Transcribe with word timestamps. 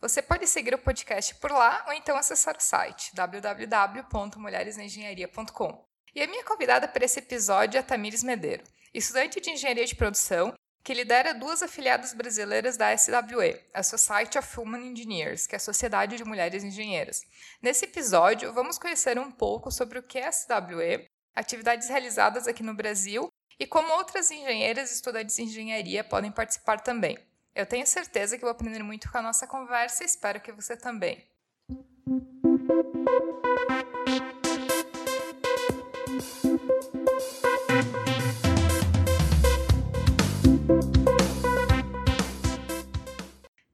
Você 0.00 0.22
pode 0.22 0.46
seguir 0.46 0.72
o 0.74 0.78
podcast 0.78 1.34
por 1.36 1.50
lá 1.50 1.84
ou 1.88 1.92
então 1.92 2.16
acessar 2.16 2.56
o 2.56 2.60
site 2.60 3.10
www.mulheresnaengenharia.com. 3.16 5.84
E 6.14 6.22
a 6.22 6.26
minha 6.28 6.44
convidada 6.44 6.86
para 6.86 7.04
esse 7.04 7.18
episódio 7.18 7.78
é 7.78 7.82
Tamires 7.82 8.22
Medeiro, 8.22 8.62
estudante 8.94 9.40
de 9.40 9.50
engenharia 9.50 9.84
de 9.84 9.96
produção 9.96 10.54
que 10.84 10.94
lidera 10.94 11.34
duas 11.34 11.64
afiliadas 11.64 12.14
brasileiras 12.14 12.76
da 12.76 12.96
SWE, 12.96 13.60
a 13.74 13.82
Society 13.82 14.38
of 14.38 14.60
Women 14.60 14.92
Engineers, 14.92 15.48
que 15.48 15.56
é 15.56 15.58
a 15.58 15.60
Sociedade 15.60 16.16
de 16.16 16.24
Mulheres 16.24 16.62
Engenheiras. 16.62 17.22
Nesse 17.60 17.84
episódio, 17.84 18.52
vamos 18.52 18.78
conhecer 18.78 19.18
um 19.18 19.32
pouco 19.32 19.72
sobre 19.72 19.98
o 19.98 20.02
que 20.02 20.20
é 20.20 20.28
a 20.28 20.32
SWE, 20.32 21.08
atividades 21.34 21.88
realizadas 21.88 22.46
aqui 22.46 22.62
no 22.62 22.72
Brasil 22.72 23.26
e 23.58 23.66
como 23.66 23.92
outras 23.94 24.30
engenheiras 24.30 24.92
e 24.92 24.94
estudantes 24.94 25.34
de 25.34 25.42
engenharia 25.42 26.04
podem 26.04 26.30
participar 26.30 26.80
também. 26.80 27.18
Eu 27.58 27.66
tenho 27.66 27.84
certeza 27.84 28.36
que 28.36 28.42
vou 28.42 28.52
aprender 28.52 28.84
muito 28.84 29.10
com 29.10 29.18
a 29.18 29.22
nossa 29.22 29.44
conversa 29.44 30.04
e 30.04 30.06
espero 30.06 30.40
que 30.40 30.52
você 30.52 30.76
também. 30.76 31.26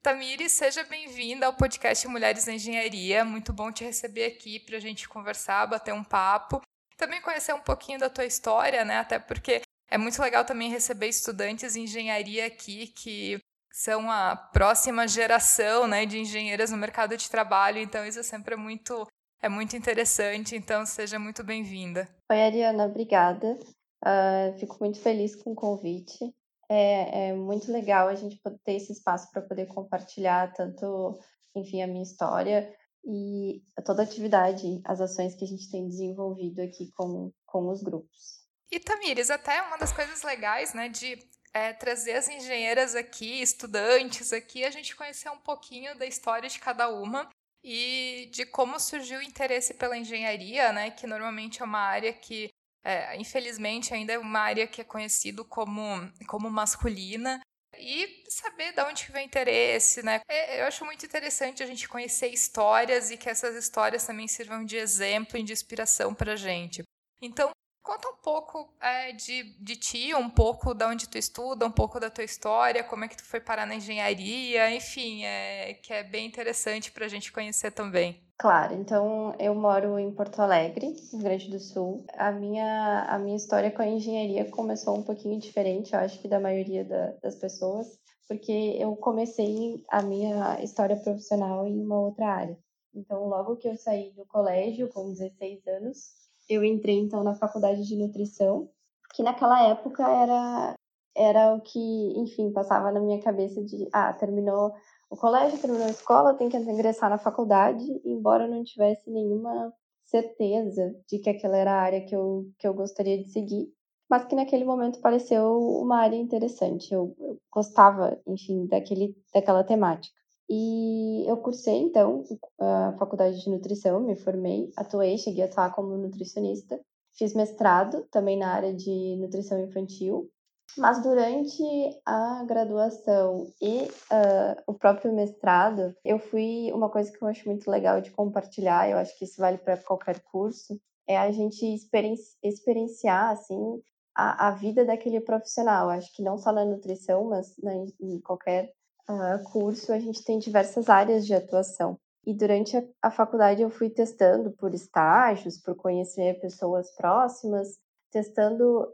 Tamires, 0.03 0.53
seja 0.53 0.83
bem-vinda 0.85 1.45
ao 1.45 1.53
podcast 1.53 2.09
Mulheres 2.09 2.47
na 2.47 2.55
Engenharia. 2.55 3.23
Muito 3.23 3.53
bom 3.53 3.71
te 3.71 3.85
receber 3.85 4.25
aqui 4.25 4.59
para 4.61 4.79
a 4.79 4.81
gente 4.81 5.07
conversar, 5.07 5.67
bater 5.67 5.93
um 5.93 6.03
papo. 6.03 6.63
Também 6.97 7.21
conhecer 7.21 7.53
um 7.53 7.61
pouquinho 7.61 7.99
da 7.99 8.09
tua 8.09 8.25
história, 8.25 8.83
né? 8.83 9.01
Até 9.01 9.19
porque 9.19 9.61
é 9.91 9.99
muito 9.99 10.23
legal 10.23 10.43
também 10.47 10.71
receber 10.71 11.09
estudantes 11.09 11.75
de 11.75 11.81
engenharia 11.81 12.47
aqui 12.47 12.87
que 12.87 13.39
são 13.75 14.09
a 14.09 14.37
próxima 14.37 15.09
geração 15.09 15.89
né, 15.89 16.07
de 16.07 16.21
engenheiras 16.21 16.71
no 16.71 16.77
mercado 16.77 17.17
de 17.17 17.29
trabalho, 17.29 17.79
então 17.79 18.07
isso 18.07 18.21
é 18.21 18.23
sempre 18.23 18.55
muito, 18.55 19.05
é 19.43 19.49
muito 19.49 19.77
interessante, 19.77 20.55
então 20.55 20.87
seja 20.87 21.19
muito 21.19 21.43
bem-vinda. 21.43 22.09
Oi, 22.31 22.41
Ariana, 22.41 22.87
obrigada. 22.87 23.59
Uh, 24.01 24.57
fico 24.61 24.77
muito 24.79 25.01
feliz 25.01 25.35
com 25.35 25.51
o 25.51 25.57
convite. 25.57 26.33
É, 26.71 27.31
é 27.31 27.35
muito 27.35 27.73
legal 27.73 28.07
a 28.07 28.15
gente 28.15 28.41
ter 28.65 28.75
esse 28.75 28.93
espaço 28.93 29.29
para 29.33 29.43
poder 29.43 29.67
compartilhar 29.67 30.53
tanto, 30.53 31.19
enfim, 31.57 31.83
a 31.83 31.89
minha 31.89 32.05
história 32.05 32.73
e 33.05 33.61
toda 33.85 34.03
a 34.03 34.05
atividade, 34.05 34.81
as 34.85 35.01
ações 35.01 35.35
que 35.35 35.45
a 35.45 35.49
gente 35.49 35.69
tem 35.69 35.89
desenvolvido 35.89 36.63
aqui 36.63 36.93
com, 36.93 37.33
com 37.45 37.69
os 37.71 37.83
grupos. 37.83 38.45
E 38.71 38.79
Tamires, 38.79 39.31
até 39.31 39.61
uma 39.63 39.77
das 39.77 39.93
coisas 39.93 40.23
legais, 40.23 40.73
né, 40.75 40.89
de 40.89 41.19
é, 41.55 41.73
trazer 41.73 42.15
as 42.15 42.29
engenheiras 42.29 42.97
aqui, 42.97 43.41
estudantes 43.41 44.33
aqui, 44.33 44.65
a 44.65 44.71
gente 44.71 44.97
conhecer 44.97 45.31
um 45.31 45.39
pouquinho 45.39 45.97
da 45.97 46.05
história 46.05 46.49
de 46.49 46.59
cada 46.59 46.89
uma 46.89 47.29
e 47.63 48.29
de 48.33 48.45
como 48.45 48.79
surgiu 48.81 49.21
o 49.21 49.23
interesse 49.23 49.73
pela 49.73 49.97
engenharia, 49.97 50.73
né? 50.73 50.91
Que 50.91 51.07
normalmente 51.07 51.63
é 51.63 51.65
uma 51.65 51.79
área 51.79 52.13
que, 52.13 52.51
é, 52.85 53.17
infelizmente, 53.17 53.95
ainda 53.95 54.13
é 54.13 54.19
uma 54.19 54.41
área 54.41 54.67
que 54.67 54.81
é 54.81 54.85
conhecido 54.85 55.45
como, 55.45 55.81
como 56.27 56.51
masculina. 56.51 57.41
E 57.79 58.25
saber 58.29 58.73
de 58.73 58.83
onde 58.83 59.11
vem 59.11 59.25
o 59.25 59.27
interesse, 59.27 60.03
né? 60.03 60.21
É, 60.29 60.61
eu 60.61 60.67
acho 60.67 60.85
muito 60.85 61.07
interessante 61.07 61.63
a 61.63 61.67
gente 61.67 61.89
conhecer 61.89 62.29
histórias 62.29 63.11
e 63.11 63.17
que 63.17 63.31
essas 63.31 63.55
histórias 63.55 64.05
também 64.05 64.27
sirvam 64.27 64.65
de 64.65 64.77
exemplo 64.77 65.39
e 65.39 65.43
de 65.43 65.53
inspiração 65.53 66.15
para 66.15 66.33
a 66.33 66.37
gente. 66.37 66.83
Então, 67.23 67.51
Conta 67.85 68.09
um 68.09 68.17
pouco 68.17 68.67
é, 68.81 69.13
de, 69.13 69.43
de 69.61 69.77
ti, 69.77 70.15
um 70.15 70.31
pouco 70.31 70.73
da 70.73 70.89
onde 70.89 71.07
tu 71.07 71.19
estuda, 71.19 71.67
um 71.67 71.71
pouco 71.71 72.01
da 72.01 72.09
tua 72.09 72.25
história, 72.25 72.83
como 72.83 73.05
é 73.05 73.09
que 73.09 73.17
tu 73.19 73.23
foi 73.23 73.41
parar 73.41 73.67
na 73.67 73.75
engenharia, 73.75 74.75
enfim, 74.75 75.23
é, 75.23 75.75
que 75.75 75.93
é 75.93 76.03
bem 76.03 76.27
interessante 76.27 76.91
para 76.91 77.05
a 77.05 77.09
gente 77.09 77.31
conhecer 77.31 77.73
também. 77.73 78.19
Claro, 78.39 78.73
então 78.73 79.35
eu 79.39 79.55
moro 79.55 79.99
em 79.99 80.11
Porto 80.11 80.41
Alegre, 80.41 80.97
Rio 81.13 81.23
Grande 81.23 81.51
do 81.51 81.61
Sul. 81.61 82.07
A 82.15 82.33
minha, 82.33 83.05
a 83.07 83.19
minha 83.19 83.37
história 83.37 83.71
com 83.71 83.83
a 83.83 83.87
engenharia 83.87 84.51
começou 84.51 84.97
um 84.97 85.03
pouquinho 85.03 85.39
diferente, 85.39 85.93
eu 85.93 86.01
acho 86.01 86.19
que 86.21 86.27
da 86.27 86.41
maioria 86.41 86.87
da, 86.87 87.13
das 87.23 87.35
pessoas, 87.35 87.87
porque 88.27 88.79
eu 88.81 88.97
comecei 88.97 89.85
a 89.91 90.01
minha 90.01 90.59
história 90.63 90.97
profissional 90.97 91.67
em 91.67 91.79
uma 91.85 92.01
outra 92.01 92.29
área. 92.29 92.59
Então, 92.95 93.29
logo 93.29 93.57
que 93.57 93.69
eu 93.69 93.77
saí 93.77 94.11
do 94.13 94.25
colégio, 94.25 94.89
com 94.89 95.13
16 95.13 95.67
anos, 95.67 96.24
eu 96.49 96.65
entrei 96.65 96.97
então 96.99 97.23
na 97.23 97.35
faculdade 97.35 97.83
de 97.87 97.97
nutrição, 97.97 98.69
que 99.15 99.23
naquela 99.23 99.69
época 99.69 100.03
era 100.09 100.75
era 101.17 101.55
o 101.55 101.61
que, 101.61 101.79
enfim, 102.19 102.53
passava 102.53 102.91
na 102.91 103.01
minha 103.01 103.23
cabeça 103.23 103.63
de, 103.63 103.89
ah, 103.93 104.13
terminou 104.13 104.73
o 105.09 105.17
colégio, 105.17 105.61
terminou 105.61 105.87
a 105.87 105.91
escola, 105.91 106.35
tem 106.35 106.49
que 106.49 106.57
ingressar 106.57 107.09
na 107.09 107.19
faculdade, 107.19 107.85
embora 108.05 108.45
eu 108.45 108.51
não 108.51 108.65
tivesse 108.65 109.09
nenhuma 109.11 109.73
certeza 110.05 110.93
de 111.09 111.19
que 111.21 111.31
aquela 111.31 111.57
era 111.57 111.73
a 111.73 111.81
área 111.81 112.05
que 112.05 112.15
eu, 112.17 112.47
que 112.59 112.67
eu 112.67 112.75
gostaria 112.75 113.17
de 113.17 113.29
seguir, 113.31 113.69
mas 114.11 114.25
que 114.25 114.35
naquele 114.35 114.65
momento 114.65 115.01
pareceu 115.01 115.57
uma 115.81 115.99
área 116.01 116.17
interessante. 116.17 116.93
Eu, 116.93 117.15
eu 117.19 117.39
gostava, 117.51 118.21
enfim, 118.27 118.67
daquele, 118.67 119.17
daquela 119.33 119.63
temática. 119.65 120.15
E 120.49 121.25
eu 121.27 121.37
cursei, 121.39 121.79
então, 121.79 122.25
a 122.61 122.95
faculdade 122.99 123.43
de 123.43 123.51
nutrição, 123.51 124.01
me 124.01 124.15
formei, 124.15 124.71
atuei, 124.77 125.17
cheguei 125.17 125.43
a 125.43 125.47
atuar 125.47 125.75
como 125.75 125.97
nutricionista. 125.97 126.79
Fiz 127.17 127.35
mestrado 127.35 128.07
também 128.11 128.37
na 128.37 128.53
área 128.53 128.75
de 128.75 129.17
nutrição 129.17 129.59
infantil. 129.63 130.31
Mas 130.77 131.03
durante 131.03 131.63
a 132.05 132.43
graduação 132.45 133.47
e 133.61 133.83
uh, 133.83 134.63
o 134.67 134.75
próprio 134.75 135.13
mestrado, 135.13 135.95
eu 136.05 136.19
fui. 136.19 136.73
Uma 136.73 136.91
coisa 136.91 137.13
que 137.13 137.23
eu 137.23 137.29
acho 137.29 137.49
muito 137.49 137.71
legal 137.71 138.01
de 138.01 138.11
compartilhar, 138.11 138.91
eu 138.91 138.99
acho 138.99 139.17
que 139.17 139.25
isso 139.25 139.41
vale 139.41 139.59
para 139.59 139.77
qualquer 139.77 140.21
curso, 140.25 140.79
é 141.07 141.17
a 141.17 141.31
gente 141.31 141.65
experienci 141.65 142.37
experienciar, 142.43 143.31
assim, 143.31 143.83
a, 144.15 144.49
a 144.49 144.51
vida 144.53 144.85
daquele 144.85 145.21
profissional. 145.21 145.91
Acho 145.91 146.13
que 146.13 146.23
não 146.23 146.39
só 146.39 146.51
na 146.51 146.65
nutrição, 146.65 147.25
mas 147.25 147.55
na, 147.63 147.75
em 148.01 148.21
qualquer 148.21 148.73
uh, 149.09 149.43
curso, 149.51 149.93
a 149.93 149.99
gente 149.99 150.25
tem 150.25 150.39
diversas 150.39 150.89
áreas 150.89 151.27
de 151.27 151.35
atuação. 151.35 151.99
E 152.27 152.33
durante 152.33 152.77
a, 152.77 152.83
a 153.03 153.11
faculdade 153.11 153.63
eu 153.63 153.71
fui 153.71 153.91
testando 153.91 154.51
por 154.53 154.75
estágios, 154.75 155.59
por 155.59 155.75
conhecer 155.75 156.41
pessoas 156.41 156.91
próximas, 156.97 157.79
testando 158.11 158.89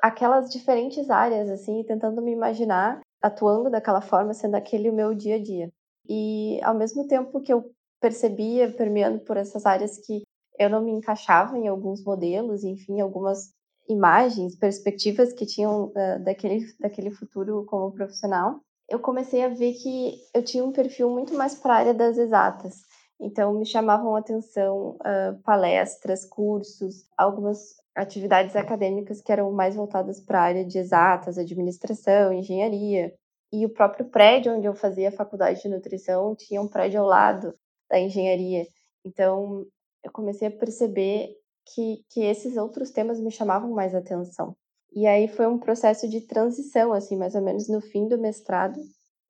aquelas 0.00 0.50
diferentes 0.50 1.10
áreas, 1.10 1.50
assim, 1.50 1.82
tentando 1.84 2.22
me 2.22 2.32
imaginar 2.32 3.00
atuando 3.20 3.70
daquela 3.70 4.00
forma, 4.00 4.34
sendo 4.34 4.56
aquele 4.56 4.90
o 4.90 4.92
meu 4.92 5.14
dia 5.14 5.36
a 5.36 5.42
dia. 5.42 5.72
E 6.08 6.60
ao 6.62 6.74
mesmo 6.74 7.06
tempo 7.06 7.40
que 7.40 7.52
eu 7.52 7.70
percebia, 8.00 8.72
permeando 8.72 9.20
por 9.20 9.36
essas 9.36 9.64
áreas, 9.64 9.96
que 9.98 10.22
eu 10.58 10.68
não 10.68 10.82
me 10.82 10.90
encaixava 10.90 11.56
em 11.56 11.68
alguns 11.68 12.02
modelos, 12.04 12.64
enfim, 12.64 13.00
algumas 13.00 13.52
imagens, 13.88 14.56
perspectivas 14.56 15.32
que 15.32 15.46
tinham 15.46 15.86
uh, 15.86 16.24
daquele, 16.24 16.64
daquele 16.80 17.10
futuro 17.10 17.64
como 17.66 17.92
profissional, 17.92 18.60
eu 18.92 18.98
comecei 18.98 19.42
a 19.42 19.48
ver 19.48 19.72
que 19.72 20.20
eu 20.34 20.44
tinha 20.44 20.62
um 20.62 20.70
perfil 20.70 21.08
muito 21.08 21.32
mais 21.32 21.54
para 21.54 21.72
a 21.72 21.76
área 21.78 21.94
das 21.94 22.18
exatas. 22.18 22.82
Então, 23.18 23.54
me 23.54 23.64
chamavam 23.64 24.14
atenção 24.14 24.98
uh, 25.00 25.40
palestras, 25.42 26.26
cursos, 26.26 27.06
algumas 27.16 27.74
atividades 27.94 28.54
acadêmicas 28.54 29.22
que 29.22 29.32
eram 29.32 29.50
mais 29.50 29.74
voltadas 29.74 30.20
para 30.20 30.40
a 30.40 30.42
área 30.42 30.64
de 30.64 30.76
exatas, 30.76 31.38
administração, 31.38 32.34
engenharia. 32.34 33.14
E 33.50 33.64
o 33.64 33.70
próprio 33.70 34.10
prédio 34.10 34.54
onde 34.54 34.66
eu 34.66 34.74
fazia 34.74 35.08
a 35.08 35.12
faculdade 35.12 35.62
de 35.62 35.68
nutrição 35.70 36.36
tinha 36.36 36.60
um 36.60 36.68
prédio 36.68 37.00
ao 37.00 37.06
lado 37.06 37.54
da 37.88 37.98
engenharia. 37.98 38.66
Então, 39.06 39.64
eu 40.04 40.12
comecei 40.12 40.48
a 40.48 40.50
perceber 40.50 41.30
que, 41.64 42.04
que 42.10 42.20
esses 42.20 42.58
outros 42.58 42.90
temas 42.90 43.18
me 43.18 43.30
chamavam 43.30 43.70
mais 43.70 43.94
atenção. 43.94 44.54
E 44.94 45.06
aí 45.06 45.26
foi 45.26 45.46
um 45.46 45.58
processo 45.58 46.08
de 46.08 46.20
transição, 46.20 46.92
assim, 46.92 47.16
mais 47.16 47.34
ou 47.34 47.40
menos 47.40 47.68
no 47.68 47.80
fim 47.80 48.06
do 48.06 48.18
mestrado, 48.18 48.78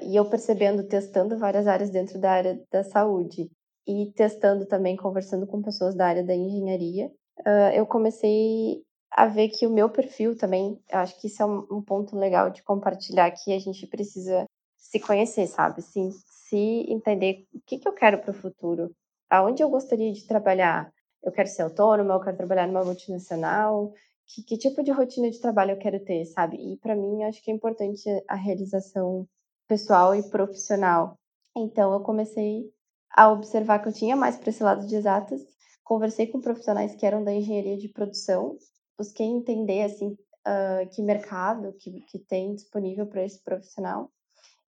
e 0.00 0.17
eu 0.17 0.29
percebendo, 0.29 0.82
testando 0.87 1.38
várias 1.38 1.67
áreas 1.67 1.91
dentro 1.91 2.19
da 2.19 2.32
área 2.32 2.61
da 2.70 2.82
saúde 2.82 3.49
e 3.87 4.12
testando 4.17 4.67
também, 4.67 4.97
conversando 4.97 5.47
com 5.47 5.62
pessoas 5.62 5.94
da 5.94 6.06
área 6.06 6.25
da 6.25 6.35
engenharia, 6.35 7.06
uh, 7.41 7.73
eu 7.75 7.87
comecei 7.87 8.82
a 9.11 9.26
ver 9.26 9.49
que 9.49 9.67
o 9.67 9.70
meu 9.70 9.88
perfil 9.88 10.37
também, 10.37 10.81
acho 10.91 11.20
que 11.20 11.26
isso 11.26 11.43
é 11.43 11.47
um, 11.47 11.67
um 11.70 11.82
ponto 11.82 12.17
legal 12.17 12.50
de 12.50 12.62
compartilhar, 12.62 13.31
que 13.31 13.53
a 13.53 13.58
gente 13.58 13.87
precisa 13.87 14.47
se 14.76 14.99
conhecer, 14.99 15.47
sabe? 15.47 15.82
Sim, 15.82 16.11
se 16.26 16.87
entender 16.88 17.47
o 17.55 17.61
que, 17.65 17.79
que 17.79 17.87
eu 17.87 17.93
quero 17.93 18.19
para 18.19 18.31
o 18.31 18.35
futuro, 18.35 18.91
aonde 19.31 19.62
eu 19.62 19.70
gostaria 19.70 20.12
de 20.12 20.26
trabalhar, 20.26 20.91
eu 21.23 21.31
quero 21.31 21.49
ser 21.49 21.62
autônoma, 21.62 22.15
eu 22.15 22.20
quero 22.20 22.37
trabalhar 22.37 22.67
numa 22.67 22.85
multinacional, 22.85 23.93
que, 24.26 24.42
que 24.42 24.56
tipo 24.56 24.82
de 24.82 24.90
rotina 24.90 25.30
de 25.30 25.40
trabalho 25.40 25.72
eu 25.72 25.78
quero 25.78 26.02
ter, 26.04 26.24
sabe? 26.26 26.56
E 26.56 26.76
para 26.78 26.96
mim, 26.96 27.24
acho 27.24 27.42
que 27.42 27.50
é 27.50 27.54
importante 27.54 28.08
a 28.28 28.34
realização 28.34 29.26
pessoal 29.69 30.14
e 30.14 30.22
profissional. 30.22 31.19
Então, 31.56 31.92
eu 31.92 32.00
comecei 32.00 32.70
a 33.10 33.30
observar 33.30 33.80
que 33.80 33.88
eu 33.88 33.92
tinha 33.92 34.16
mais 34.16 34.36
para 34.36 34.50
esse 34.50 34.62
lado 34.62 34.86
de 34.86 34.96
exatas, 34.96 35.40
conversei 35.84 36.26
com 36.26 36.40
profissionais 36.40 36.94
que 36.94 37.04
eram 37.04 37.22
da 37.22 37.32
engenharia 37.32 37.76
de 37.76 37.88
produção, 37.88 38.56
busquei 38.96 39.26
entender, 39.26 39.82
assim, 39.82 40.16
uh, 40.46 40.88
que 40.90 41.02
mercado 41.02 41.74
que, 41.78 42.00
que 42.02 42.19
tem 42.19 42.54
disponível 42.54 43.06
para 43.06 43.24
esse 43.24 43.42
profissional. 43.42 44.10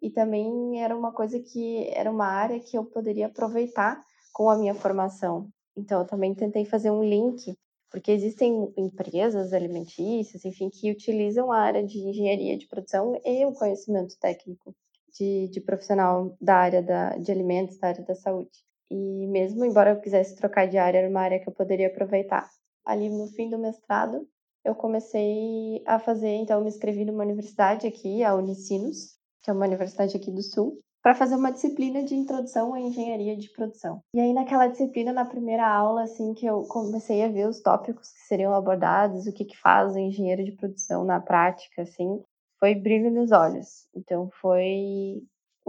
E 0.02 0.10
também 0.10 0.82
era 0.82 0.96
uma 0.96 1.12
coisa 1.12 1.40
que 1.40 1.88
era 1.88 2.10
uma 2.10 2.26
área 2.26 2.60
que 2.60 2.76
eu 2.76 2.84
poderia 2.84 3.26
aproveitar 3.26 4.02
com 4.32 4.50
a 4.50 4.58
minha 4.58 4.74
formação. 4.74 5.48
Então, 5.76 6.00
eu 6.00 6.06
também 6.06 6.34
tentei 6.34 6.64
fazer 6.64 6.90
um 6.90 7.02
link, 7.02 7.56
porque 7.94 8.10
existem 8.10 8.74
empresas 8.76 9.52
alimentícias, 9.52 10.44
enfim, 10.44 10.68
que 10.68 10.90
utilizam 10.90 11.52
a 11.52 11.60
área 11.60 11.86
de 11.86 11.96
engenharia 11.96 12.58
de 12.58 12.66
produção 12.66 13.14
e 13.24 13.46
o 13.46 13.52
conhecimento 13.52 14.18
técnico 14.18 14.74
de, 15.16 15.46
de 15.46 15.60
profissional 15.60 16.36
da 16.40 16.56
área 16.56 16.82
da, 16.82 17.10
de 17.10 17.30
alimentos, 17.30 17.78
da 17.78 17.86
área 17.86 18.04
da 18.04 18.16
saúde. 18.16 18.50
E 18.90 19.28
mesmo 19.28 19.64
embora 19.64 19.90
eu 19.92 20.00
quisesse 20.00 20.34
trocar 20.34 20.66
de 20.66 20.76
área, 20.76 20.98
era 20.98 21.08
uma 21.08 21.20
área 21.20 21.38
que 21.38 21.48
eu 21.48 21.52
poderia 21.52 21.86
aproveitar. 21.86 22.50
Ali 22.84 23.08
no 23.08 23.28
fim 23.28 23.48
do 23.48 23.60
mestrado, 23.60 24.26
eu 24.64 24.74
comecei 24.74 25.80
a 25.86 26.00
fazer, 26.00 26.34
então 26.34 26.62
me 26.62 26.68
inscrevi 26.70 27.04
numa 27.04 27.22
universidade 27.22 27.86
aqui, 27.86 28.24
a 28.24 28.34
Unicinos, 28.34 29.20
que 29.40 29.50
é 29.50 29.52
uma 29.52 29.66
universidade 29.66 30.16
aqui 30.16 30.32
do 30.32 30.42
Sul, 30.42 30.80
para 31.04 31.14
fazer 31.14 31.36
uma 31.36 31.52
disciplina 31.52 32.02
de 32.02 32.14
introdução 32.14 32.72
à 32.72 32.80
engenharia 32.80 33.36
de 33.36 33.50
produção. 33.50 34.00
E 34.14 34.20
aí 34.20 34.32
naquela 34.32 34.68
disciplina, 34.68 35.12
na 35.12 35.26
primeira 35.26 35.68
aula, 35.68 36.04
assim, 36.04 36.32
que 36.32 36.46
eu 36.46 36.62
comecei 36.62 37.22
a 37.22 37.28
ver 37.28 37.46
os 37.46 37.60
tópicos 37.60 38.10
que 38.10 38.20
seriam 38.20 38.54
abordados, 38.54 39.26
o 39.26 39.32
que 39.32 39.44
que 39.44 39.58
faz 39.58 39.94
o 39.94 39.98
engenheiro 39.98 40.42
de 40.42 40.52
produção 40.52 41.04
na 41.04 41.20
prática, 41.20 41.82
assim, 41.82 42.22
foi 42.58 42.74
brilho 42.74 43.10
nos 43.10 43.32
olhos. 43.32 43.86
Então 43.94 44.30
foi 44.40 45.22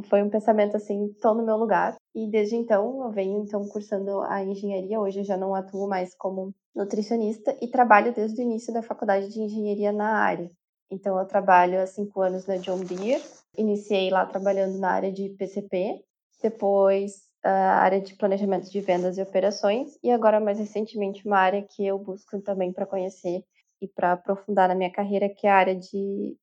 foi 0.09 0.21
um 0.23 0.29
pensamento 0.29 0.75
assim, 0.75 1.13
tô 1.21 1.33
no 1.33 1.45
meu 1.45 1.57
lugar. 1.57 1.95
E 2.13 2.29
desde 2.29 2.55
então 2.55 3.03
eu 3.03 3.11
venho 3.11 3.43
então 3.43 3.67
cursando 3.67 4.21
a 4.21 4.41
engenharia. 4.41 4.99
Hoje 4.99 5.19
eu 5.19 5.25
já 5.25 5.35
não 5.35 5.53
atuo 5.53 5.87
mais 5.87 6.15
como 6.15 6.53
nutricionista 6.73 7.57
e 7.61 7.67
trabalho 7.67 8.13
desde 8.13 8.41
o 8.41 8.43
início 8.43 8.73
da 8.73 8.81
faculdade 8.81 9.29
de 9.29 9.41
engenharia 9.41 9.91
na 9.91 10.17
área. 10.17 10.49
Então 10.89 11.17
eu 11.19 11.25
trabalho 11.25 11.81
há 11.81 11.87
cinco 11.87 12.21
anos 12.21 12.45
na 12.45 12.57
John 12.57 12.79
Deere. 12.79 13.23
Iniciei 13.57 14.09
lá 14.09 14.25
trabalhando 14.25 14.77
na 14.77 14.91
área 14.91 15.11
de 15.11 15.29
PCP, 15.29 16.03
depois 16.41 17.25
a 17.43 17.79
área 17.79 18.01
de 18.01 18.15
planejamento 18.15 18.69
de 18.69 18.81
vendas 18.81 19.17
e 19.17 19.21
operações 19.21 19.99
e 20.03 20.09
agora 20.09 20.39
mais 20.39 20.57
recentemente 20.57 21.25
uma 21.25 21.37
área 21.37 21.61
que 21.61 21.85
eu 21.85 21.99
busco 21.99 22.41
também 22.41 22.73
para 22.73 22.87
conhecer 22.87 23.43
e 23.79 23.87
para 23.87 24.13
aprofundar 24.13 24.67
na 24.67 24.75
minha 24.75 24.91
carreira, 24.91 25.29
que 25.29 25.45
é 25.45 25.51
a 25.51 25.55
área 25.55 25.75
de, 25.75 26.35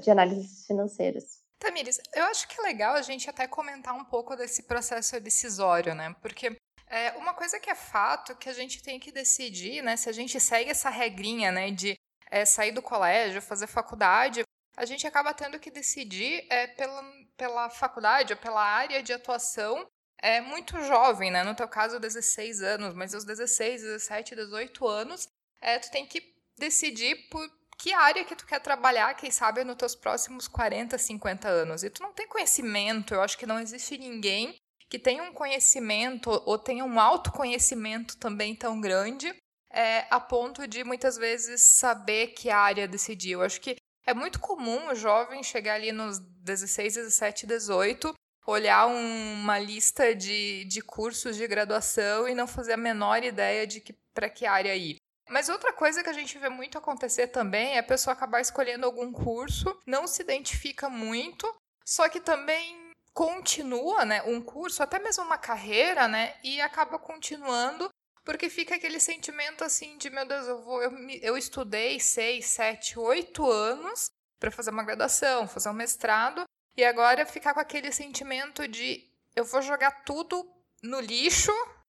de 0.00 0.10
análises 0.10 0.66
financeiras. 0.66 1.40
Tamires, 1.58 2.00
eu 2.14 2.24
acho 2.24 2.48
que 2.48 2.58
é 2.58 2.64
legal 2.64 2.94
a 2.94 3.02
gente 3.02 3.28
até 3.28 3.46
comentar 3.46 3.94
um 3.94 4.04
pouco 4.04 4.34
desse 4.34 4.62
processo 4.62 5.20
decisório, 5.20 5.94
né? 5.94 6.16
Porque 6.22 6.56
é, 6.88 7.12
uma 7.18 7.34
coisa 7.34 7.60
que 7.60 7.68
é 7.68 7.74
fato 7.74 8.34
que 8.36 8.48
a 8.48 8.52
gente 8.54 8.82
tem 8.82 8.98
que 8.98 9.12
decidir, 9.12 9.82
né? 9.82 9.94
Se 9.96 10.08
a 10.08 10.12
gente 10.12 10.40
segue 10.40 10.70
essa 10.70 10.88
regrinha, 10.88 11.52
né, 11.52 11.70
de 11.70 11.94
é, 12.30 12.44
sair 12.44 12.72
do 12.72 12.82
colégio, 12.82 13.42
fazer 13.42 13.66
faculdade, 13.66 14.42
a 14.76 14.84
gente 14.84 15.06
acaba 15.06 15.34
tendo 15.34 15.58
que 15.58 15.70
decidir 15.70 16.46
é, 16.48 16.66
pela, 16.68 17.02
pela 17.36 17.70
faculdade 17.70 18.32
ou 18.32 18.38
pela 18.38 18.62
área 18.62 19.02
de 19.02 19.12
atuação 19.12 19.86
é 20.22 20.40
muito 20.40 20.82
jovem, 20.84 21.30
né? 21.30 21.42
No 21.42 21.54
teu 21.54 21.66
caso, 21.66 21.98
16 21.98 22.62
anos, 22.62 22.94
mas 22.94 23.14
aos 23.14 23.24
16, 23.24 23.82
17, 23.82 24.36
18 24.36 24.86
anos, 24.86 25.28
é, 25.60 25.78
tu 25.78 25.90
tem 25.90 26.06
que 26.06 26.34
decidir 26.58 27.28
por 27.30 27.46
que 27.78 27.94
área 27.94 28.24
que 28.24 28.36
tu 28.36 28.46
quer 28.46 28.60
trabalhar, 28.60 29.14
quem 29.14 29.30
sabe, 29.30 29.64
nos 29.64 29.76
teus 29.76 29.94
próximos 29.94 30.46
40, 30.46 30.98
50 30.98 31.48
anos. 31.48 31.82
E 31.82 31.88
tu 31.88 32.02
não 32.02 32.12
tem 32.12 32.28
conhecimento, 32.28 33.14
eu 33.14 33.22
acho 33.22 33.38
que 33.38 33.46
não 33.46 33.58
existe 33.58 33.96
ninguém 33.96 34.54
que 34.90 34.98
tenha 34.98 35.22
um 35.22 35.32
conhecimento 35.32 36.30
ou 36.44 36.58
tenha 36.58 36.84
um 36.84 37.00
autoconhecimento 37.00 38.18
também 38.18 38.54
tão 38.54 38.80
grande 38.80 39.34
é, 39.70 40.06
a 40.10 40.18
ponto 40.18 40.66
de 40.66 40.82
muitas 40.84 41.16
vezes 41.16 41.62
saber 41.62 42.28
que 42.28 42.50
área 42.50 42.88
decidir. 42.88 43.32
Eu 43.32 43.42
acho 43.42 43.60
que 43.60 43.76
é 44.06 44.12
muito 44.12 44.40
comum 44.40 44.88
o 44.88 44.94
jovem 44.94 45.42
chegar 45.42 45.74
ali 45.74 45.92
nos 45.92 46.18
16, 46.18 46.94
17, 46.94 47.46
18, 47.46 48.14
olhar 48.46 48.86
um, 48.86 49.34
uma 49.34 49.58
lista 49.58 50.14
de, 50.14 50.64
de 50.64 50.80
cursos 50.80 51.36
de 51.36 51.46
graduação 51.46 52.28
e 52.28 52.34
não 52.34 52.46
fazer 52.46 52.72
a 52.72 52.76
menor 52.76 53.22
ideia 53.22 53.66
de 53.66 53.80
que 53.80 53.92
para 54.14 54.28
que 54.28 54.46
área 54.46 54.74
ir. 54.74 54.96
Mas 55.28 55.48
outra 55.48 55.72
coisa 55.72 56.02
que 56.02 56.08
a 56.08 56.12
gente 56.12 56.36
vê 56.38 56.48
muito 56.48 56.76
acontecer 56.76 57.28
também 57.28 57.76
é 57.76 57.78
a 57.78 57.84
pessoa 57.84 58.12
acabar 58.12 58.40
escolhendo 58.40 58.84
algum 58.84 59.12
curso, 59.12 59.78
não 59.86 60.06
se 60.08 60.22
identifica 60.22 60.88
muito, 60.88 61.54
só 61.84 62.08
que 62.08 62.20
também 62.20 62.90
continua, 63.14 64.04
né, 64.04 64.22
um 64.22 64.40
curso, 64.40 64.82
até 64.82 64.98
mesmo 64.98 65.24
uma 65.24 65.38
carreira, 65.38 66.08
né, 66.08 66.34
e 66.42 66.60
acaba 66.60 66.98
continuando 66.98 67.88
porque 68.30 68.48
fica 68.48 68.76
aquele 68.76 69.00
sentimento 69.00 69.64
assim 69.64 69.98
de 69.98 70.08
meu 70.08 70.24
Deus, 70.24 70.46
eu 70.46 70.62
vou, 70.62 70.80
eu, 70.80 70.92
eu 71.20 71.36
estudei 71.36 71.98
seis, 71.98 72.46
sete, 72.46 72.96
oito 72.96 73.44
anos 73.50 74.08
para 74.38 74.52
fazer 74.52 74.70
uma 74.70 74.84
graduação, 74.84 75.48
fazer 75.48 75.68
um 75.68 75.72
mestrado 75.72 76.44
e 76.76 76.84
agora 76.84 77.26
ficar 77.26 77.52
com 77.52 77.58
aquele 77.58 77.90
sentimento 77.90 78.68
de 78.68 79.04
eu 79.34 79.44
vou 79.44 79.60
jogar 79.60 80.04
tudo 80.04 80.48
no 80.80 81.00
lixo 81.00 81.50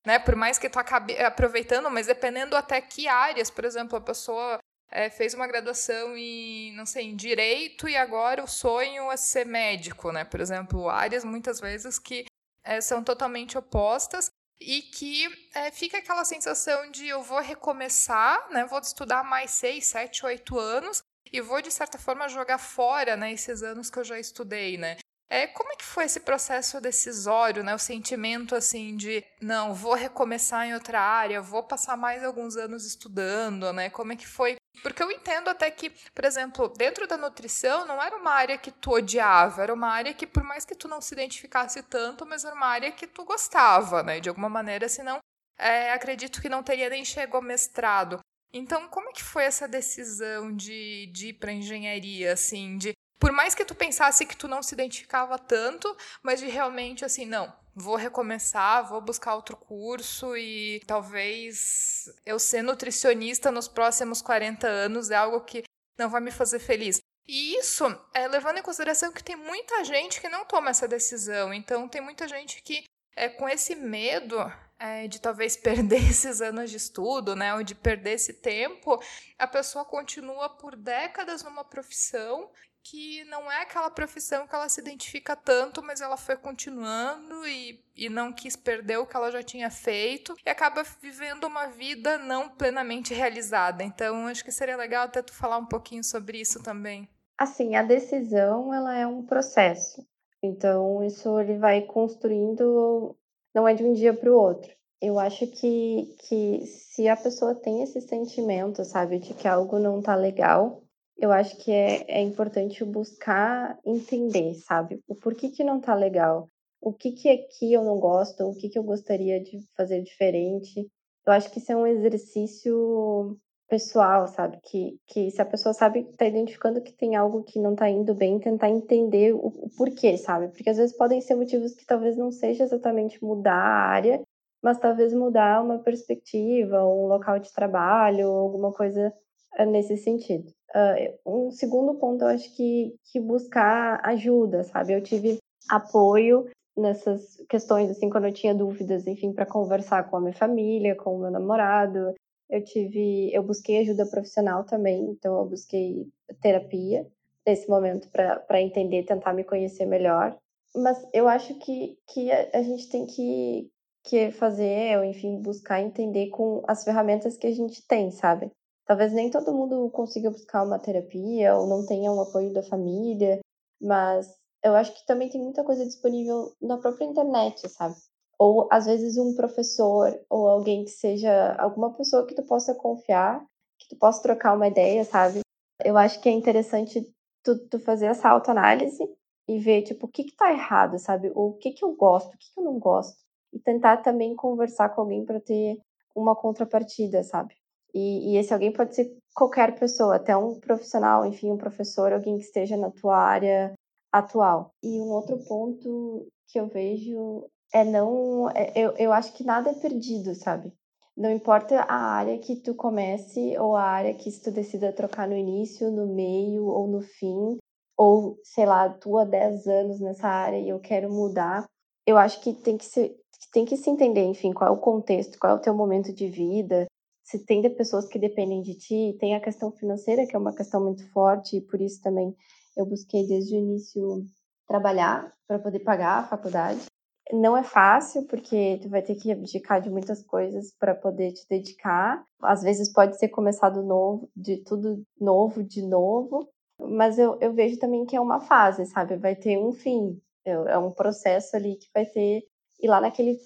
né? 0.04 0.18
Por 0.18 0.34
mais 0.34 0.58
que 0.58 0.68
tu 0.68 0.76
acabe 0.76 1.16
aproveitando, 1.22 1.88
mas 1.88 2.08
dependendo 2.08 2.56
até 2.56 2.80
que 2.80 3.06
áreas, 3.06 3.48
por 3.48 3.64
exemplo, 3.64 3.96
a 3.96 4.00
pessoa 4.00 4.58
é, 4.90 5.08
fez 5.08 5.34
uma 5.34 5.46
graduação 5.46 6.16
em, 6.16 6.74
não 6.76 6.84
sei, 6.84 7.04
em 7.04 7.16
direito 7.16 7.88
e 7.88 7.96
agora 7.96 8.42
o 8.42 8.48
sonho 8.48 9.10
é 9.10 9.16
ser 9.16 9.46
médico, 9.46 10.10
né? 10.10 10.24
Por 10.24 10.40
exemplo, 10.40 10.90
áreas 10.90 11.24
muitas 11.24 11.60
vezes 11.60 11.96
que 11.96 12.26
é, 12.64 12.80
são 12.80 13.04
totalmente 13.04 13.56
opostas 13.56 14.30
e 14.60 14.82
que 14.82 15.26
é, 15.54 15.70
fica 15.70 15.98
aquela 15.98 16.24
sensação 16.24 16.90
de 16.90 17.06
eu 17.06 17.22
vou 17.22 17.40
recomeçar, 17.40 18.48
né? 18.50 18.64
Vou 18.64 18.78
estudar 18.78 19.24
mais 19.24 19.50
seis, 19.50 19.86
sete, 19.86 20.24
oito 20.24 20.58
anos 20.58 21.02
e 21.32 21.40
vou 21.40 21.60
de 21.60 21.70
certa 21.70 21.98
forma 21.98 22.28
jogar 22.28 22.58
fora, 22.58 23.16
né? 23.16 23.32
Esses 23.32 23.62
anos 23.62 23.90
que 23.90 23.98
eu 23.98 24.04
já 24.04 24.18
estudei, 24.18 24.76
né? 24.76 24.96
É, 25.28 25.46
como 25.46 25.72
é 25.72 25.76
que 25.76 25.84
foi 25.84 26.04
esse 26.04 26.20
processo 26.20 26.80
decisório, 26.80 27.64
né? 27.64 27.74
O 27.74 27.78
sentimento 27.78 28.54
assim 28.54 28.96
de 28.96 29.24
não, 29.40 29.74
vou 29.74 29.94
recomeçar 29.94 30.66
em 30.66 30.74
outra 30.74 31.00
área, 31.00 31.40
vou 31.40 31.62
passar 31.62 31.96
mais 31.96 32.22
alguns 32.22 32.56
anos 32.56 32.86
estudando, 32.86 33.72
né? 33.72 33.90
Como 33.90 34.12
é 34.12 34.16
que 34.16 34.26
foi? 34.26 34.56
Porque 34.82 35.02
eu 35.02 35.10
entendo 35.10 35.48
até 35.48 35.70
que, 35.70 35.90
por 36.14 36.24
exemplo, 36.24 36.68
dentro 36.68 37.06
da 37.06 37.16
nutrição 37.16 37.86
não 37.86 38.02
era 38.02 38.16
uma 38.16 38.32
área 38.32 38.58
que 38.58 38.70
tu 38.70 38.92
odiava, 38.92 39.62
era 39.62 39.72
uma 39.72 39.88
área 39.88 40.12
que, 40.12 40.26
por 40.26 40.42
mais 40.42 40.64
que 40.64 40.74
tu 40.74 40.88
não 40.88 41.00
se 41.00 41.14
identificasse 41.14 41.82
tanto, 41.84 42.26
mas 42.26 42.44
era 42.44 42.54
uma 42.54 42.66
área 42.66 42.92
que 42.92 43.06
tu 43.06 43.24
gostava, 43.24 44.02
né? 44.02 44.20
De 44.20 44.28
alguma 44.28 44.48
maneira, 44.48 44.88
senão 44.88 45.18
é, 45.58 45.92
acredito 45.92 46.40
que 46.40 46.48
não 46.48 46.62
teria 46.62 46.90
nem 46.90 47.04
chegado 47.04 47.36
ao 47.36 47.42
mestrado. 47.42 48.20
Então, 48.52 48.88
como 48.88 49.08
é 49.08 49.12
que 49.12 49.22
foi 49.22 49.44
essa 49.44 49.66
decisão 49.66 50.54
de, 50.54 51.06
de 51.12 51.28
ir 51.28 51.34
para 51.34 51.52
engenharia, 51.52 52.32
assim, 52.32 52.76
de 52.76 52.92
por 53.18 53.32
mais 53.32 53.54
que 53.54 53.64
tu 53.64 53.74
pensasse 53.74 54.26
que 54.26 54.36
tu 54.36 54.46
não 54.46 54.62
se 54.62 54.74
identificava 54.74 55.38
tanto, 55.38 55.96
mas 56.22 56.40
de 56.40 56.46
realmente 56.46 57.04
assim, 57.04 57.24
não, 57.24 57.52
vou 57.74 57.96
recomeçar, 57.96 58.88
vou 58.88 59.00
buscar 59.00 59.34
outro 59.34 59.56
curso 59.56 60.36
e 60.36 60.80
talvez 60.86 62.08
eu 62.24 62.38
ser 62.38 62.62
nutricionista 62.62 63.50
nos 63.50 63.66
próximos 63.66 64.22
40 64.22 64.66
anos 64.66 65.10
é 65.10 65.16
algo 65.16 65.40
que 65.40 65.64
não 65.98 66.08
vai 66.08 66.20
me 66.20 66.30
fazer 66.30 66.58
feliz. 66.58 67.00
E 67.26 67.56
isso 67.58 67.84
é 68.12 68.28
levando 68.28 68.58
em 68.58 68.62
consideração 68.62 69.12
que 69.12 69.24
tem 69.24 69.36
muita 69.36 69.82
gente 69.84 70.20
que 70.20 70.28
não 70.28 70.44
toma 70.44 70.70
essa 70.70 70.86
decisão. 70.86 71.54
Então, 71.54 71.88
tem 71.88 72.00
muita 72.00 72.28
gente 72.28 72.62
que, 72.62 72.84
é, 73.16 73.28
com 73.30 73.48
esse 73.48 73.74
medo 73.74 74.36
é, 74.78 75.08
de 75.08 75.20
talvez 75.20 75.56
perder 75.56 76.10
esses 76.10 76.42
anos 76.42 76.70
de 76.70 76.76
estudo, 76.76 77.34
né, 77.34 77.54
ou 77.54 77.62
de 77.62 77.74
perder 77.74 78.12
esse 78.12 78.34
tempo, 78.34 79.02
a 79.38 79.46
pessoa 79.46 79.84
continua 79.84 80.50
por 80.50 80.76
décadas 80.76 81.42
numa 81.42 81.64
profissão 81.64 82.50
que 82.84 83.24
não 83.24 83.50
é 83.50 83.62
aquela 83.62 83.90
profissão 83.90 84.46
que 84.46 84.54
ela 84.54 84.68
se 84.68 84.78
identifica 84.78 85.34
tanto, 85.34 85.82
mas 85.82 86.02
ela 86.02 86.18
foi 86.18 86.36
continuando 86.36 87.46
e, 87.48 87.82
e 87.96 88.10
não 88.10 88.30
quis 88.30 88.54
perder 88.54 88.98
o 88.98 89.06
que 89.06 89.16
ela 89.16 89.32
já 89.32 89.42
tinha 89.42 89.70
feito 89.70 90.36
e 90.44 90.50
acaba 90.50 90.84
vivendo 91.00 91.44
uma 91.44 91.66
vida 91.66 92.18
não 92.18 92.50
plenamente 92.50 93.14
realizada. 93.14 93.82
Então, 93.82 94.26
acho 94.26 94.44
que 94.44 94.52
seria 94.52 94.76
legal 94.76 95.04
até 95.04 95.22
tu 95.22 95.32
falar 95.32 95.56
um 95.56 95.66
pouquinho 95.66 96.04
sobre 96.04 96.38
isso 96.38 96.62
também. 96.62 97.08
Assim, 97.38 97.74
a 97.74 97.82
decisão, 97.82 98.72
ela 98.72 98.94
é 98.94 99.06
um 99.06 99.24
processo. 99.24 100.06
Então, 100.42 101.02
isso 101.02 101.40
ele 101.40 101.56
vai 101.56 101.80
construindo, 101.80 103.16
não 103.54 103.66
é 103.66 103.72
de 103.72 103.82
um 103.82 103.94
dia 103.94 104.12
para 104.12 104.30
o 104.30 104.38
outro. 104.38 104.70
Eu 105.00 105.18
acho 105.18 105.46
que, 105.46 106.16
que 106.28 106.66
se 106.66 107.08
a 107.08 107.16
pessoa 107.16 107.54
tem 107.54 107.82
esse 107.82 108.00
sentimento, 108.02 108.84
sabe, 108.84 109.18
de 109.18 109.32
que 109.32 109.48
algo 109.48 109.78
não 109.78 110.02
tá 110.02 110.14
legal, 110.14 110.83
eu 111.16 111.32
acho 111.32 111.56
que 111.58 111.70
é, 111.70 112.04
é 112.08 112.20
importante 112.20 112.84
buscar 112.84 113.78
entender, 113.84 114.54
sabe? 114.54 115.00
O 115.06 115.14
porquê 115.14 115.48
que 115.50 115.64
não 115.64 115.80
tá 115.80 115.94
legal. 115.94 116.48
O 116.80 116.92
que 116.92 117.12
que 117.12 117.28
aqui 117.28 117.72
eu 117.72 117.82
não 117.84 117.98
gosto, 117.98 118.44
o 118.44 118.54
que 118.56 118.68
que 118.68 118.78
eu 118.78 118.82
gostaria 118.82 119.40
de 119.40 119.58
fazer 119.76 120.02
diferente. 120.02 120.86
Eu 121.26 121.32
acho 121.32 121.50
que 121.50 121.58
isso 121.58 121.72
é 121.72 121.76
um 121.76 121.86
exercício 121.86 123.38
pessoal, 123.68 124.28
sabe? 124.28 124.58
Que, 124.62 124.98
que 125.06 125.30
se 125.30 125.40
a 125.40 125.46
pessoa 125.46 125.72
sabe, 125.72 126.04
tá 126.16 126.26
identificando 126.26 126.82
que 126.82 126.92
tem 126.92 127.16
algo 127.16 127.42
que 127.42 127.58
não 127.58 127.74
tá 127.74 127.88
indo 127.88 128.14
bem, 128.14 128.38
tentar 128.38 128.68
entender 128.68 129.34
o, 129.34 129.46
o 129.46 129.70
porquê, 129.76 130.16
sabe? 130.18 130.48
Porque 130.48 130.70
às 130.70 130.76
vezes 130.76 130.96
podem 130.96 131.20
ser 131.20 131.34
motivos 131.34 131.74
que 131.74 131.86
talvez 131.86 132.16
não 132.16 132.30
seja 132.30 132.64
exatamente 132.64 133.22
mudar 133.24 133.54
a 133.54 133.88
área, 133.88 134.22
mas 134.62 134.78
talvez 134.78 135.12
mudar 135.12 135.62
uma 135.62 135.78
perspectiva, 135.78 136.84
um 136.84 137.06
local 137.06 137.38
de 137.38 137.52
trabalho, 137.52 138.28
alguma 138.28 138.72
coisa 138.72 139.12
eh, 139.56 139.66
nesse 139.66 139.96
sentido. 139.96 140.53
Uh, 140.74 141.46
um 141.46 141.50
segundo 141.50 141.94
ponto, 141.94 142.22
eu 142.22 142.28
acho 142.28 142.54
que, 142.56 142.94
que 143.12 143.20
buscar 143.20 144.00
ajuda, 144.04 144.64
sabe? 144.64 144.92
Eu 144.92 145.02
tive 145.02 145.38
apoio 145.68 146.48
nessas 146.76 147.36
questões, 147.48 147.90
assim, 147.90 148.10
quando 148.10 148.26
eu 148.26 148.32
tinha 148.32 148.54
dúvidas, 148.54 149.06
enfim, 149.06 149.32
para 149.32 149.46
conversar 149.46 150.10
com 150.10 150.16
a 150.16 150.20
minha 150.20 150.34
família, 150.34 150.96
com 150.96 151.16
o 151.16 151.20
meu 151.20 151.30
namorado, 151.30 152.14
eu 152.50 152.62
tive, 152.62 153.32
eu 153.32 153.42
busquei 153.42 153.78
ajuda 153.78 154.06
profissional 154.06 154.64
também, 154.64 155.10
então 155.10 155.38
eu 155.38 155.46
busquei 155.46 156.06
terapia 156.40 157.06
nesse 157.46 157.68
momento 157.68 158.08
para 158.10 158.60
entender, 158.60 159.04
tentar 159.04 159.32
me 159.32 159.44
conhecer 159.44 159.86
melhor. 159.86 160.36
Mas 160.74 161.06
eu 161.12 161.28
acho 161.28 161.54
que, 161.58 161.96
que 162.08 162.30
a, 162.30 162.50
a 162.54 162.62
gente 162.62 162.88
tem 162.88 163.06
que, 163.06 163.70
que 164.02 164.30
fazer, 164.32 164.98
ou 164.98 165.04
enfim, 165.04 165.40
buscar 165.40 165.80
entender 165.80 166.28
com 166.28 166.62
as 166.66 166.84
ferramentas 166.84 167.36
que 167.36 167.46
a 167.46 167.52
gente 167.52 167.86
tem, 167.86 168.10
sabe? 168.10 168.50
Talvez 168.86 169.12
nem 169.12 169.30
todo 169.30 169.52
mundo 169.54 169.90
consiga 169.90 170.30
buscar 170.30 170.62
uma 170.64 170.78
terapia 170.78 171.56
ou 171.56 171.66
não 171.66 171.86
tenha 171.86 172.12
um 172.12 172.20
apoio 172.20 172.52
da 172.52 172.62
família, 172.62 173.40
mas 173.80 174.34
eu 174.62 174.74
acho 174.74 174.94
que 174.94 175.06
também 175.06 175.28
tem 175.28 175.42
muita 175.42 175.64
coisa 175.64 175.84
disponível 175.84 176.52
na 176.60 176.78
própria 176.78 177.04
internet, 177.04 177.68
sabe? 177.68 177.94
ou 178.38 178.68
às 178.70 178.86
vezes 178.86 179.16
um 179.16 179.34
professor 179.34 180.18
ou 180.28 180.48
alguém 180.48 180.84
que 180.84 180.90
seja 180.90 181.54
alguma 181.58 181.92
pessoa 181.92 182.26
que 182.26 182.34
tu 182.34 182.42
possa 182.44 182.74
confiar, 182.74 183.44
que 183.78 183.88
tu 183.88 183.96
possa 183.96 184.22
trocar 184.22 184.54
uma 184.54 184.68
ideia, 184.68 185.04
sabe? 185.04 185.40
Eu 185.84 185.96
acho 185.96 186.20
que 186.20 186.28
é 186.28 186.32
interessante 186.32 187.02
tu, 187.42 187.58
tu 187.68 187.78
fazer 187.80 188.06
essa 188.06 188.28
autoanálise 188.28 189.02
e 189.48 189.58
ver, 189.58 189.82
tipo, 189.82 190.06
o 190.06 190.08
que 190.08 190.24
que 190.24 190.36
tá 190.36 190.52
errado, 190.52 190.98
sabe? 190.98 191.30
O 191.34 191.54
que 191.54 191.72
que 191.72 191.84
eu 191.84 191.94
gosto, 191.94 192.28
o 192.34 192.38
que 192.38 192.52
que 192.52 192.60
eu 192.60 192.64
não 192.64 192.78
gosto. 192.78 193.16
E 193.52 193.58
tentar 193.58 193.98
também 193.98 194.34
conversar 194.34 194.88
com 194.90 195.02
alguém 195.02 195.24
para 195.24 195.40
ter 195.40 195.78
uma 196.14 196.34
contrapartida, 196.34 197.22
sabe? 197.22 197.54
E, 197.94 198.32
e, 198.32 198.36
esse 198.36 198.52
alguém 198.52 198.72
pode 198.72 198.94
ser 198.94 199.16
qualquer 199.34 199.78
pessoa, 199.78 200.16
até 200.16 200.36
um 200.36 200.58
profissional, 200.58 201.24
enfim, 201.24 201.50
um 201.50 201.56
professor, 201.56 202.12
alguém 202.12 202.36
que 202.38 202.44
esteja 202.44 202.76
na 202.76 202.90
tua 202.90 203.16
área 203.16 203.72
atual. 204.12 204.70
E 204.82 205.00
um 205.00 205.10
outro 205.10 205.38
ponto 205.46 206.26
que 206.48 206.58
eu 206.58 206.66
vejo 206.66 207.46
é 207.72 207.84
não. 207.84 208.50
É, 208.50 208.72
eu, 208.76 208.92
eu 208.96 209.12
acho 209.12 209.32
que 209.32 209.44
nada 209.44 209.70
é 209.70 209.74
perdido, 209.74 210.34
sabe? 210.34 210.72
Não 211.16 211.30
importa 211.30 211.80
a 211.82 211.94
área 211.94 212.38
que 212.38 212.56
tu 212.56 212.74
comece 212.74 213.56
ou 213.58 213.76
a 213.76 213.82
área 213.82 214.14
que 214.14 214.30
tu 214.40 214.50
decida 214.50 214.92
trocar 214.92 215.28
no 215.28 215.36
início, 215.36 215.90
no 215.90 216.06
meio 216.06 216.66
ou 216.66 216.88
no 216.88 217.02
fim, 217.02 217.58
ou 217.96 218.36
sei 218.42 218.66
lá, 218.66 218.88
tu 218.88 219.16
há 219.18 219.24
10 219.24 219.66
anos 219.68 220.00
nessa 220.00 220.28
área 220.28 220.58
e 220.58 220.68
eu 220.68 220.80
quero 220.80 221.12
mudar. 221.12 221.64
Eu 222.06 222.18
acho 222.18 222.40
que 222.40 222.52
tem 222.52 222.76
que 222.76 222.84
se, 222.84 223.16
tem 223.52 223.64
que 223.64 223.76
se 223.76 223.88
entender, 223.88 224.24
enfim, 224.24 224.52
qual 224.52 224.70
é 224.70 224.72
o 224.72 224.80
contexto, 224.80 225.38
qual 225.38 225.52
é 225.52 225.56
o 225.56 225.60
teu 225.62 225.74
momento 225.74 226.12
de 226.12 226.28
vida, 226.28 226.86
se 227.24 227.44
tem 227.44 227.62
de 227.62 227.70
pessoas 227.70 228.06
que 228.06 228.18
dependem 228.18 228.60
de 228.62 228.74
ti, 228.74 229.16
tem 229.18 229.34
a 229.34 229.40
questão 229.40 229.72
financeira, 229.72 230.26
que 230.26 230.36
é 230.36 230.38
uma 230.38 230.54
questão 230.54 230.84
muito 230.84 231.10
forte, 231.10 231.56
e 231.56 231.60
por 231.60 231.80
isso 231.80 232.00
também 232.02 232.36
eu 232.76 232.84
busquei 232.84 233.26
desde 233.26 233.56
o 233.56 233.58
início 233.58 234.24
trabalhar 234.68 235.32
para 235.46 235.58
poder 235.58 235.80
pagar 235.80 236.18
a 236.18 236.28
faculdade. 236.28 236.84
Não 237.32 237.56
é 237.56 237.62
fácil, 237.62 238.26
porque 238.26 238.78
tu 238.82 238.90
vai 238.90 239.00
ter 239.00 239.14
que 239.14 239.32
abdicar 239.32 239.80
de 239.80 239.88
muitas 239.88 240.22
coisas 240.22 240.74
para 240.78 240.94
poder 240.94 241.32
te 241.32 241.46
dedicar. 241.48 242.22
Às 242.42 242.62
vezes 242.62 242.92
pode 242.92 243.18
ser 243.18 243.28
começado 243.28 243.82
novo, 243.82 244.30
de 244.36 244.58
tudo 244.58 245.02
novo, 245.18 245.62
de 245.62 245.82
novo. 245.82 246.46
Mas 246.78 247.18
eu, 247.18 247.38
eu 247.40 247.54
vejo 247.54 247.78
também 247.78 248.04
que 248.04 248.14
é 248.14 248.20
uma 248.20 248.40
fase, 248.40 248.84
sabe? 248.86 249.16
Vai 249.16 249.34
ter 249.34 249.56
um 249.58 249.72
fim. 249.72 250.20
É 250.44 250.76
um 250.76 250.90
processo 250.90 251.56
ali 251.56 251.76
que 251.76 251.88
vai 251.94 252.04
ter. 252.04 252.42
E 252.80 252.88
lá 252.88 253.00
naquele 253.00 253.38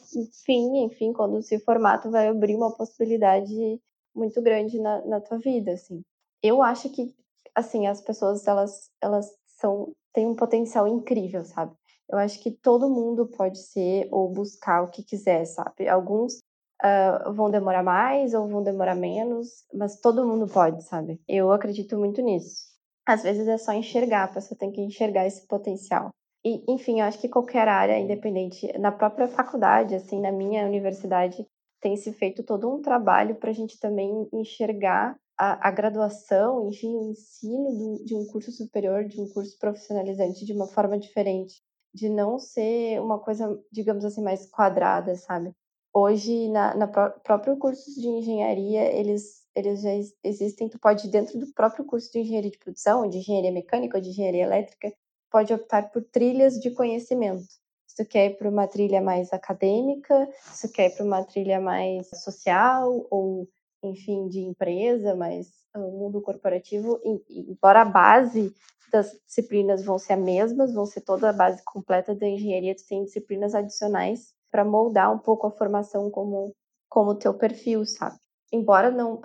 fim, 0.45 0.85
enfim, 0.85 1.13
quando 1.13 1.43
se 1.43 1.59
formar, 1.61 1.99
tu 1.99 2.11
vai 2.11 2.29
abrir 2.29 2.57
uma 2.57 2.75
possibilidade 2.75 3.81
muito 4.15 4.43
grande 4.43 4.81
na, 4.81 5.05
na 5.07 5.21
tua 5.21 5.39
vida, 5.39 5.73
assim. 5.73 6.03
Eu 6.43 6.63
acho 6.63 6.89
que, 6.91 7.15
assim, 7.55 7.87
as 7.87 8.01
pessoas, 8.01 8.47
elas, 8.47 8.91
elas 9.01 9.31
são, 9.47 9.93
têm 10.13 10.27
um 10.27 10.35
potencial 10.35 10.89
incrível, 10.89 11.45
sabe? 11.45 11.73
eu 12.11 12.19
acho 12.19 12.41
que 12.41 12.51
todo 12.51 12.89
mundo 12.89 13.27
pode 13.27 13.59
ser 13.59 14.09
ou 14.11 14.33
buscar 14.33 14.83
o 14.83 14.91
que 14.91 15.03
quiser, 15.03 15.45
sabe? 15.45 15.89
Alguns 15.89 16.39
uh, 16.83 17.33
vão 17.35 17.51
demorar 17.51 17.83
mais 17.83 18.33
ou 18.33 18.49
vão 18.49 18.63
demorar 18.63 18.95
menos, 18.95 19.65
mas 19.73 20.01
todo 20.01 20.27
mundo 20.27 20.47
pode, 20.47 20.83
sabe? 20.85 21.21
Eu 21.29 21.53
acredito 21.53 21.99
muito 21.99 22.23
nisso. 22.23 22.67
Às 23.07 23.23
vezes 23.23 23.47
é 23.47 23.59
só 23.59 23.73
enxergar, 23.73 24.25
a 24.25 24.29
pessoa 24.29 24.59
tem 24.59 24.73
que 24.73 24.81
enxergar 24.81 25.27
esse 25.27 25.47
potencial. 25.47 26.11
E, 26.49 26.65
enfim, 26.67 27.01
eu 27.01 27.07
acho 27.07 27.19
que 27.21 27.29
qualquer 27.29 27.69
área, 27.69 27.99
independente, 27.99 28.67
na 28.79 28.91
própria 28.91 29.29
faculdade, 29.29 29.95
assim, 29.95 30.19
na 30.19 30.33
minha 30.33 30.65
universidade, 30.65 31.47
tem 31.79 31.95
se 31.95 32.11
feito 32.15 32.43
todo 32.43 32.75
um 32.75 32.81
trabalho 32.81 33.35
para 33.35 33.51
a 33.51 33.53
gente 33.53 33.79
também 33.79 34.27
enxergar 34.33 35.15
a, 35.39 35.69
a, 35.69 35.71
graduação, 35.71 36.67
enfim, 36.69 36.97
o 36.97 37.11
ensino 37.11 37.71
do, 37.77 38.05
de 38.05 38.15
um 38.15 38.27
curso 38.27 38.51
superior, 38.51 39.05
de 39.05 39.21
um 39.21 39.29
curso 39.29 39.59
profissionalizante 39.59 40.47
de 40.47 40.55
uma 40.55 40.67
forma 40.67 40.99
diferente 40.99 41.63
de 41.95 42.09
não 42.09 42.39
ser 42.39 43.01
uma 43.01 43.19
coisa, 43.19 43.61
digamos 43.73 44.05
assim, 44.05 44.23
mais 44.23 44.49
quadrada, 44.51 45.15
sabe? 45.17 45.53
Hoje, 45.93 46.49
na, 46.49 46.75
na 46.75 46.87
pró 46.87 47.11
próprio 47.25 47.59
curso 47.59 48.01
de 48.01 48.07
engenharia, 48.07 48.85
eles, 48.95 49.43
eles 49.55 49.83
já 49.83 49.91
existem, 50.23 50.69
tu 50.69 50.79
pode, 50.79 51.09
dentro 51.11 51.39
do 51.39 51.53
próprio 51.53 51.85
curso 51.85 52.11
de 52.13 52.21
engenharia 52.21 52.51
de 52.51 52.59
produção, 52.59 53.09
de 53.09 53.19
engenharia 53.19 53.53
mecânica 53.53 54.01
de 54.01 54.11
engenharia 54.11 54.45
elétrica, 54.45 54.93
pode 55.31 55.53
optar 55.53 55.91
por 55.91 56.03
trilhas 56.03 56.55
de 56.61 56.71
conhecimento. 56.71 57.47
Se 57.87 58.05
tu 58.05 58.09
quer 58.09 58.31
ir 58.31 58.37
para 58.37 58.49
uma 58.49 58.67
trilha 58.67 59.01
mais 59.01 59.33
acadêmica, 59.33 60.29
se 60.53 60.69
tu 60.69 60.75
quer 60.75 60.91
ir 60.91 60.97
para 60.97 61.05
uma 61.05 61.25
trilha 61.25 61.61
mais 61.61 62.09
social 62.23 63.07
ou, 63.11 63.49
enfim, 63.83 64.29
de 64.29 64.41
empresa, 64.41 65.15
mais 65.15 65.49
o 65.75 65.79
ah, 65.79 65.91
mundo 65.91 66.21
corporativo, 66.21 67.01
embora 67.29 67.83
a 67.83 67.85
base 67.85 68.55
das 68.91 69.13
disciplinas 69.27 69.85
vão 69.85 69.99
ser 69.99 70.15
as 70.15 70.21
mesmas, 70.21 70.73
vão 70.73 70.87
ser 70.87 71.03
toda 71.03 71.29
a 71.29 71.33
base 71.33 71.63
completa 71.65 72.15
da 72.15 72.27
engenharia, 72.27 72.75
tu 72.75 72.87
tem 72.87 73.05
disciplinas 73.05 73.55
adicionais 73.55 74.33
para 74.51 74.65
moldar 74.65 75.13
um 75.15 75.19
pouco 75.19 75.47
a 75.47 75.51
formação 75.51 76.11
como 76.11 76.55
como 76.89 77.15
teu 77.15 77.35
perfil, 77.35 77.85
sabe? 77.85 78.17
Embora 78.51 78.91
não 78.91 79.21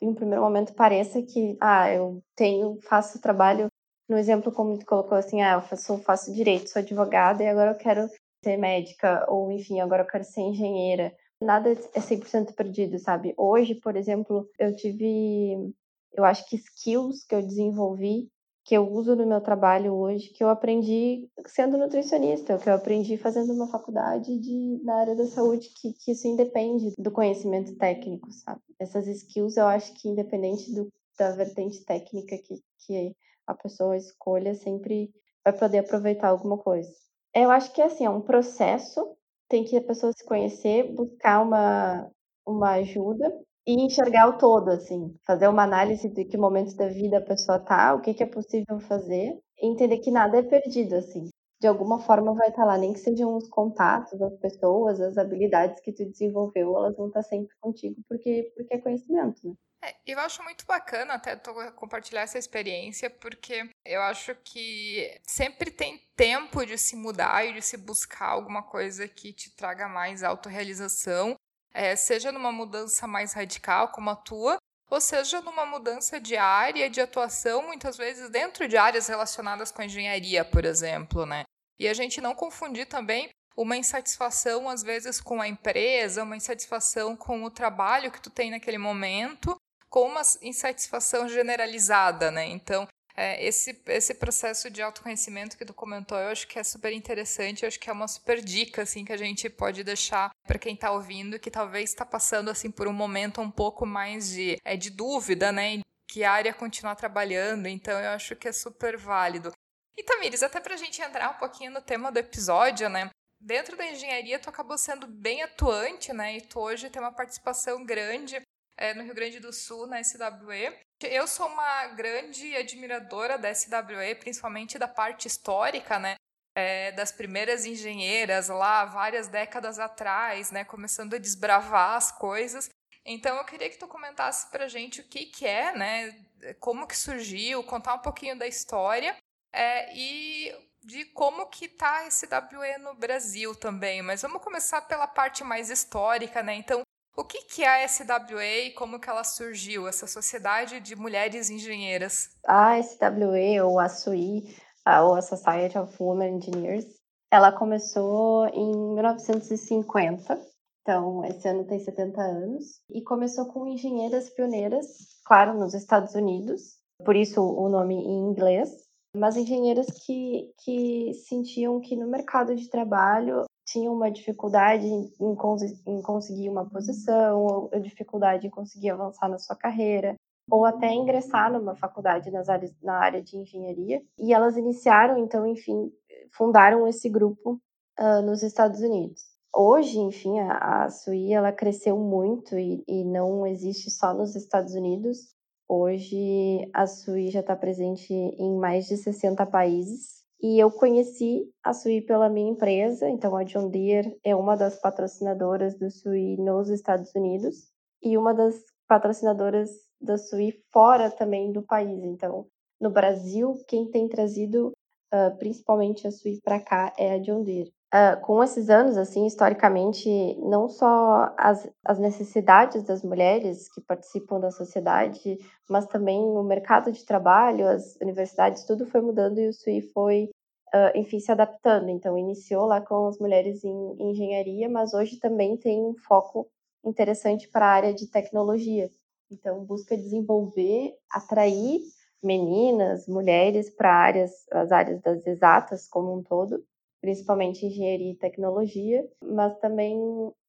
em 0.00 0.12
primeiro 0.12 0.42
momento 0.42 0.74
pareça 0.74 1.22
que 1.22 1.56
ah, 1.60 1.92
eu 1.92 2.20
tenho, 2.34 2.80
faço 2.82 3.20
trabalho 3.20 3.68
no 4.08 4.16
exemplo 4.16 4.52
como 4.52 4.78
tu 4.78 4.86
colocou 4.86 5.16
assim, 5.16 5.42
ah, 5.42 5.54
eu 5.54 5.62
faço, 5.62 5.98
faço 5.98 6.32
direito, 6.32 6.70
sou 6.70 6.80
advogada 6.80 7.42
e 7.42 7.48
agora 7.48 7.72
eu 7.72 7.76
quero 7.76 8.08
ser 8.44 8.56
médica 8.56 9.24
ou 9.28 9.50
enfim, 9.50 9.80
agora 9.80 10.02
eu 10.02 10.06
quero 10.06 10.24
ser 10.24 10.40
engenheira. 10.42 11.14
Nada 11.42 11.70
é 11.70 12.00
100% 12.00 12.54
perdido, 12.54 12.98
sabe? 12.98 13.34
Hoje, 13.36 13.74
por 13.74 13.96
exemplo, 13.96 14.48
eu 14.58 14.74
tive 14.74 15.72
eu 16.14 16.24
acho 16.24 16.48
que 16.48 16.56
skills 16.56 17.24
que 17.24 17.34
eu 17.34 17.42
desenvolvi 17.42 18.30
que 18.66 18.76
eu 18.76 18.90
uso 18.90 19.14
no 19.14 19.24
meu 19.24 19.40
trabalho 19.40 19.94
hoje, 19.94 20.30
que 20.30 20.42
eu 20.42 20.48
aprendi 20.48 21.30
sendo 21.46 21.78
nutricionista, 21.78 22.58
que 22.58 22.68
eu 22.68 22.74
aprendi 22.74 23.16
fazendo 23.16 23.52
uma 23.52 23.68
faculdade 23.68 24.36
de, 24.40 24.80
na 24.82 24.96
área 24.96 25.14
da 25.14 25.24
saúde, 25.26 25.70
que, 25.80 25.92
que 25.92 26.10
isso 26.10 26.26
independe 26.26 26.92
do 26.98 27.12
conhecimento 27.12 27.76
técnico, 27.76 28.28
sabe? 28.32 28.60
Essas 28.80 29.06
skills 29.06 29.56
eu 29.56 29.66
acho 29.66 29.94
que 29.94 30.08
independente 30.08 30.74
do, 30.74 30.92
da 31.16 31.30
vertente 31.30 31.84
técnica 31.84 32.36
que, 32.38 32.60
que 32.84 33.16
a 33.46 33.54
pessoa 33.54 33.96
escolha, 33.96 34.54
sempre 34.54 35.10
vai 35.44 35.52
poder 35.56 35.78
aproveitar 35.78 36.28
alguma 36.28 36.58
coisa. 36.58 36.90
Eu 37.34 37.50
acho 37.50 37.72
que 37.72 37.82
assim, 37.82 38.04
é 38.04 38.10
um 38.10 38.20
processo, 38.20 39.16
tem 39.48 39.64
que 39.64 39.76
a 39.76 39.82
pessoa 39.82 40.12
se 40.12 40.24
conhecer, 40.24 40.92
buscar 40.94 41.42
uma, 41.42 42.10
uma 42.46 42.72
ajuda 42.72 43.32
e 43.66 43.74
enxergar 43.84 44.28
o 44.28 44.38
todo, 44.38 44.70
assim, 44.70 45.14
fazer 45.26 45.48
uma 45.48 45.64
análise 45.64 46.08
de 46.08 46.24
que 46.24 46.36
momento 46.36 46.74
da 46.76 46.88
vida 46.88 47.18
a 47.18 47.24
pessoa 47.24 47.58
tá, 47.58 47.94
o 47.94 48.00
que, 48.00 48.14
que 48.14 48.22
é 48.22 48.26
possível 48.26 48.78
fazer, 48.80 49.38
e 49.60 49.66
entender 49.66 49.98
que 49.98 50.10
nada 50.10 50.38
é 50.38 50.42
perdido, 50.42 50.94
assim. 50.94 51.28
De 51.60 51.66
alguma 51.66 51.98
forma 52.00 52.34
vai 52.34 52.48
estar 52.48 52.62
tá 52.62 52.68
lá, 52.68 52.78
nem 52.78 52.92
que 52.92 53.00
sejam 53.00 53.36
os 53.36 53.48
contatos, 53.48 54.20
as 54.20 54.36
pessoas, 54.38 55.00
as 55.00 55.18
habilidades 55.18 55.80
que 55.80 55.92
tu 55.92 56.04
desenvolveu, 56.04 56.76
elas 56.76 56.96
vão 56.96 57.08
estar 57.08 57.22
tá 57.22 57.28
sempre 57.28 57.54
contigo, 57.60 57.96
porque, 58.08 58.52
porque 58.56 58.74
é 58.74 58.78
conhecimento, 58.78 59.40
né? 59.48 59.54
É, 59.82 59.94
eu 60.06 60.18
acho 60.18 60.42
muito 60.42 60.64
bacana 60.66 61.14
até 61.14 61.36
compartilhar 61.76 62.22
essa 62.22 62.38
experiência, 62.38 63.10
porque 63.10 63.68
eu 63.84 64.00
acho 64.02 64.34
que 64.36 65.20
sempre 65.22 65.70
tem 65.70 65.98
tempo 66.16 66.64
de 66.64 66.78
se 66.78 66.96
mudar 66.96 67.46
e 67.46 67.52
de 67.52 67.62
se 67.62 67.76
buscar 67.76 68.28
alguma 68.28 68.62
coisa 68.62 69.06
que 69.06 69.32
te 69.32 69.50
traga 69.54 69.86
mais 69.86 70.22
autorrealização 70.22 71.36
é, 71.76 71.94
seja 71.94 72.32
numa 72.32 72.50
mudança 72.50 73.06
mais 73.06 73.34
radical 73.34 73.88
como 73.88 74.08
a 74.08 74.16
tua, 74.16 74.56
ou 74.88 74.98
seja 74.98 75.42
numa 75.42 75.66
mudança 75.66 76.18
de 76.18 76.34
área 76.34 76.88
de 76.88 77.02
atuação, 77.02 77.66
muitas 77.66 77.98
vezes 77.98 78.30
dentro 78.30 78.66
de 78.66 78.78
áreas 78.78 79.08
relacionadas 79.08 79.70
com 79.70 79.82
a 79.82 79.84
engenharia, 79.84 80.42
por 80.42 80.64
exemplo, 80.64 81.26
né? 81.26 81.42
E 81.78 81.86
a 81.86 81.92
gente 81.92 82.18
não 82.18 82.34
confundir 82.34 82.86
também 82.86 83.28
uma 83.54 83.76
insatisfação 83.76 84.70
às 84.70 84.82
vezes 84.82 85.20
com 85.20 85.40
a 85.40 85.48
empresa, 85.48 86.22
uma 86.22 86.36
insatisfação 86.36 87.14
com 87.14 87.44
o 87.44 87.50
trabalho 87.50 88.10
que 88.10 88.22
tu 88.22 88.30
tem 88.30 88.50
naquele 88.50 88.78
momento, 88.78 89.54
com 89.88 90.08
uma 90.08 90.22
insatisfação 90.42 91.28
generalizada, 91.28 92.30
né? 92.30 92.46
Então, 92.46 92.86
é, 93.16 93.42
esse, 93.44 93.82
esse 93.86 94.12
processo 94.14 94.70
de 94.70 94.82
autoconhecimento 94.82 95.56
que 95.56 95.64
tu 95.64 95.72
comentou, 95.72 96.18
eu 96.18 96.28
acho 96.28 96.46
que 96.46 96.58
é 96.58 96.62
super 96.62 96.92
interessante, 96.92 97.62
eu 97.62 97.68
acho 97.68 97.80
que 97.80 97.88
é 97.88 97.92
uma 97.92 98.06
super 98.06 98.42
dica, 98.42 98.82
assim, 98.82 99.06
que 99.06 99.12
a 99.12 99.16
gente 99.16 99.48
pode 99.48 99.82
deixar 99.82 100.30
para 100.46 100.58
quem 100.58 100.74
está 100.74 100.90
ouvindo, 100.90 101.38
que 101.38 101.50
talvez 101.50 101.90
está 101.90 102.04
passando, 102.04 102.50
assim, 102.50 102.70
por 102.70 102.86
um 102.86 102.92
momento 102.92 103.40
um 103.40 103.50
pouco 103.50 103.86
mais 103.86 104.28
de, 104.28 104.58
é, 104.62 104.76
de 104.76 104.90
dúvida, 104.90 105.50
né? 105.50 105.80
Que 106.08 106.24
área 106.24 106.52
continuar 106.52 106.94
trabalhando, 106.94 107.66
então 107.66 107.98
eu 107.98 108.10
acho 108.10 108.36
que 108.36 108.48
é 108.48 108.52
super 108.52 108.98
válido. 108.98 109.50
E 109.96 110.02
Tamires, 110.02 110.42
até 110.42 110.60
para 110.60 110.74
a 110.74 110.76
gente 110.76 111.00
entrar 111.00 111.30
um 111.30 111.38
pouquinho 111.38 111.70
no 111.70 111.80
tema 111.80 112.12
do 112.12 112.18
episódio, 112.18 112.88
né? 112.90 113.08
Dentro 113.40 113.76
da 113.78 113.86
engenharia, 113.86 114.38
tu 114.38 114.50
acabou 114.50 114.76
sendo 114.76 115.06
bem 115.06 115.42
atuante, 115.42 116.12
né? 116.12 116.36
E 116.36 116.42
tu 116.42 116.60
hoje 116.60 116.90
tem 116.90 117.00
uma 117.00 117.12
participação 117.12 117.82
grande 117.84 118.42
é, 118.76 118.94
no 118.94 119.02
Rio 119.02 119.14
Grande 119.14 119.40
do 119.40 119.52
Sul, 119.52 119.86
na 119.86 120.02
SWE. 120.02 120.78
Eu 121.02 121.26
sou 121.26 121.46
uma 121.48 121.86
grande 121.88 122.54
admiradora 122.56 123.38
da 123.38 123.54
SWE, 123.54 124.14
principalmente 124.18 124.78
da 124.78 124.88
parte 124.88 125.26
histórica, 125.26 125.98
né? 125.98 126.16
É, 126.54 126.92
das 126.92 127.12
primeiras 127.12 127.66
engenheiras 127.66 128.48
lá, 128.48 128.84
várias 128.86 129.28
décadas 129.28 129.78
atrás, 129.78 130.50
né? 130.50 130.64
Começando 130.64 131.14
a 131.14 131.18
desbravar 131.18 131.96
as 131.96 132.10
coisas. 132.10 132.70
Então, 133.04 133.36
eu 133.36 133.44
queria 133.44 133.70
que 133.70 133.78
tu 133.78 133.86
comentasse 133.86 134.50
pra 134.50 134.68
gente 134.68 135.00
o 135.00 135.04
que 135.04 135.26
que 135.26 135.46
é, 135.46 135.72
né? 135.72 136.26
Como 136.58 136.86
que 136.86 136.96
surgiu, 136.96 137.62
contar 137.62 137.94
um 137.94 138.00
pouquinho 138.00 138.38
da 138.38 138.46
história 138.46 139.16
é, 139.52 139.94
e 139.94 140.54
de 140.82 141.04
como 141.06 141.46
que 141.46 141.68
tá 141.68 142.06
a 142.06 142.10
SWE 142.10 142.78
no 142.80 142.94
Brasil 142.94 143.54
também. 143.54 144.02
Mas 144.02 144.22
vamos 144.22 144.42
começar 144.42 144.82
pela 144.82 145.06
parte 145.06 145.44
mais 145.44 145.68
histórica, 145.68 146.42
né? 146.42 146.54
Então, 146.54 146.82
o 147.16 147.24
que, 147.24 147.62
é 147.62 147.84
a 147.84 147.88
SWA 147.88 148.44
e 148.44 148.70
como 148.72 149.00
que 149.00 149.08
ela 149.08 149.24
surgiu, 149.24 149.88
essa 149.88 150.06
sociedade 150.06 150.80
de 150.80 150.94
mulheres 150.94 151.48
engenheiras? 151.48 152.28
A 152.46 152.80
SWA, 152.82 153.64
ou 153.64 153.80
a 153.80 153.88
SUI, 153.88 154.54
ou 155.02 155.14
a 155.14 155.22
Society 155.22 155.78
of 155.78 155.94
Women 155.98 156.36
Engineers, 156.36 156.84
ela 157.30 157.50
começou 157.50 158.46
em 158.48 158.94
1950, 158.94 160.40
então 160.82 161.24
esse 161.24 161.48
ano 161.48 161.64
tem 161.64 161.80
70 161.80 162.20
anos, 162.20 162.80
e 162.90 163.02
começou 163.02 163.46
com 163.46 163.66
engenheiras 163.66 164.28
pioneiras, 164.30 164.86
claro, 165.24 165.58
nos 165.58 165.72
Estados 165.72 166.14
Unidos, 166.14 166.76
por 167.02 167.16
isso 167.16 167.42
o 167.42 167.68
nome 167.68 167.94
em 167.94 168.28
inglês, 168.28 168.70
mas 169.16 169.36
engenheiras 169.36 169.86
que, 170.04 170.52
que 170.62 171.14
sentiam 171.26 171.80
que 171.80 171.96
no 171.96 172.06
mercado 172.06 172.54
de 172.54 172.68
trabalho 172.68 173.44
tinham 173.66 173.92
uma 173.92 174.10
dificuldade 174.10 174.86
em, 174.86 175.12
em, 175.20 176.02
conseguir 176.02 176.48
uma 176.48 176.64
posição, 176.64 177.42
ou 177.42 177.80
dificuldade 177.80 178.46
em 178.46 178.50
conseguir 178.50 178.90
avançar 178.90 179.28
na 179.28 179.38
sua 179.38 179.56
carreira, 179.56 180.14
ou 180.48 180.64
até 180.64 180.92
ingressar 180.92 181.52
numa 181.52 181.74
faculdade 181.74 182.30
nas 182.30 182.48
áreas, 182.48 182.72
na 182.80 182.94
área 182.94 183.20
de 183.20 183.36
engenharia. 183.36 184.00
E 184.18 184.32
elas 184.32 184.56
iniciaram, 184.56 185.18
então, 185.18 185.44
enfim, 185.46 185.92
fundaram 186.30 186.86
esse 186.86 187.08
grupo 187.08 187.60
uh, 187.98 188.22
nos 188.22 188.44
Estados 188.44 188.80
Unidos. 188.80 189.20
Hoje, 189.52 189.98
enfim, 189.98 190.38
a, 190.38 190.84
a 190.84 190.90
SUI 190.90 191.32
ela 191.32 191.50
cresceu 191.50 191.98
muito 191.98 192.56
e, 192.56 192.84
e 192.86 193.04
não 193.04 193.46
existe 193.46 193.90
só 193.90 194.14
nos 194.14 194.36
Estados 194.36 194.74
Unidos. 194.74 195.34
Hoje, 195.68 196.70
a 196.72 196.86
SUI 196.86 197.30
já 197.30 197.40
está 197.40 197.56
presente 197.56 198.12
em 198.14 198.56
mais 198.56 198.86
de 198.86 198.96
60 198.96 199.44
países 199.46 200.15
e 200.40 200.58
eu 200.58 200.70
conheci 200.70 201.50
a 201.62 201.72
Sui 201.72 202.02
pela 202.02 202.28
minha 202.28 202.50
empresa, 202.50 203.08
então 203.08 203.34
a 203.34 203.42
John 203.44 203.68
Deere 203.70 204.18
é 204.22 204.34
uma 204.34 204.56
das 204.56 204.78
patrocinadoras 204.80 205.78
do 205.78 205.90
Sui 205.90 206.36
nos 206.36 206.68
Estados 206.68 207.14
Unidos 207.14 207.72
e 208.02 208.18
uma 208.18 208.34
das 208.34 208.54
patrocinadoras 208.86 209.70
da 210.00 210.18
Sui 210.18 210.52
fora 210.72 211.10
também 211.10 211.52
do 211.52 211.62
país. 211.62 212.02
Então, 212.04 212.46
no 212.80 212.90
Brasil, 212.90 213.54
quem 213.66 213.90
tem 213.90 214.08
trazido 214.08 214.72
uh, 215.12 215.36
principalmente 215.38 216.06
a 216.06 216.10
Sui 216.10 216.38
para 216.44 216.60
cá 216.60 216.92
é 216.98 217.12
a 217.14 217.18
John 217.18 217.42
Deere. 217.42 217.72
Uh, 217.94 218.20
com 218.20 218.42
esses 218.42 218.68
anos, 218.68 218.96
assim, 218.96 219.26
historicamente, 219.26 220.08
não 220.40 220.68
só 220.68 221.32
as, 221.38 221.70
as 221.84 221.98
necessidades 222.00 222.82
das 222.82 223.02
mulheres 223.02 223.68
que 223.68 223.80
participam 223.80 224.40
da 224.40 224.50
sociedade, 224.50 225.38
mas 225.70 225.86
também 225.86 226.20
o 226.20 226.42
mercado 226.42 226.90
de 226.90 227.04
trabalho, 227.04 227.66
as 227.68 227.96
universidades, 228.02 228.64
tudo 228.64 228.86
foi 228.86 229.00
mudando 229.00 229.38
e 229.38 229.48
o 229.48 229.52
SUI 229.52 229.82
foi, 229.94 230.30
uh, 230.74 230.98
enfim, 230.98 231.20
se 231.20 231.30
adaptando. 231.30 231.88
Então, 231.88 232.18
iniciou 232.18 232.66
lá 232.66 232.80
com 232.80 233.06
as 233.06 233.18
mulheres 233.20 233.62
em, 233.62 233.70
em 233.70 234.10
engenharia, 234.10 234.68
mas 234.68 234.92
hoje 234.92 235.20
também 235.20 235.56
tem 235.56 235.80
um 235.80 235.94
foco 235.94 236.48
interessante 236.84 237.48
para 237.48 237.66
a 237.66 237.70
área 237.70 237.94
de 237.94 238.08
tecnologia. 238.08 238.90
Então, 239.30 239.64
busca 239.64 239.96
desenvolver, 239.96 240.92
atrair 241.10 241.80
meninas, 242.22 243.06
mulheres 243.06 243.70
para 243.70 243.94
áreas, 243.94 244.32
as 244.50 244.72
áreas 244.72 245.00
das 245.00 245.24
exatas 245.24 245.88
como 245.88 246.16
um 246.16 246.22
todo, 246.22 246.64
principalmente 247.06 247.64
engenharia 247.64 248.10
e 248.10 248.16
tecnologia, 248.16 249.08
mas 249.22 249.56
também 249.60 249.96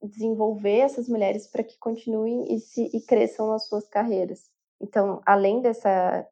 desenvolver 0.01 0.79
essas 0.79 1.07
mulheres 1.07 1.45
para 1.45 1.63
que 1.63 1.77
continuem 1.77 2.51
e, 2.51 2.59
se, 2.59 2.89
e 2.91 2.99
cresçam 2.99 3.47
nas 3.49 3.67
suas 3.67 3.87
carreiras. 3.87 4.49
Então, 4.81 5.21
além 5.23 5.61
dessas 5.61 6.25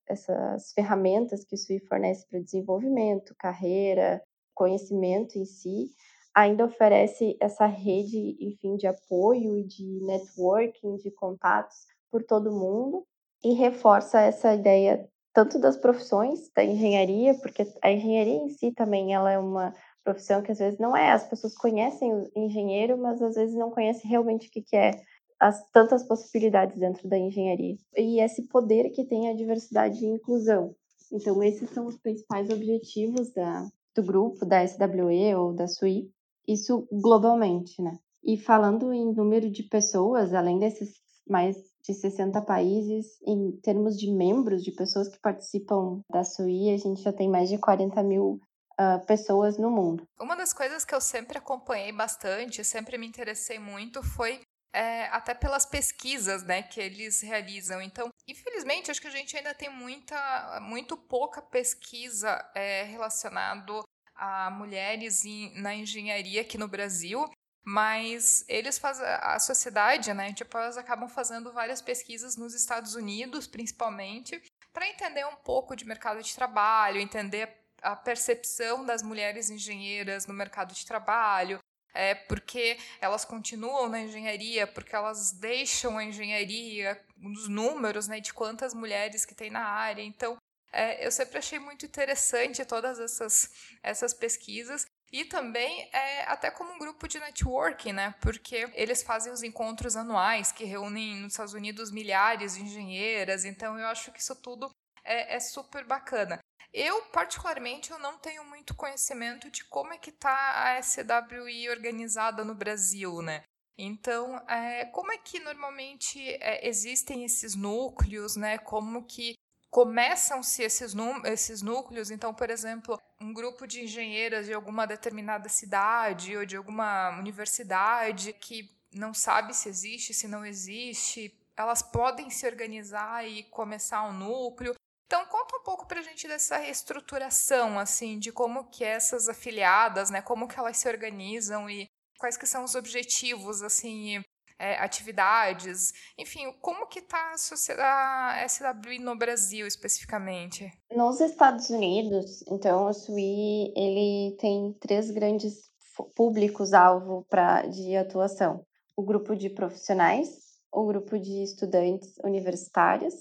ferramentas 0.73 1.45
que 1.45 1.53
o 1.53 1.57
SUI 1.59 1.79
fornece 1.81 2.27
para 2.27 2.39
desenvolvimento, 2.39 3.35
carreira, 3.37 4.19
conhecimento 4.55 5.37
em 5.37 5.45
si, 5.45 5.91
ainda 6.33 6.65
oferece 6.65 7.37
essa 7.39 7.67
rede, 7.67 8.35
enfim, 8.39 8.77
de 8.77 8.87
apoio 8.87 9.63
de 9.67 9.99
networking, 10.07 10.97
de 10.97 11.11
contatos 11.11 11.85
por 12.09 12.23
todo 12.23 12.51
mundo 12.51 13.05
e 13.43 13.53
reforça 13.53 14.21
essa 14.21 14.55
ideia 14.55 15.07
tanto 15.31 15.59
das 15.59 15.77
profissões 15.77 16.49
da 16.55 16.63
engenharia, 16.63 17.35
porque 17.35 17.67
a 17.83 17.91
engenharia 17.91 18.37
em 18.37 18.49
si 18.49 18.71
também 18.71 19.13
ela 19.13 19.31
é 19.31 19.37
uma 19.37 19.71
profissão 20.05 20.43
que 20.43 20.51
às 20.51 20.59
vezes 20.59 20.79
não 20.79 20.95
é. 20.95 21.11
As 21.11 21.27
pessoas 21.27 21.55
conhecem 21.55 22.13
o 22.13 22.29
engenheiro, 22.35 22.97
mas 22.97 23.21
às 23.21 23.35
vezes 23.35 23.55
não 23.55 23.71
conhecem 23.71 24.09
realmente 24.09 24.47
o 24.47 24.51
que, 24.51 24.61
que 24.61 24.75
é 24.77 24.91
as 25.39 25.61
tantas 25.71 26.07
possibilidades 26.07 26.79
dentro 26.79 27.09
da 27.09 27.17
engenharia. 27.17 27.75
E 27.97 28.21
esse 28.21 28.47
poder 28.47 28.91
que 28.91 29.03
tem 29.03 29.29
a 29.29 29.35
diversidade 29.35 30.05
e 30.05 30.07
inclusão. 30.07 30.73
Então, 31.11 31.43
esses 31.43 31.69
são 31.71 31.87
os 31.87 31.97
principais 31.97 32.49
objetivos 32.49 33.33
da, 33.33 33.67
do 33.95 34.03
grupo, 34.03 34.45
da 34.45 34.65
SWE 34.65 35.35
ou 35.35 35.53
da 35.53 35.67
SUI, 35.67 36.09
isso 36.47 36.87
globalmente, 36.91 37.81
né? 37.81 37.97
E 38.23 38.37
falando 38.37 38.93
em 38.93 39.13
número 39.13 39.49
de 39.49 39.63
pessoas, 39.63 40.33
além 40.33 40.59
desses 40.59 40.93
mais 41.27 41.57
de 41.83 41.93
60 41.93 42.41
países, 42.41 43.19
em 43.25 43.51
termos 43.63 43.97
de 43.97 44.11
membros, 44.11 44.63
de 44.63 44.71
pessoas 44.71 45.07
que 45.07 45.19
participam 45.19 46.01
da 46.09 46.23
SUI, 46.23 46.71
a 46.71 46.77
gente 46.77 47.01
já 47.01 47.13
tem 47.13 47.29
mais 47.29 47.49
de 47.49 47.57
40 47.57 48.01
mil 48.03 48.39
uh, 48.79 49.05
pessoas 49.05 49.57
no 49.57 49.69
mundo. 49.69 50.07
Uma 50.19 50.35
das 50.35 50.53
coisas 50.53 50.85
que 50.85 50.93
eu 50.93 51.01
sempre 51.01 51.37
acompanhei 51.37 51.91
bastante, 51.91 52.63
sempre 52.63 52.97
me 52.97 53.07
interessei 53.07 53.59
muito, 53.59 54.03
foi 54.03 54.41
é, 54.75 55.05
até 55.05 55.33
pelas 55.33 55.65
pesquisas 55.65 56.43
né, 56.43 56.61
que 56.61 56.81
eles 56.81 57.21
realizam. 57.21 57.81
Então, 57.81 58.09
infelizmente, 58.27 58.91
acho 58.91 59.01
que 59.01 59.07
a 59.07 59.11
gente 59.11 59.35
ainda 59.37 59.53
tem 59.53 59.69
muita, 59.69 60.59
muito 60.61 60.97
pouca 60.97 61.41
pesquisa 61.41 62.45
é, 62.53 62.83
relacionado 62.83 63.83
a 64.13 64.49
mulheres 64.49 65.23
em, 65.23 65.53
na 65.61 65.73
engenharia 65.73 66.41
aqui 66.41 66.57
no 66.57 66.67
Brasil. 66.67 67.25
Mas 67.67 68.45
eles 68.47 68.77
fazem, 68.77 69.05
a 69.07 69.39
sociedade, 69.39 70.13
né, 70.13 70.31
tipo, 70.33 70.55
elas 70.55 70.77
acabam 70.77 71.09
fazendo 71.09 71.51
várias 71.51 71.81
pesquisas 71.81 72.35
nos 72.37 72.53
Estados 72.53 72.93
Unidos, 72.93 73.47
principalmente, 73.47 74.39
para 74.71 74.87
entender 74.87 75.25
um 75.25 75.37
pouco 75.37 75.75
de 75.75 75.83
mercado 75.83 76.21
de 76.21 76.35
trabalho, 76.35 76.99
entender 76.99 77.64
a 77.85 77.95
percepção 77.95 78.83
das 78.83 79.03
mulheres 79.03 79.49
engenheiras 79.49 80.25
no 80.25 80.33
mercado 80.33 80.73
de 80.73 80.85
trabalho, 80.85 81.59
é 81.93 82.13
porque 82.13 82.77
elas 82.99 83.23
continuam 83.23 83.87
na 83.87 84.01
engenharia, 84.01 84.67
porque 84.67 84.95
elas 84.95 85.31
deixam 85.31 85.97
a 85.97 86.03
engenharia, 86.03 86.99
os 87.23 87.47
números 87.47 88.07
né, 88.07 88.19
de 88.19 88.33
quantas 88.33 88.73
mulheres 88.73 89.23
que 89.23 89.35
tem 89.35 89.49
na 89.49 89.63
área. 89.65 90.01
Então, 90.01 90.35
é, 90.73 91.05
eu 91.05 91.11
sempre 91.11 91.37
achei 91.37 91.57
muito 91.57 91.85
interessante 91.85 92.65
todas 92.65 92.99
essas, 92.99 93.49
essas 93.81 94.13
pesquisas. 94.13 94.85
E 95.11 95.23
também 95.23 95.87
é, 95.93 96.23
até 96.23 96.51
como 96.51 96.73
um 96.73 96.79
grupo 96.79 97.07
de 97.07 97.19
networking, 97.19 97.93
né? 97.93 98.13
Porque 98.19 98.69
eles 98.73 99.01
fazem 99.01 99.31
os 99.31 99.43
encontros 99.43 99.95
anuais 99.95 100.51
que 100.51 100.65
reúnem 100.65 101.15
nos 101.21 101.33
Estados 101.33 101.53
Unidos 101.53 101.91
milhares 101.91 102.55
de 102.55 102.63
engenheiras. 102.63 103.45
Então 103.45 103.79
eu 103.79 103.87
acho 103.87 104.11
que 104.11 104.19
isso 104.19 104.35
tudo 104.35 104.69
é, 105.05 105.35
é 105.35 105.39
super 105.39 105.85
bacana. 105.85 106.39
Eu, 106.77 107.03
particularmente, 107.03 107.89
eu 107.89 107.97
não 107.97 108.17
tenho 108.17 108.43
muito 108.43 108.75
conhecimento 108.75 109.49
de 109.49 109.63
como 109.63 109.93
é 109.93 109.97
que 109.97 110.09
está 110.09 110.73
a 110.73 110.83
SWI 110.83 111.69
organizada 111.69 112.43
no 112.43 112.53
Brasil, 112.53 113.21
né? 113.21 113.43
Então, 113.77 114.35
é, 114.49 114.83
como 114.83 115.09
é 115.09 115.17
que 115.17 115.39
normalmente 115.39 116.19
é, 116.41 116.67
existem 116.67 117.23
esses 117.23 117.55
núcleos, 117.55 118.35
né? 118.35 118.57
Como 118.57 119.05
que 119.05 119.35
começam-se 119.69 120.63
esses, 120.63 120.93
esses 121.23 121.61
núcleos. 121.61 122.11
Então, 122.11 122.33
por 122.33 122.49
exemplo, 122.49 122.99
um 123.21 123.33
grupo 123.33 123.65
de 123.65 123.81
engenheiras 123.81 124.45
de 124.45 124.53
alguma 124.53 124.85
determinada 124.85 125.47
cidade 125.47 126.35
ou 126.35 126.45
de 126.45 126.57
alguma 126.57 127.17
universidade 127.17 128.33
que 128.33 128.69
não 128.91 129.13
sabe 129.13 129.53
se 129.53 129.69
existe, 129.69 130.13
se 130.13 130.27
não 130.27 130.45
existe, 130.45 131.33
elas 131.55 131.81
podem 131.81 132.29
se 132.29 132.45
organizar 132.45 133.25
e 133.25 133.43
começar 133.43 134.03
um 134.03 134.11
núcleo. 134.11 134.75
Então, 135.05 135.23
conta 135.27 135.57
um 135.57 135.63
pouco 135.63 135.87
para 135.87 135.99
a 135.99 136.03
gente 136.03 136.27
dessa 136.27 136.57
reestruturação, 136.57 137.77
assim, 137.79 138.17
de 138.17 138.31
como 138.31 138.69
que 138.69 138.83
essas 138.83 139.29
afiliadas, 139.29 140.09
né, 140.09 140.21
como 140.21 140.47
que 140.47 140.59
elas 140.59 140.77
se 140.77 140.87
organizam 140.87 141.69
e 141.69 141.87
quais 142.19 142.37
que 142.37 142.47
são 142.47 142.63
os 142.63 142.73
objetivos, 142.73 143.61
assim, 143.61 144.23
é, 144.57 144.75
atividades, 144.77 145.91
enfim, 146.17 146.51
como 146.61 146.87
que 146.87 146.99
está 146.99 147.33
a 147.33 148.47
SWI 148.47 148.99
no 148.99 149.15
Brasil 149.15 149.67
especificamente? 149.67 150.71
Nos 150.91 151.19
Estados 151.19 151.69
Unidos, 151.69 152.41
então, 152.47 152.85
o 152.85 152.93
SWI, 152.93 153.73
ele 153.75 154.35
tem 154.39 154.73
três 154.79 155.11
grandes 155.11 155.69
públicos-alvo 156.15 157.25
de 157.71 157.95
atuação. 157.95 158.65
O 158.97 159.03
grupo 159.03 159.35
de 159.35 159.49
profissionais, 159.49 160.29
o 160.71 160.85
grupo 160.85 161.19
de 161.19 161.43
estudantes 161.43 162.17
universitários 162.23 163.13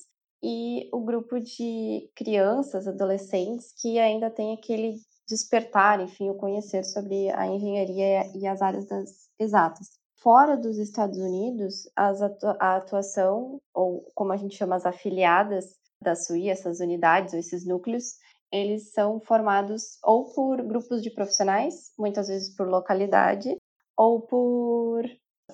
e 0.47 0.91
o 0.93 1.01
grupo 1.01 1.41
de 1.41 2.11
crianças, 2.15 2.87
adolescentes 2.87 3.73
que 3.81 3.99
ainda 3.99 4.31
tem 4.31 4.53
aquele 4.53 4.97
despertar, 5.27 6.01
enfim, 6.01 6.29
o 6.29 6.35
conhecer 6.35 6.85
sobre 6.85 7.31
a 7.31 7.47
engenharia 7.47 8.31
e 8.37 8.47
as 8.47 8.61
áreas 8.61 8.87
das 8.87 9.31
exatas. 9.39 9.89
Fora 10.23 10.55
dos 10.55 10.77
Estados 10.77 11.17
Unidos, 11.17 11.89
atu 11.97 12.47
a 12.61 12.77
atuação, 12.77 13.59
ou 13.73 14.07
como 14.15 14.33
a 14.33 14.37
gente 14.37 14.55
chama 14.55 14.77
as 14.77 14.85
afiliadas 14.85 15.65
da 15.99 16.15
SUI, 16.15 16.51
essas 16.51 16.79
unidades 16.79 17.33
ou 17.33 17.41
esses 17.41 17.67
núcleos, 17.67 18.17
eles 18.53 18.93
são 18.93 19.21
formados 19.21 19.99
ou 20.05 20.31
por 20.35 20.63
grupos 20.63 21.03
de 21.03 21.11
profissionais, 21.11 21.93
muitas 21.99 22.29
vezes 22.29 22.55
por 22.55 22.69
localidade, 22.69 23.57
ou 23.97 24.21
por, 24.21 25.05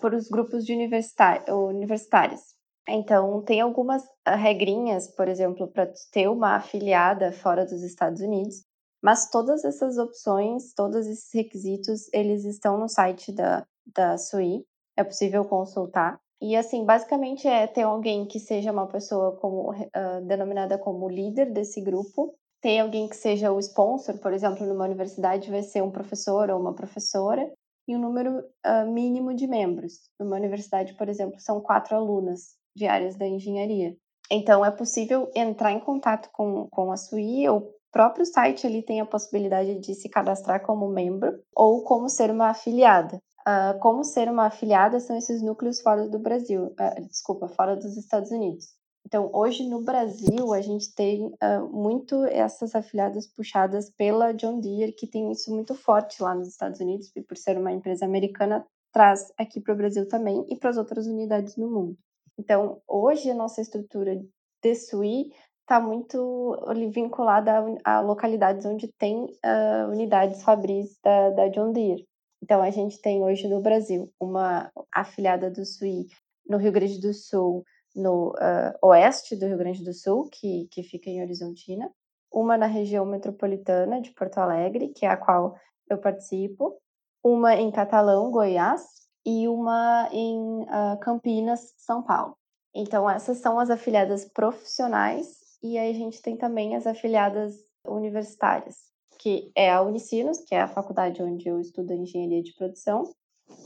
por 0.00 0.14
os 0.14 0.28
grupos 0.28 0.64
de 0.64 0.72
universitários. 0.74 2.59
Então, 2.88 3.42
tem 3.42 3.60
algumas 3.60 4.02
ah, 4.24 4.34
regrinhas, 4.34 5.08
por 5.14 5.28
exemplo, 5.28 5.68
para 5.68 5.92
ter 6.12 6.28
uma 6.28 6.56
afiliada 6.56 7.32
fora 7.32 7.64
dos 7.64 7.82
Estados 7.82 8.20
Unidos, 8.20 8.64
mas 9.02 9.30
todas 9.30 9.64
essas 9.64 9.96
opções, 9.96 10.74
todos 10.74 11.06
esses 11.06 11.32
requisitos, 11.32 12.12
eles 12.12 12.44
estão 12.44 12.78
no 12.78 12.88
site 12.88 13.32
da, 13.32 13.66
da 13.94 14.18
SUI, 14.18 14.64
é 14.96 15.04
possível 15.04 15.44
consultar. 15.44 16.18
E 16.42 16.56
assim, 16.56 16.84
basicamente 16.84 17.46
é 17.46 17.66
ter 17.66 17.82
alguém 17.82 18.26
que 18.26 18.40
seja 18.40 18.72
uma 18.72 18.86
pessoa 18.86 19.36
como 19.36 19.72
uh, 19.72 20.26
denominada 20.26 20.78
como 20.78 21.08
líder 21.08 21.52
desse 21.52 21.80
grupo, 21.82 22.34
ter 22.62 22.78
alguém 22.78 23.08
que 23.08 23.16
seja 23.16 23.52
o 23.52 23.58
sponsor, 23.58 24.18
por 24.18 24.32
exemplo, 24.32 24.66
numa 24.66 24.84
universidade 24.84 25.50
vai 25.50 25.62
ser 25.62 25.82
um 25.82 25.90
professor 25.90 26.50
ou 26.50 26.60
uma 26.60 26.74
professora, 26.74 27.50
e 27.88 27.96
um 27.96 27.98
número 27.98 28.38
uh, 28.38 28.90
mínimo 28.90 29.34
de 29.34 29.46
membros. 29.46 29.94
Numa 30.18 30.36
universidade, 30.36 30.94
por 30.94 31.08
exemplo, 31.08 31.40
são 31.40 31.60
quatro 31.60 31.96
alunas 31.96 32.59
de 32.74 32.86
áreas 32.86 33.16
da 33.16 33.26
engenharia. 33.26 33.96
Então, 34.30 34.64
é 34.64 34.70
possível 34.70 35.30
entrar 35.34 35.72
em 35.72 35.80
contato 35.80 36.30
com, 36.32 36.68
com 36.70 36.92
a 36.92 36.96
SUI 36.96 37.48
ou 37.48 37.74
próprio 37.90 38.24
site 38.24 38.66
ali 38.66 38.82
tem 38.82 39.00
a 39.00 39.06
possibilidade 39.06 39.78
de 39.80 39.94
se 39.94 40.08
cadastrar 40.08 40.64
como 40.64 40.88
membro 40.88 41.42
ou 41.54 41.82
como 41.82 42.08
ser 42.08 42.30
uma 42.30 42.50
afiliada. 42.50 43.20
Uh, 43.40 43.78
como 43.80 44.04
ser 44.04 44.28
uma 44.28 44.46
afiliada 44.46 45.00
são 45.00 45.16
esses 45.16 45.42
núcleos 45.42 45.80
fora 45.80 46.08
do 46.08 46.18
Brasil, 46.18 46.66
uh, 46.66 47.08
desculpa, 47.08 47.48
fora 47.48 47.74
dos 47.74 47.96
Estados 47.96 48.30
Unidos. 48.30 48.66
Então, 49.06 49.30
hoje 49.32 49.66
no 49.66 49.82
Brasil, 49.82 50.52
a 50.52 50.60
gente 50.60 50.94
tem 50.94 51.26
uh, 51.26 51.66
muito 51.72 52.22
essas 52.26 52.74
afiliadas 52.74 53.26
puxadas 53.26 53.90
pela 53.90 54.32
John 54.32 54.60
Deere, 54.60 54.92
que 54.92 55.06
tem 55.06 55.32
isso 55.32 55.50
muito 55.52 55.74
forte 55.74 56.22
lá 56.22 56.34
nos 56.34 56.48
Estados 56.48 56.80
Unidos, 56.80 57.10
e 57.16 57.22
por 57.22 57.36
ser 57.36 57.56
uma 57.58 57.72
empresa 57.72 58.04
americana, 58.04 58.64
traz 58.92 59.32
aqui 59.38 59.58
para 59.58 59.72
o 59.72 59.76
Brasil 59.76 60.06
também 60.06 60.46
e 60.48 60.56
para 60.56 60.70
as 60.70 60.76
outras 60.76 61.06
unidades 61.06 61.56
no 61.56 61.70
mundo. 61.70 61.96
Então, 62.40 62.80
hoje 62.88 63.30
a 63.30 63.34
nossa 63.34 63.60
estrutura 63.60 64.18
de 64.62 64.74
SUI 64.74 65.30
está 65.60 65.78
muito 65.78 66.56
vinculada 66.90 67.52
a, 67.84 68.00
localidades 68.00 68.64
onde 68.64 68.88
tem 68.88 69.24
uh, 69.24 69.90
unidades 69.90 70.42
fabris 70.42 70.98
da, 71.04 71.30
da, 71.30 71.48
John 71.48 71.70
Deere. 71.70 72.08
Então, 72.42 72.62
a 72.62 72.70
gente 72.70 72.98
tem 73.02 73.22
hoje 73.22 73.46
no 73.46 73.60
Brasil 73.60 74.10
uma 74.18 74.72
afiliada 74.90 75.50
do 75.50 75.66
SUI 75.66 76.06
no 76.48 76.56
Rio 76.56 76.72
Grande 76.72 76.98
do 76.98 77.12
Sul, 77.12 77.62
no 77.94 78.30
uh, 78.30 78.88
oeste 78.88 79.36
do 79.36 79.46
Rio 79.46 79.58
Grande 79.58 79.84
do 79.84 79.92
Sul, 79.92 80.30
que, 80.32 80.66
que 80.70 80.82
fica 80.82 81.10
em 81.10 81.20
Horizontina, 81.20 81.92
uma 82.32 82.56
na 82.56 82.66
região 82.66 83.04
metropolitana 83.04 84.00
de 84.00 84.12
Porto 84.12 84.38
Alegre, 84.38 84.88
que 84.88 85.04
é 85.04 85.10
a 85.10 85.16
qual 85.16 85.54
eu 85.90 85.98
participo, 85.98 86.80
uma 87.22 87.54
em 87.54 87.70
Catalão, 87.70 88.30
Goiás, 88.30 88.99
e 89.24 89.48
uma 89.48 90.08
em 90.12 90.62
uh, 90.62 90.98
Campinas, 91.00 91.74
São 91.76 92.02
Paulo. 92.02 92.36
Então, 92.74 93.08
essas 93.08 93.38
são 93.38 93.58
as 93.58 93.70
afiliadas 93.70 94.24
profissionais 94.24 95.40
e 95.62 95.76
aí 95.76 95.90
a 95.90 95.94
gente 95.94 96.22
tem 96.22 96.36
também 96.36 96.74
as 96.74 96.86
afiliadas 96.86 97.54
universitárias, 97.86 98.76
que 99.18 99.50
é 99.54 99.70
a 99.70 99.82
Unicinos, 99.82 100.38
que 100.40 100.54
é 100.54 100.60
a 100.60 100.68
faculdade 100.68 101.22
onde 101.22 101.48
eu 101.48 101.60
estudo 101.60 101.92
engenharia 101.92 102.42
de 102.42 102.54
produção, 102.54 103.04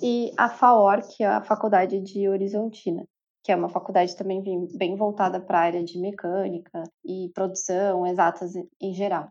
e 0.03 0.33
a 0.37 0.49
FAOR, 0.49 1.03
que 1.07 1.23
é 1.23 1.27
a 1.27 1.43
faculdade 1.43 2.01
de 2.01 2.29
Horizontina, 2.29 3.07
que 3.45 3.53
é 3.53 3.57
uma 3.57 3.69
faculdade 3.69 4.17
também 4.17 4.43
bem 4.75 4.97
voltada 4.97 5.41
para 5.41 5.59
a 5.59 5.63
área 5.63 5.85
de 5.85 5.99
mecânica 5.99 6.83
e 7.05 7.31
produção, 7.35 8.07
exatas 8.07 8.55
em 8.81 8.95
geral. 8.95 9.29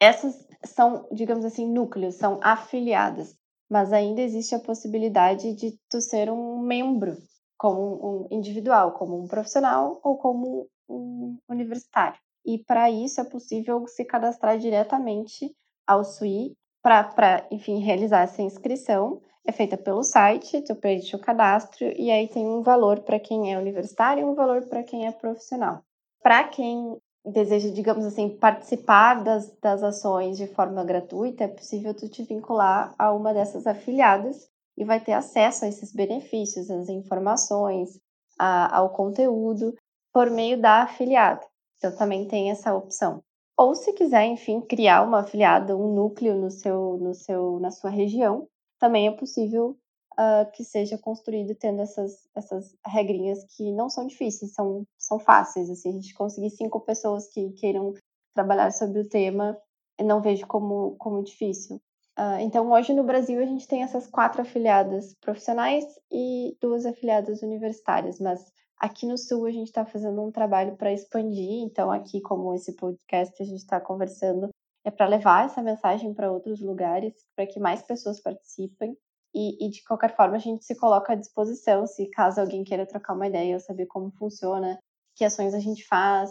Essas 0.00 0.46
são, 0.64 1.08
digamos 1.12 1.44
assim, 1.44 1.68
núcleos, 1.68 2.14
são 2.14 2.38
afiliadas, 2.42 3.36
mas 3.68 3.92
ainda 3.92 4.20
existe 4.20 4.54
a 4.54 4.60
possibilidade 4.60 5.54
de 5.54 5.78
tu 5.90 6.00
ser 6.00 6.30
um 6.30 6.60
membro, 6.60 7.16
como 7.58 8.26
um 8.30 8.36
individual, 8.36 8.92
como 8.92 9.18
um 9.18 9.26
profissional 9.26 10.00
ou 10.02 10.16
como 10.18 10.68
um 10.88 11.38
universitário. 11.48 12.18
E 12.44 12.58
para 12.58 12.90
isso 12.90 13.20
é 13.20 13.24
possível 13.24 13.86
se 13.88 14.04
cadastrar 14.04 14.58
diretamente 14.58 15.52
ao 15.86 16.04
SUI 16.04 16.56
para, 16.82 17.46
enfim, 17.50 17.80
realizar 17.80 18.22
essa 18.22 18.42
inscrição. 18.42 19.20
É 19.44 19.52
feita 19.52 19.76
pelo 19.76 20.02
site, 20.02 20.62
tu 20.62 20.74
preenche 20.76 21.14
o 21.14 21.20
cadastro 21.20 21.86
e 21.96 22.10
aí 22.10 22.28
tem 22.28 22.46
um 22.46 22.62
valor 22.62 23.00
para 23.00 23.18
quem 23.18 23.52
é 23.52 23.58
universitário 23.58 24.22
e 24.22 24.24
um 24.24 24.34
valor 24.34 24.66
para 24.68 24.82
quem 24.82 25.06
é 25.06 25.12
profissional. 25.12 25.82
Para 26.22 26.44
quem 26.44 26.96
deseja, 27.26 27.70
digamos 27.70 28.04
assim, 28.04 28.28
participar 28.28 29.22
das, 29.22 29.50
das 29.60 29.82
ações 29.82 30.36
de 30.36 30.46
forma 30.46 30.84
gratuita, 30.84 31.44
é 31.44 31.48
possível 31.48 31.92
tu 31.92 32.08
te 32.08 32.22
vincular 32.22 32.94
a 32.98 33.12
uma 33.12 33.34
dessas 33.34 33.66
afiliadas 33.66 34.48
e 34.76 34.84
vai 34.84 35.00
ter 35.00 35.12
acesso 35.12 35.64
a 35.64 35.68
esses 35.68 35.92
benefícios, 35.92 36.70
às 36.70 36.88
informações, 36.88 37.98
a, 38.38 38.76
ao 38.76 38.90
conteúdo 38.90 39.74
por 40.12 40.30
meio 40.30 40.60
da 40.60 40.82
afiliada. 40.82 41.44
Então 41.78 41.94
também 41.96 42.26
tem 42.26 42.50
essa 42.50 42.74
opção. 42.74 43.22
Ou 43.58 43.74
se 43.74 43.92
quiser, 43.92 44.26
enfim, 44.26 44.60
criar 44.60 45.02
uma 45.02 45.20
afiliada, 45.20 45.76
um 45.76 45.94
núcleo 45.94 46.34
no 46.34 46.50
seu, 46.50 46.98
no 46.98 47.14
seu, 47.14 47.58
na 47.58 47.70
sua 47.70 47.90
região, 47.90 48.46
também 48.78 49.08
é 49.08 49.10
possível 49.10 49.76
uh, 50.12 50.50
que 50.52 50.62
seja 50.62 50.98
construído 50.98 51.54
tendo 51.54 51.80
essas, 51.80 52.28
essas 52.34 52.76
regrinhas 52.86 53.44
que 53.56 53.72
não 53.72 53.88
são 53.88 54.06
difíceis, 54.06 54.52
são, 54.52 54.84
são 55.06 55.18
fáceis. 55.18 55.70
Assim, 55.70 55.90
a 55.90 55.92
gente 55.92 56.14
conseguir 56.14 56.50
cinco 56.50 56.80
pessoas 56.80 57.28
que 57.28 57.52
queiram 57.52 57.94
trabalhar 58.34 58.70
sobre 58.72 59.00
o 59.00 59.08
tema, 59.08 59.56
não 60.00 60.20
vejo 60.20 60.46
como, 60.46 60.96
como 60.96 61.22
difícil. 61.22 61.76
Uh, 62.18 62.40
então, 62.40 62.70
hoje 62.70 62.94
no 62.94 63.04
Brasil, 63.04 63.40
a 63.40 63.46
gente 63.46 63.68
tem 63.68 63.82
essas 63.82 64.06
quatro 64.06 64.42
afiliadas 64.42 65.14
profissionais 65.20 65.84
e 66.10 66.56
duas 66.60 66.86
afiliadas 66.86 67.42
universitárias, 67.42 68.18
mas 68.18 68.44
Aqui 68.78 69.06
no 69.06 69.16
Sul, 69.16 69.46
a 69.46 69.50
gente 69.50 69.68
está 69.68 69.86
fazendo 69.86 70.22
um 70.22 70.30
trabalho 70.30 70.76
para 70.76 70.92
expandir, 70.92 71.62
então, 71.62 71.90
aqui, 71.90 72.20
como 72.20 72.54
esse 72.54 72.76
podcast 72.76 73.42
a 73.42 73.46
gente 73.46 73.60
está 73.60 73.80
conversando, 73.80 74.50
é 74.84 74.90
para 74.90 75.06
levar 75.06 75.46
essa 75.46 75.62
mensagem 75.62 76.12
para 76.12 76.30
outros 76.30 76.60
lugares, 76.60 77.14
para 77.34 77.46
que 77.46 77.58
mais 77.58 77.80
pessoas 77.80 78.20
participem. 78.20 78.94
E, 79.34 79.66
e, 79.66 79.70
de 79.70 79.82
qualquer 79.82 80.14
forma, 80.14 80.36
a 80.36 80.38
gente 80.38 80.64
se 80.64 80.74
coloca 80.76 81.14
à 81.14 81.16
disposição, 81.16 81.86
se 81.86 82.08
caso 82.10 82.40
alguém 82.40 82.64
queira 82.64 82.86
trocar 82.86 83.14
uma 83.14 83.26
ideia 83.26 83.54
ou 83.54 83.60
saber 83.60 83.86
como 83.86 84.10
funciona, 84.10 84.78
que 85.16 85.24
ações 85.24 85.54
a 85.54 85.60
gente 85.60 85.84
faz, 85.86 86.30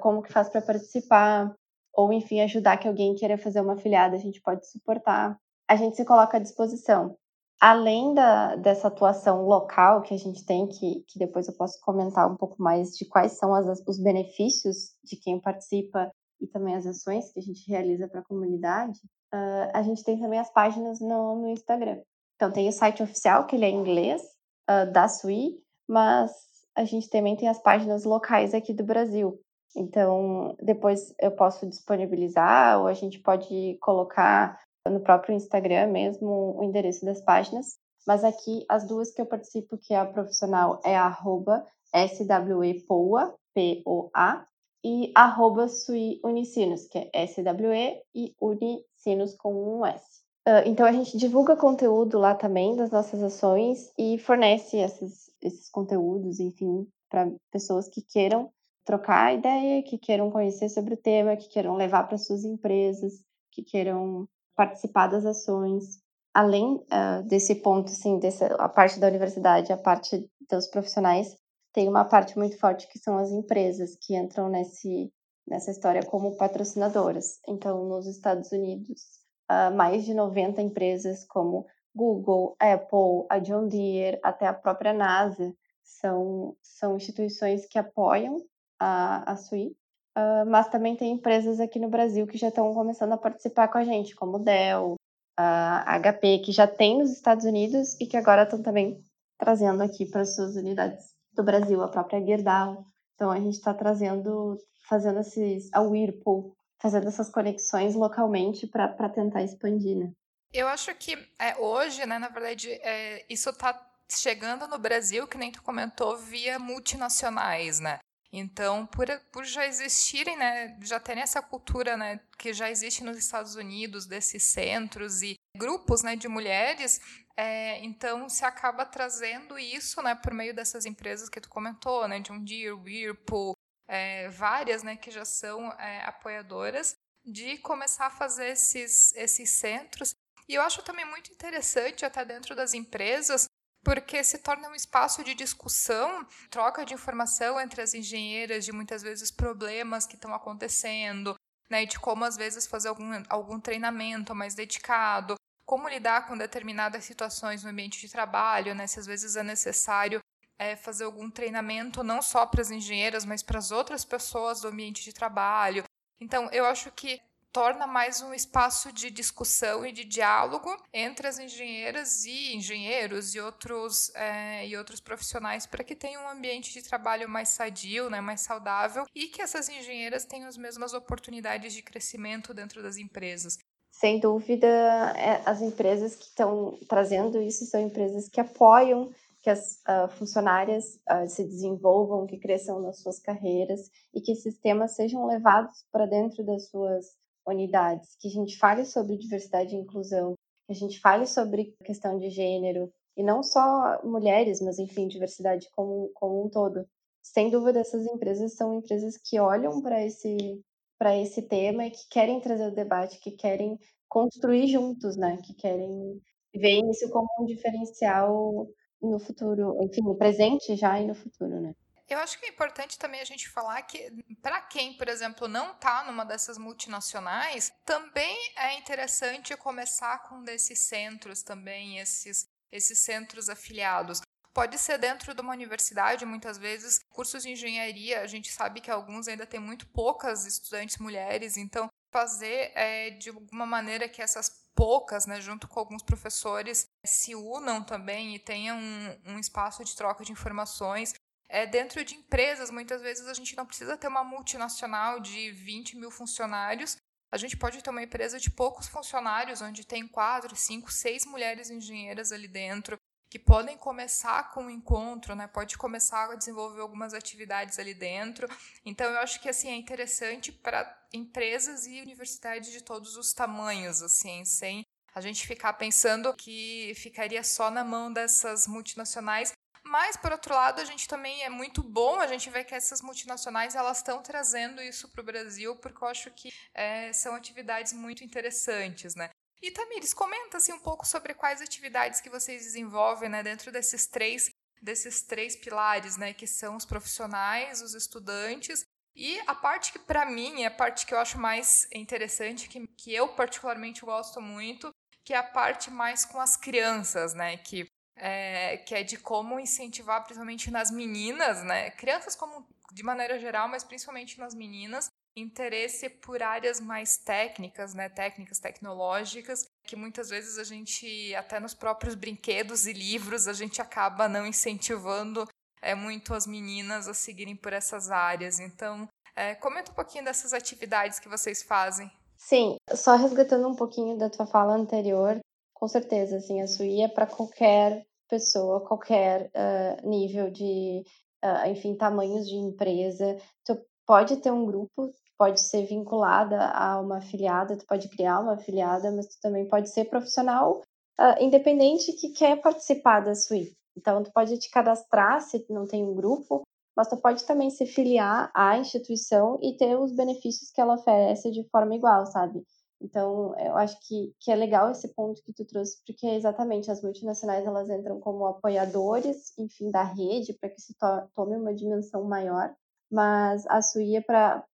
como 0.00 0.22
que 0.22 0.32
faz 0.32 0.48
para 0.48 0.60
participar, 0.60 1.52
ou 1.94 2.12
enfim, 2.12 2.40
ajudar 2.40 2.76
que 2.76 2.86
alguém 2.86 3.14
queira 3.14 3.38
fazer 3.38 3.60
uma 3.60 3.72
afiliada, 3.72 4.14
a 4.14 4.20
gente 4.20 4.40
pode 4.42 4.70
suportar. 4.70 5.36
A 5.66 5.74
gente 5.74 5.96
se 5.96 6.04
coloca 6.04 6.36
à 6.36 6.40
disposição 6.40 7.16
além 7.60 8.14
da, 8.14 8.56
dessa 8.56 8.88
atuação 8.88 9.44
local 9.44 10.00
que 10.00 10.14
a 10.14 10.16
gente 10.16 10.44
tem, 10.46 10.66
que, 10.66 11.04
que 11.06 11.18
depois 11.18 11.46
eu 11.46 11.54
posso 11.54 11.78
comentar 11.82 12.30
um 12.30 12.34
pouco 12.34 12.60
mais 12.60 12.96
de 12.96 13.04
quais 13.04 13.32
são 13.32 13.54
as, 13.54 13.82
os 13.86 14.02
benefícios 14.02 14.94
de 15.04 15.16
quem 15.16 15.38
participa 15.38 16.10
e 16.40 16.46
também 16.46 16.74
as 16.74 16.86
ações 16.86 17.30
que 17.30 17.38
a 17.38 17.42
gente 17.42 17.68
realiza 17.68 18.08
para 18.08 18.20
a 18.20 18.24
comunidade, 18.24 18.98
uh, 19.34 19.70
a 19.74 19.82
gente 19.82 20.02
tem 20.02 20.18
também 20.18 20.38
as 20.38 20.50
páginas 20.50 20.98
no, 21.00 21.36
no, 21.36 21.48
Instagram. 21.48 22.00
Então, 22.34 22.50
tem 22.50 22.66
o 22.66 22.72
site 22.72 23.02
oficial, 23.02 23.46
que 23.46 23.54
ele 23.54 23.66
é 23.66 23.68
em 23.68 23.76
inglês, 23.76 24.22
uh, 24.70 24.90
da 24.90 25.06
SUI, 25.06 25.58
mas 25.86 26.32
a 26.76 26.84
gente 26.84 27.08
também 27.08 27.36
tem 27.36 27.48
as 27.48 27.60
páginas 27.62 28.04
locais 28.04 28.54
aqui 28.54 28.72
do 28.72 28.84
Brasil. 28.84 29.38
Então, 29.76 30.56
depois 30.60 31.14
eu 31.20 31.30
posso 31.30 31.66
disponibilizar 31.66 32.80
ou 32.80 32.86
a 32.86 32.94
gente 32.94 33.20
pode 33.20 33.78
colocar 33.80 34.58
no 34.88 35.00
próprio 35.00 35.34
Instagram 35.34 35.88
mesmo 35.88 36.56
o 36.58 36.64
endereço 36.64 37.04
das 37.04 37.20
páginas. 37.20 37.78
Mas 38.06 38.24
aqui, 38.24 38.64
as 38.68 38.86
duas 38.86 39.12
que 39.12 39.20
eu 39.20 39.26
participo, 39.26 39.78
que 39.78 39.94
é 39.94 39.98
a 39.98 40.06
profissional, 40.06 40.80
é 40.84 40.96
arroba 40.96 41.64
SWEPOA, 41.94 43.34
P-O-A, 43.54 44.46
e 44.82 45.12
arroba 45.14 45.66
que 45.68 46.98
é 46.98 47.10
S-W-E 47.12 48.02
e 48.14 48.34
Unicinos 48.40 49.34
com 49.36 49.52
um 49.52 49.84
S. 49.84 50.19
Uh, 50.46 50.64
então 50.66 50.86
a 50.86 50.92
gente 50.92 51.18
divulga 51.18 51.54
conteúdo 51.54 52.18
lá 52.18 52.34
também 52.34 52.74
das 52.74 52.90
nossas 52.90 53.22
ações 53.22 53.92
e 53.98 54.18
fornece 54.18 54.78
esses, 54.78 55.30
esses 55.42 55.68
conteúdos, 55.68 56.40
enfim, 56.40 56.88
para 57.10 57.30
pessoas 57.50 57.88
que 57.88 58.00
queiram 58.00 58.50
trocar 58.84 59.34
ideia, 59.34 59.82
que 59.82 59.98
queiram 59.98 60.30
conhecer 60.30 60.68
sobre 60.70 60.94
o 60.94 60.96
tema, 60.96 61.36
que 61.36 61.48
queiram 61.48 61.76
levar 61.76 62.04
para 62.04 62.16
suas 62.16 62.44
empresas, 62.44 63.22
que 63.52 63.62
queiram 63.62 64.26
participar 64.56 65.08
das 65.08 65.26
ações. 65.26 66.00
Além 66.32 66.76
uh, 66.76 67.22
desse 67.28 67.56
ponto, 67.56 67.90
sim, 67.90 68.18
dessa, 68.18 68.46
a 68.54 68.68
parte 68.68 68.98
da 68.98 69.08
universidade, 69.08 69.72
a 69.72 69.76
parte 69.76 70.30
dos 70.48 70.66
profissionais, 70.68 71.36
tem 71.72 71.88
uma 71.88 72.04
parte 72.04 72.36
muito 72.38 72.58
forte 72.58 72.88
que 72.88 72.98
são 72.98 73.18
as 73.18 73.30
empresas 73.30 73.96
que 74.00 74.16
entram 74.16 74.48
nesse, 74.48 75.12
nessa 75.46 75.70
história 75.70 76.04
como 76.04 76.36
patrocinadoras. 76.36 77.38
Então, 77.46 77.84
nos 77.84 78.06
Estados 78.06 78.50
Unidos, 78.52 79.19
uh, 79.50 79.74
mais 79.74 80.04
de 80.04 80.14
90 80.14 80.62
empresas 80.62 81.24
como 81.24 81.66
Google, 81.94 82.56
Apple, 82.60 83.26
a 83.28 83.38
John 83.40 83.66
Deere, 83.66 84.20
até 84.22 84.46
a 84.46 84.54
própria 84.54 84.92
NASA, 84.92 85.52
são, 85.82 86.56
são 86.62 86.96
instituições 86.96 87.66
que 87.66 87.78
apoiam 87.78 88.36
a, 88.78 89.32
a 89.32 89.36
SUI, 89.36 89.76
uh, 90.16 90.46
mas 90.48 90.68
também 90.68 90.96
tem 90.96 91.10
empresas 91.10 91.58
aqui 91.58 91.78
no 91.80 91.88
Brasil 91.88 92.26
que 92.26 92.38
já 92.38 92.48
estão 92.48 92.72
começando 92.72 93.12
a 93.12 93.18
participar 93.18 93.68
com 93.68 93.78
a 93.78 93.84
gente, 93.84 94.14
como 94.14 94.38
Dell, 94.38 94.94
a 95.36 95.98
HP, 95.98 96.40
que 96.40 96.52
já 96.52 96.66
tem 96.66 96.98
nos 96.98 97.10
Estados 97.10 97.44
Unidos 97.44 97.98
e 98.00 98.06
que 98.06 98.16
agora 98.16 98.42
estão 98.42 98.62
também 98.62 99.02
trazendo 99.38 99.82
aqui 99.82 100.04
para 100.04 100.24
suas 100.24 100.54
unidades 100.54 101.14
do 101.32 101.42
Brasil, 101.42 101.82
a 101.82 101.88
própria 101.88 102.24
Gerdau. 102.24 102.84
Então 103.14 103.30
a 103.30 103.40
gente 103.40 103.54
está 103.54 103.72
trazendo, 103.72 104.58
fazendo 104.86 105.20
esses, 105.20 105.70
a 105.72 105.80
Whirlpool, 105.80 106.54
fazendo 106.80 107.08
essas 107.08 107.28
conexões 107.28 107.94
localmente 107.94 108.66
para 108.66 109.08
tentar 109.08 109.42
expandir, 109.42 109.96
né? 109.96 110.12
Eu 110.52 110.66
acho 110.66 110.92
que 110.94 111.16
é, 111.38 111.56
hoje, 111.58 112.04
né, 112.06 112.18
na 112.18 112.28
verdade, 112.28 112.70
é, 112.70 113.24
isso 113.28 113.50
está 113.50 113.88
chegando 114.10 114.66
no 114.66 114.78
Brasil, 114.78 115.28
que 115.28 115.38
nem 115.38 115.52
tu 115.52 115.62
comentou, 115.62 116.16
via 116.16 116.58
multinacionais, 116.58 117.78
né? 117.78 117.98
Então, 118.32 118.86
por, 118.86 119.06
por 119.32 119.44
já 119.44 119.66
existirem, 119.66 120.36
né, 120.36 120.78
já 120.82 121.00
terem 121.00 121.22
essa 121.22 121.42
cultura, 121.42 121.96
né, 121.96 122.20
que 122.38 122.52
já 122.52 122.70
existe 122.70 123.02
nos 123.02 123.16
Estados 123.16 123.56
Unidos, 123.56 124.06
desses 124.06 124.44
centros 124.44 125.20
e 125.22 125.34
grupos, 125.56 126.02
né, 126.02 126.14
de 126.14 126.28
mulheres, 126.28 127.00
é, 127.36 127.84
então, 127.84 128.28
se 128.28 128.44
acaba 128.44 128.84
trazendo 128.84 129.58
isso, 129.58 130.00
né, 130.02 130.14
por 130.14 130.32
meio 130.32 130.54
dessas 130.54 130.86
empresas 130.86 131.28
que 131.28 131.40
tu 131.40 131.48
comentou, 131.48 132.06
né, 132.06 132.20
John 132.20 132.44
Deere, 132.44 132.72
Whirlpool, 132.72 133.54
é, 133.90 134.28
várias, 134.28 134.84
né, 134.84 134.96
que 134.96 135.10
já 135.10 135.24
são 135.24 135.72
é, 135.72 136.04
apoiadoras, 136.04 136.94
de 137.24 137.58
começar 137.58 138.06
a 138.06 138.10
fazer 138.10 138.50
esses, 138.50 139.12
esses 139.16 139.50
centros. 139.50 140.14
E 140.48 140.54
eu 140.54 140.62
acho 140.62 140.80
também 140.82 141.04
muito 141.04 141.32
interessante, 141.32 142.04
até 142.04 142.24
dentro 142.24 142.54
das 142.54 142.72
empresas, 142.72 143.46
porque 143.84 144.22
se 144.22 144.38
torna 144.38 144.68
um 144.68 144.74
espaço 144.76 145.24
de 145.24 145.34
discussão, 145.34 146.24
troca 146.48 146.86
de 146.86 146.94
informação 146.94 147.60
entre 147.60 147.82
as 147.82 147.92
engenheiras 147.92 148.64
de 148.64 148.72
muitas 148.72 149.02
vezes 149.02 149.30
problemas 149.30 150.06
que 150.06 150.14
estão 150.14 150.32
acontecendo, 150.32 151.34
né, 151.68 151.84
de 151.84 151.98
como 151.98 152.24
às 152.24 152.36
vezes 152.36 152.68
fazer 152.68 152.88
algum, 152.88 153.10
algum 153.28 153.58
treinamento 153.60 154.36
mais 154.36 154.54
dedicado, 154.54 155.34
como 155.66 155.88
lidar 155.88 156.28
com 156.28 156.38
determinadas 156.38 157.04
situações 157.04 157.64
no 157.64 157.70
ambiente 157.70 158.00
de 158.00 158.10
trabalho, 158.10 158.74
né? 158.74 158.88
Se 158.88 158.98
às 158.98 159.06
vezes 159.06 159.36
é 159.36 159.42
necessário 159.42 160.20
é, 160.60 160.76
fazer 160.76 161.04
algum 161.04 161.30
treinamento 161.30 162.04
não 162.04 162.20
só 162.20 162.44
para 162.44 162.60
as 162.60 162.70
engenheiras, 162.70 163.24
mas 163.24 163.42
para 163.42 163.58
as 163.58 163.70
outras 163.70 164.04
pessoas 164.04 164.60
do 164.60 164.68
ambiente 164.68 165.02
de 165.02 165.10
trabalho. 165.10 165.84
Então, 166.20 166.50
eu 166.52 166.66
acho 166.66 166.92
que 166.92 167.18
torna 167.50 167.86
mais 167.86 168.20
um 168.20 168.34
espaço 168.34 168.92
de 168.92 169.10
discussão 169.10 169.84
e 169.86 169.90
de 169.90 170.04
diálogo 170.04 170.70
entre 170.92 171.26
as 171.26 171.38
engenheiras 171.38 172.26
e 172.26 172.54
engenheiros 172.54 173.34
e 173.34 173.40
outros, 173.40 174.14
é, 174.14 174.68
e 174.68 174.76
outros 174.76 175.00
profissionais 175.00 175.66
para 175.66 175.82
que 175.82 175.96
tenham 175.96 176.24
um 176.24 176.28
ambiente 176.28 176.72
de 176.74 176.82
trabalho 176.82 177.26
mais 177.26 177.48
sadio, 177.48 178.10
né, 178.10 178.20
mais 178.20 178.42
saudável 178.42 179.04
e 179.14 179.28
que 179.28 179.40
essas 179.40 179.68
engenheiras 179.68 180.26
tenham 180.26 180.46
as 180.46 180.58
mesmas 180.58 180.92
oportunidades 180.92 181.72
de 181.72 181.82
crescimento 181.82 182.52
dentro 182.52 182.82
das 182.82 182.98
empresas. 182.98 183.58
Sem 183.90 184.20
dúvida, 184.20 184.68
é, 185.16 185.42
as 185.44 185.60
empresas 185.60 186.14
que 186.14 186.26
estão 186.26 186.78
trazendo 186.86 187.40
isso 187.42 187.64
são 187.64 187.80
empresas 187.80 188.28
que 188.28 188.40
apoiam 188.40 189.10
que 189.42 189.50
as 189.50 189.80
uh, 189.88 190.08
funcionárias 190.10 191.00
uh, 191.10 191.26
se 191.26 191.44
desenvolvam, 191.44 192.26
que 192.26 192.38
cresçam 192.38 192.80
nas 192.80 193.00
suas 193.00 193.18
carreiras 193.18 193.90
e 194.14 194.20
que 194.20 194.32
esses 194.32 194.58
temas 194.58 194.94
sejam 194.94 195.26
levados 195.26 195.84
para 195.90 196.06
dentro 196.06 196.44
das 196.44 196.68
suas 196.68 197.16
unidades, 197.46 198.16
que 198.20 198.28
a 198.28 198.30
gente 198.30 198.58
fale 198.58 198.84
sobre 198.84 199.16
diversidade 199.16 199.74
e 199.74 199.78
inclusão, 199.78 200.34
que 200.66 200.72
a 200.72 200.76
gente 200.76 201.00
fale 201.00 201.26
sobre 201.26 201.74
questão 201.84 202.18
de 202.18 202.28
gênero, 202.30 202.92
e 203.16 203.22
não 203.22 203.42
só 203.42 204.00
mulheres, 204.04 204.60
mas 204.60 204.78
enfim, 204.78 205.08
diversidade 205.08 205.68
como, 205.72 206.10
como 206.14 206.44
um 206.44 206.48
todo. 206.48 206.86
Sem 207.22 207.50
dúvida, 207.50 207.80
essas 207.80 208.06
empresas 208.06 208.54
são 208.54 208.74
empresas 208.74 209.16
que 209.16 209.38
olham 209.38 209.82
para 209.82 210.04
esse 210.04 210.62
para 210.98 211.16
esse 211.16 211.40
tema 211.40 211.86
e 211.86 211.90
que 211.90 212.06
querem 212.10 212.40
trazer 212.40 212.68
o 212.68 212.74
debate, 212.74 213.20
que 213.20 213.30
querem 213.30 213.78
construir 214.06 214.66
juntos, 214.66 215.16
né? 215.16 215.38
Que 215.42 215.54
querem 215.54 216.20
ver 216.54 216.80
isso 216.90 217.08
como 217.10 217.26
um 217.40 217.46
diferencial 217.46 218.68
no 219.02 219.18
futuro, 219.18 219.76
enfim, 219.82 220.02
no 220.02 220.16
presente 220.16 220.76
já 220.76 220.98
e 221.00 221.06
no 221.06 221.14
futuro, 221.14 221.60
né? 221.60 221.74
Eu 222.10 222.18
acho 222.18 222.40
que 222.40 222.46
é 222.46 222.48
importante 222.48 222.98
também 222.98 223.20
a 223.20 223.24
gente 223.24 223.48
falar 223.48 223.80
que, 223.82 224.10
para 224.42 224.60
quem, 224.62 224.94
por 224.96 225.08
exemplo, 225.08 225.46
não 225.46 225.70
está 225.70 226.02
numa 226.02 226.24
dessas 226.24 226.58
multinacionais, 226.58 227.72
também 227.84 228.36
é 228.56 228.76
interessante 228.76 229.56
começar 229.56 230.18
com 230.24 230.38
um 230.38 230.42
desses 230.42 230.80
centros 230.80 231.44
também, 231.44 231.98
esses, 231.98 232.48
esses 232.72 232.98
centros 232.98 233.48
afiliados. 233.48 234.20
Pode 234.52 234.76
ser 234.76 234.98
dentro 234.98 235.32
de 235.32 235.40
uma 235.40 235.52
universidade, 235.52 236.26
muitas 236.26 236.58
vezes, 236.58 236.98
cursos 237.10 237.44
de 237.44 237.50
engenharia, 237.50 238.22
a 238.22 238.26
gente 238.26 238.50
sabe 238.50 238.80
que 238.80 238.90
alguns 238.90 239.28
ainda 239.28 239.46
têm 239.46 239.60
muito 239.60 239.86
poucas 239.86 240.44
estudantes 240.44 240.98
mulheres, 240.98 241.56
então 241.56 241.88
fazer 242.10 242.72
é, 242.74 243.10
de 243.10 243.30
alguma 243.30 243.64
maneira 243.64 244.08
que 244.08 244.20
essas 244.20 244.59
poucas, 244.74 245.26
né, 245.26 245.40
junto 245.40 245.68
com 245.68 245.80
alguns 245.80 246.02
professores, 246.02 246.86
se 247.04 247.34
unam 247.34 247.82
também 247.82 248.34
e 248.34 248.38
tenham 248.38 248.78
um, 248.78 249.34
um 249.34 249.38
espaço 249.38 249.84
de 249.84 249.94
troca 249.94 250.24
de 250.24 250.32
informações. 250.32 251.14
É, 251.48 251.66
dentro 251.66 252.04
de 252.04 252.14
empresas, 252.14 252.70
muitas 252.70 253.02
vezes 253.02 253.26
a 253.26 253.34
gente 253.34 253.56
não 253.56 253.66
precisa 253.66 253.96
ter 253.96 254.06
uma 254.06 254.22
multinacional 254.22 255.18
de 255.18 255.50
20 255.50 255.96
mil 255.96 256.10
funcionários. 256.10 256.96
A 257.32 257.36
gente 257.36 257.56
pode 257.56 257.82
ter 257.82 257.90
uma 257.90 258.02
empresa 258.02 258.38
de 258.38 258.50
poucos 258.50 258.88
funcionários, 258.88 259.62
onde 259.62 259.86
tem 259.86 260.06
quatro, 260.06 260.54
cinco, 260.56 260.92
seis 260.92 261.24
mulheres 261.24 261.70
engenheiras 261.70 262.32
ali 262.32 262.48
dentro, 262.48 262.98
que 263.30 263.38
podem 263.38 263.78
começar 263.78 264.50
com 264.50 264.66
o 264.66 264.70
encontro, 264.70 265.36
né? 265.36 265.46
Pode 265.46 265.78
começar 265.78 266.32
a 266.32 266.34
desenvolver 266.34 266.80
algumas 266.80 267.14
atividades 267.14 267.78
ali 267.78 267.94
dentro. 267.94 268.48
Então 268.84 269.08
eu 269.08 269.20
acho 269.20 269.40
que 269.40 269.48
assim 269.48 269.70
é 269.70 269.76
interessante 269.76 270.50
para 270.50 270.84
empresas 271.12 271.86
e 271.86 272.00
universidades 272.00 272.72
de 272.72 272.82
todos 272.82 273.16
os 273.16 273.32
tamanhos, 273.32 274.02
assim, 274.02 274.44
sem 274.44 274.84
a 275.14 275.20
gente 275.20 275.46
ficar 275.46 275.74
pensando 275.74 276.34
que 276.34 276.92
ficaria 276.96 277.42
só 277.44 277.70
na 277.70 277.84
mão 277.84 278.12
dessas 278.12 278.66
multinacionais. 278.66 279.52
Mas, 279.84 280.16
por 280.16 280.30
outro 280.30 280.54
lado, 280.54 280.80
a 280.80 280.84
gente 280.84 281.08
também 281.08 281.42
é 281.42 281.48
muito 281.48 281.82
bom 281.82 282.20
a 282.20 282.26
gente 282.26 282.50
ver 282.50 282.64
que 282.64 282.74
essas 282.74 283.00
multinacionais 283.00 283.74
elas 283.74 283.98
estão 283.98 284.22
trazendo 284.22 284.82
isso 284.82 285.08
para 285.08 285.20
o 285.20 285.24
Brasil, 285.24 285.74
porque 285.76 286.04
eu 286.04 286.08
acho 286.08 286.30
que 286.32 286.52
é, 286.74 287.12
são 287.12 287.34
atividades 287.34 287.92
muito 287.92 288.22
interessantes, 288.22 289.14
né? 289.14 289.30
E 289.62 289.70
Tamires, 289.70 290.14
comenta 290.14 290.56
assim 290.56 290.72
um 290.72 290.78
pouco 290.78 291.06
sobre 291.06 291.34
quais 291.34 291.60
atividades 291.60 292.20
que 292.20 292.30
vocês 292.30 292.62
desenvolvem, 292.64 293.28
né, 293.28 293.42
dentro 293.42 293.70
desses 293.70 294.06
três 294.06 294.50
desses 294.82 295.20
três 295.20 295.54
pilares, 295.54 296.16
né, 296.16 296.32
que 296.32 296.46
são 296.46 296.74
os 296.74 296.86
profissionais, 296.86 297.82
os 297.82 297.94
estudantes 297.94 298.86
e 299.14 299.38
a 299.46 299.54
parte 299.54 299.92
que 299.92 299.98
para 299.98 300.24
mim 300.24 300.62
é 300.62 300.66
a 300.66 300.70
parte 300.70 301.04
que 301.04 301.12
eu 301.12 301.18
acho 301.18 301.38
mais 301.38 301.86
interessante, 301.92 302.66
que, 302.66 302.86
que 302.96 303.14
eu 303.14 303.28
particularmente 303.28 304.00
gosto 304.00 304.40
muito, 304.40 304.90
que 305.22 305.34
é 305.34 305.36
a 305.36 305.42
parte 305.42 305.90
mais 305.90 306.24
com 306.24 306.40
as 306.40 306.56
crianças, 306.56 307.34
né, 307.34 307.58
que 307.58 307.86
é, 308.16 308.78
que 308.78 308.94
é 308.94 309.02
de 309.02 309.16
como 309.16 309.60
incentivar 309.60 310.22
principalmente 310.24 310.70
nas 310.70 310.90
meninas, 310.90 311.62
né, 311.62 311.90
crianças 311.90 312.34
como 312.34 312.66
de 312.92 313.02
maneira 313.02 313.38
geral, 313.38 313.68
mas 313.68 313.84
principalmente 313.84 314.38
nas 314.38 314.54
meninas, 314.54 315.10
interesse 315.36 316.08
por 316.08 316.42
áreas 316.42 316.80
mais 316.80 317.16
técnicas, 317.16 317.94
né, 317.94 318.08
técnicas 318.08 318.58
tecnológicas, 318.58 319.66
que 319.84 319.96
muitas 319.96 320.28
vezes 320.28 320.58
a 320.58 320.64
gente, 320.64 321.34
até 321.34 321.60
nos 321.60 321.74
próprios 321.74 322.14
brinquedos 322.14 322.86
e 322.86 322.92
livros, 322.92 323.46
a 323.46 323.52
gente 323.52 323.80
acaba 323.80 324.28
não 324.28 324.46
incentivando 324.46 325.46
é, 325.82 325.94
muito 325.94 326.34
as 326.34 326.46
meninas 326.46 327.08
a 327.08 327.14
seguirem 327.14 327.56
por 327.56 327.72
essas 327.72 328.10
áreas. 328.10 328.58
Então, 328.58 329.08
É, 329.36 329.54
comenta 329.54 329.92
um 329.92 329.94
pouquinho 329.94 330.24
dessas 330.24 330.52
atividades 330.52 331.20
que 331.20 331.28
vocês 331.28 331.62
fazem. 331.62 332.10
Sim, 332.36 332.74
só 332.92 333.14
resgatando 333.16 333.68
um 333.68 333.76
pouquinho 333.76 334.18
da 334.18 334.28
tua 334.28 334.44
fala 334.44 334.74
anterior, 334.74 335.38
com 335.72 335.88
certeza, 335.88 336.36
assim, 336.36 336.60
a 336.60 336.66
SUI 336.66 337.02
é 337.02 337.08
para 337.08 337.26
qualquer 337.26 338.04
pessoa, 338.28 338.86
qualquer 338.86 339.50
uh, 339.54 340.06
nível 340.06 340.50
de, 340.50 341.04
uh, 341.44 341.66
enfim, 341.70 341.96
tamanhos 341.96 342.46
de 342.46 342.56
empresa. 342.56 343.40
Tu 343.64 343.80
pode 344.10 344.38
ter 344.38 344.50
um 344.50 344.66
grupo, 344.66 345.14
pode 345.38 345.60
ser 345.60 345.86
vinculada 345.86 346.60
a 346.70 347.00
uma 347.00 347.18
afiliada, 347.18 347.76
tu 347.76 347.86
pode 347.86 348.08
criar 348.08 348.40
uma 348.40 348.54
afiliada, 348.54 349.12
mas 349.12 349.28
tu 349.28 349.40
também 349.40 349.68
pode 349.68 349.88
ser 349.88 350.06
profissional 350.06 350.82
uh, 351.20 351.40
independente 351.40 352.12
que 352.14 352.30
quer 352.30 352.60
participar 352.60 353.20
da 353.20 353.36
SUI. 353.36 353.72
Então, 353.96 354.24
tu 354.24 354.32
pode 354.32 354.58
te 354.58 354.68
cadastrar 354.68 355.40
se 355.40 355.64
não 355.70 355.86
tem 355.86 356.04
um 356.04 356.12
grupo, 356.12 356.62
mas 356.96 357.06
tu 357.06 357.16
pode 357.18 357.44
também 357.44 357.70
se 357.70 357.86
filiar 357.86 358.50
à 358.52 358.76
instituição 358.78 359.60
e 359.62 359.76
ter 359.76 359.96
os 359.96 360.10
benefícios 360.12 360.72
que 360.72 360.80
ela 360.80 360.94
oferece 360.94 361.48
de 361.52 361.62
forma 361.70 361.94
igual, 361.94 362.26
sabe? 362.26 362.64
Então, 363.00 363.54
eu 363.60 363.76
acho 363.76 363.96
que, 364.08 364.34
que 364.40 364.50
é 364.50 364.56
legal 364.56 364.90
esse 364.90 365.06
ponto 365.14 365.40
que 365.44 365.52
tu 365.52 365.64
trouxe, 365.64 366.02
porque 366.04 366.26
exatamente 366.26 366.90
as 366.90 367.00
multinacionais 367.00 367.64
elas 367.64 367.88
entram 367.88 368.18
como 368.18 368.44
apoiadores, 368.44 369.56
enfim, 369.56 369.88
da 369.88 370.02
rede, 370.02 370.52
para 370.54 370.68
que 370.68 370.80
se 370.80 370.94
to 370.94 371.06
tome 371.32 371.56
uma 371.56 371.72
dimensão 371.72 372.24
maior, 372.24 372.74
mas 373.10 373.66
a 373.66 373.82
SUI 373.82 374.16
é 374.16 374.20
para 374.20 374.64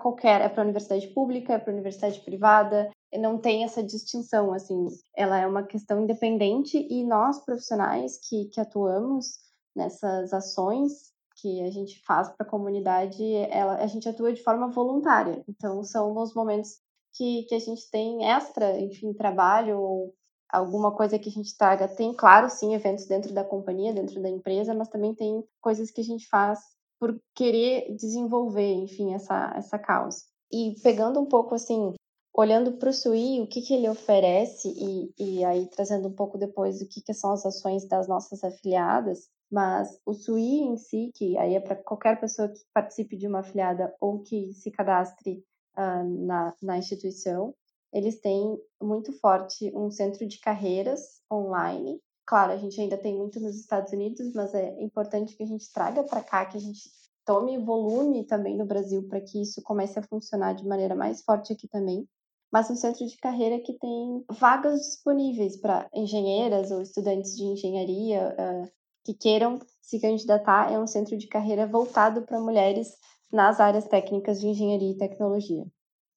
qualquer, 0.00 0.40
é 0.40 0.48
para 0.48 0.62
universidade 0.62 1.08
pública, 1.08 1.54
é 1.54 1.58
para 1.58 1.72
universidade 1.72 2.20
privada, 2.20 2.90
não 3.18 3.38
tem 3.38 3.64
essa 3.64 3.82
distinção, 3.82 4.52
assim, 4.52 4.86
ela 5.14 5.38
é 5.38 5.46
uma 5.46 5.62
questão 5.62 6.02
independente 6.02 6.78
e 6.78 7.04
nós, 7.04 7.44
profissionais 7.44 8.18
que, 8.18 8.46
que 8.46 8.60
atuamos 8.60 9.38
nessas 9.74 10.32
ações, 10.32 11.12
que 11.36 11.62
a 11.62 11.70
gente 11.70 12.00
faz 12.04 12.28
para 12.28 12.46
a 12.46 12.48
comunidade, 12.48 13.22
ela, 13.50 13.76
a 13.76 13.86
gente 13.86 14.08
atua 14.08 14.32
de 14.32 14.42
forma 14.42 14.68
voluntária. 14.68 15.42
Então, 15.48 15.82
são 15.82 16.14
nos 16.14 16.34
momentos 16.34 16.80
que, 17.14 17.44
que 17.44 17.54
a 17.54 17.58
gente 17.58 17.90
tem 17.90 18.30
extra, 18.30 18.78
enfim, 18.78 19.12
trabalho 19.12 19.78
ou 19.78 20.14
alguma 20.48 20.94
coisa 20.94 21.18
que 21.18 21.28
a 21.28 21.32
gente 21.32 21.56
traga. 21.56 21.88
Tem, 21.88 22.14
claro, 22.14 22.48
sim, 22.48 22.74
eventos 22.74 23.06
dentro 23.06 23.32
da 23.32 23.42
companhia, 23.42 23.92
dentro 23.92 24.22
da 24.22 24.28
empresa, 24.28 24.74
mas 24.74 24.88
também 24.88 25.14
tem 25.14 25.42
coisas 25.60 25.90
que 25.90 26.00
a 26.00 26.04
gente 26.04 26.28
faz 26.28 26.60
por 27.02 27.20
querer 27.34 27.92
desenvolver, 27.96 28.74
enfim, 28.74 29.12
essa, 29.12 29.52
essa 29.56 29.76
causa. 29.76 30.18
E 30.52 30.76
pegando 30.84 31.18
um 31.18 31.26
pouco, 31.26 31.52
assim, 31.52 31.94
olhando 32.32 32.74
para 32.74 32.90
o 32.90 32.92
SUI, 32.92 33.40
o 33.40 33.46
que, 33.48 33.60
que 33.60 33.74
ele 33.74 33.88
oferece, 33.88 34.68
e, 34.68 35.12
e 35.18 35.44
aí 35.44 35.66
trazendo 35.66 36.06
um 36.06 36.12
pouco 36.12 36.38
depois 36.38 36.80
o 36.80 36.86
que, 36.86 37.02
que 37.02 37.12
são 37.12 37.32
as 37.32 37.44
ações 37.44 37.88
das 37.88 38.06
nossas 38.06 38.44
afiliadas, 38.44 39.28
mas 39.50 39.98
o 40.06 40.14
SUI 40.14 40.60
em 40.60 40.76
si, 40.76 41.10
que 41.16 41.36
aí 41.38 41.56
é 41.56 41.60
para 41.60 41.74
qualquer 41.74 42.20
pessoa 42.20 42.48
que 42.48 42.60
participe 42.72 43.16
de 43.16 43.26
uma 43.26 43.40
afiliada 43.40 43.92
ou 44.00 44.20
que 44.20 44.52
se 44.52 44.70
cadastre 44.70 45.44
uh, 45.76 46.04
na, 46.24 46.54
na 46.62 46.78
instituição, 46.78 47.52
eles 47.92 48.20
têm 48.20 48.56
muito 48.80 49.12
forte 49.14 49.72
um 49.74 49.90
centro 49.90 50.24
de 50.24 50.38
carreiras 50.38 51.20
online. 51.28 52.00
Claro, 52.24 52.52
a 52.52 52.56
gente 52.56 52.80
ainda 52.80 52.96
tem 52.96 53.16
muito 53.16 53.40
nos 53.40 53.56
Estados 53.56 53.92
Unidos, 53.92 54.32
mas 54.34 54.54
é 54.54 54.80
importante 54.82 55.36
que 55.36 55.42
a 55.42 55.46
gente 55.46 55.70
traga 55.72 56.04
para 56.04 56.22
cá, 56.22 56.46
que 56.46 56.56
a 56.56 56.60
gente 56.60 56.80
tome 57.24 57.58
volume 57.58 58.24
também 58.24 58.56
no 58.56 58.66
Brasil 58.66 59.06
para 59.08 59.20
que 59.20 59.42
isso 59.42 59.62
comece 59.62 59.98
a 59.98 60.02
funcionar 60.02 60.54
de 60.54 60.66
maneira 60.66 60.94
mais 60.94 61.22
forte 61.22 61.52
aqui 61.52 61.68
também. 61.68 62.08
Mas 62.52 62.70
um 62.70 62.76
centro 62.76 63.06
de 63.06 63.16
carreira 63.16 63.58
que 63.60 63.78
tem 63.78 64.24
vagas 64.28 64.80
disponíveis 64.80 65.56
para 65.56 65.88
engenheiras 65.94 66.70
ou 66.70 66.82
estudantes 66.82 67.36
de 67.36 67.44
engenharia, 67.44 68.36
uh, 68.38 68.70
que 69.04 69.14
queiram 69.14 69.58
se 69.80 69.98
candidatar 69.98 70.70
é 70.70 70.78
um 70.78 70.86
centro 70.86 71.16
de 71.16 71.26
carreira 71.26 71.66
voltado 71.66 72.22
para 72.22 72.40
mulheres 72.40 72.94
nas 73.32 73.58
áreas 73.58 73.86
técnicas 73.86 74.40
de 74.40 74.48
engenharia 74.48 74.92
e 74.92 74.98
tecnologia. 74.98 75.64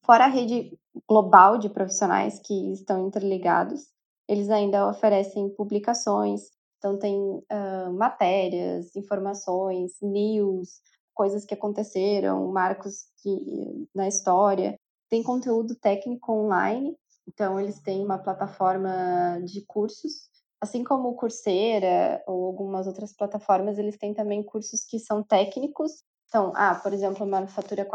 Fora 0.03 0.25
a 0.25 0.29
rede 0.29 0.77
global 1.07 1.57
de 1.57 1.69
profissionais 1.69 2.39
que 2.39 2.73
estão 2.73 3.07
interligados, 3.07 3.87
eles 4.27 4.49
ainda 4.49 4.87
oferecem 4.87 5.49
publicações, 5.49 6.41
então 6.77 6.97
tem 6.97 7.17
uh, 7.17 7.93
matérias, 7.93 8.95
informações, 8.95 9.93
news, 10.01 10.81
coisas 11.13 11.45
que 11.45 11.53
aconteceram, 11.53 12.51
marcos 12.51 13.05
que, 13.21 13.87
na 13.93 14.07
história. 14.07 14.77
Tem 15.09 15.23
conteúdo 15.23 15.75
técnico 15.75 16.31
online, 16.31 16.95
então 17.27 17.59
eles 17.59 17.79
têm 17.81 18.03
uma 18.03 18.17
plataforma 18.17 19.39
de 19.43 19.61
cursos 19.65 20.29
assim 20.65 20.83
como 20.83 21.09
o 21.09 21.15
Coursera 21.15 22.21
ou 22.27 22.45
algumas 22.45 22.87
outras 22.87 23.13
plataformas, 23.13 23.77
eles 23.77 23.97
têm 23.97 24.13
também 24.13 24.43
cursos 24.43 24.83
que 24.83 24.99
são 24.99 25.23
técnicos. 25.23 26.03
Então, 26.27 26.51
ah, 26.55 26.75
por 26.75 26.93
exemplo, 26.93 27.25
Manufatura 27.25 27.85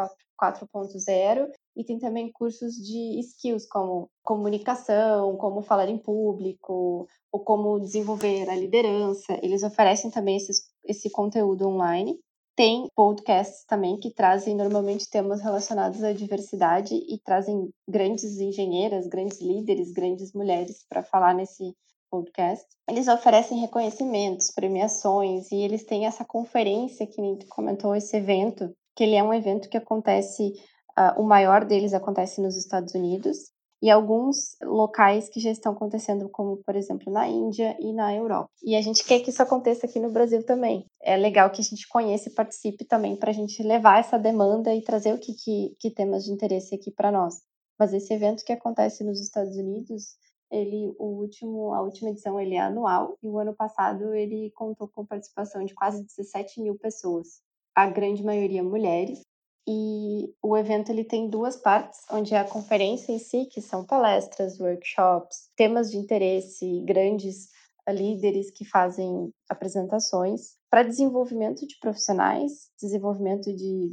4.0 0.40 1.50
e 1.76 1.84
tem 1.84 1.98
também 1.98 2.32
cursos 2.32 2.74
de 2.74 3.20
skills 3.20 3.66
como 3.66 4.08
comunicação, 4.22 5.36
como 5.36 5.62
falar 5.62 5.88
em 5.88 5.98
público, 5.98 7.06
ou 7.32 7.40
como 7.40 7.78
desenvolver 7.80 8.48
a 8.48 8.56
liderança. 8.56 9.38
Eles 9.42 9.62
oferecem 9.62 10.10
também 10.10 10.36
esses, 10.36 10.62
esse 10.84 11.10
conteúdo 11.10 11.68
online. 11.68 12.18
Tem 12.56 12.88
podcasts 12.94 13.64
também 13.64 13.98
que 13.98 14.10
trazem 14.10 14.54
normalmente 14.54 15.08
temas 15.08 15.40
relacionados 15.40 16.02
à 16.02 16.12
diversidade 16.12 16.94
e 16.94 17.18
trazem 17.24 17.70
grandes 17.88 18.38
engenheiras, 18.38 19.06
grandes 19.06 19.40
líderes, 19.40 19.92
grandes 19.92 20.32
mulheres 20.32 20.84
para 20.88 21.02
falar 21.02 21.34
nesse 21.34 21.74
podcast. 22.10 22.66
Eles 22.88 23.08
oferecem 23.08 23.60
reconhecimentos, 23.60 24.50
premiações 24.50 25.50
e 25.52 25.56
eles 25.56 25.84
têm 25.84 26.06
essa 26.06 26.24
conferência 26.24 27.06
que 27.06 27.46
comentou 27.46 27.94
esse 27.94 28.16
evento, 28.16 28.74
que 29.00 29.04
ele 29.04 29.16
é 29.16 29.22
um 29.22 29.32
evento 29.32 29.70
que 29.70 29.78
acontece, 29.78 30.52
uh, 30.90 31.18
o 31.18 31.24
maior 31.24 31.64
deles 31.64 31.94
acontece 31.94 32.38
nos 32.38 32.54
Estados 32.54 32.94
Unidos 32.94 33.50
e 33.80 33.88
alguns 33.88 34.58
locais 34.62 35.26
que 35.30 35.40
já 35.40 35.50
estão 35.50 35.72
acontecendo, 35.72 36.28
como 36.28 36.58
por 36.58 36.76
exemplo 36.76 37.10
na 37.10 37.26
Índia 37.26 37.74
e 37.80 37.94
na 37.94 38.14
Europa. 38.14 38.50
E 38.62 38.76
a 38.76 38.82
gente 38.82 39.02
quer 39.02 39.20
que 39.20 39.30
isso 39.30 39.42
aconteça 39.42 39.86
aqui 39.86 39.98
no 39.98 40.10
Brasil 40.10 40.44
também. 40.44 40.84
É 41.02 41.16
legal 41.16 41.48
que 41.48 41.62
a 41.62 41.64
gente 41.64 41.88
conheça 41.88 42.28
e 42.28 42.34
participe 42.34 42.84
também 42.84 43.16
para 43.16 43.30
a 43.30 43.32
gente 43.32 43.62
levar 43.62 44.00
essa 44.00 44.18
demanda 44.18 44.74
e 44.74 44.84
trazer 44.84 45.14
o 45.14 45.18
que, 45.18 45.32
que, 45.32 45.74
que 45.80 45.90
temos 45.90 46.24
de 46.26 46.32
interesse 46.32 46.74
aqui 46.74 46.90
para 46.90 47.10
nós. 47.10 47.36
Mas 47.78 47.94
esse 47.94 48.12
evento 48.12 48.44
que 48.44 48.52
acontece 48.52 49.02
nos 49.02 49.18
Estados 49.18 49.56
Unidos 49.56 50.18
ele, 50.50 50.94
o 50.98 51.06
último, 51.20 51.72
a 51.72 51.80
última 51.80 52.10
edição 52.10 52.38
ele 52.38 52.56
é 52.56 52.60
anual 52.60 53.16
e 53.22 53.28
o 53.28 53.38
ano 53.38 53.54
passado 53.54 54.12
ele 54.14 54.50
contou 54.50 54.88
com 54.88 55.06
participação 55.06 55.64
de 55.64 55.72
quase 55.72 56.04
17 56.04 56.60
mil 56.60 56.76
pessoas, 56.76 57.40
a 57.74 57.86
grande 57.88 58.22
maioria 58.22 58.62
mulheres. 58.62 59.20
E 59.68 60.34
o 60.42 60.56
evento 60.56 60.90
ele 60.90 61.04
tem 61.04 61.28
duas 61.28 61.56
partes, 61.56 62.00
onde 62.10 62.34
é 62.34 62.38
a 62.38 62.48
conferência 62.48 63.12
em 63.12 63.18
si, 63.18 63.46
que 63.46 63.60
são 63.60 63.84
palestras, 63.84 64.58
workshops, 64.58 65.50
temas 65.54 65.90
de 65.90 65.98
interesse, 65.98 66.82
grandes 66.84 67.48
líderes 67.88 68.50
que 68.50 68.64
fazem 68.64 69.32
apresentações 69.48 70.56
para 70.70 70.82
desenvolvimento 70.82 71.66
de 71.66 71.78
profissionais, 71.78 72.70
desenvolvimento 72.80 73.54
de, 73.54 73.92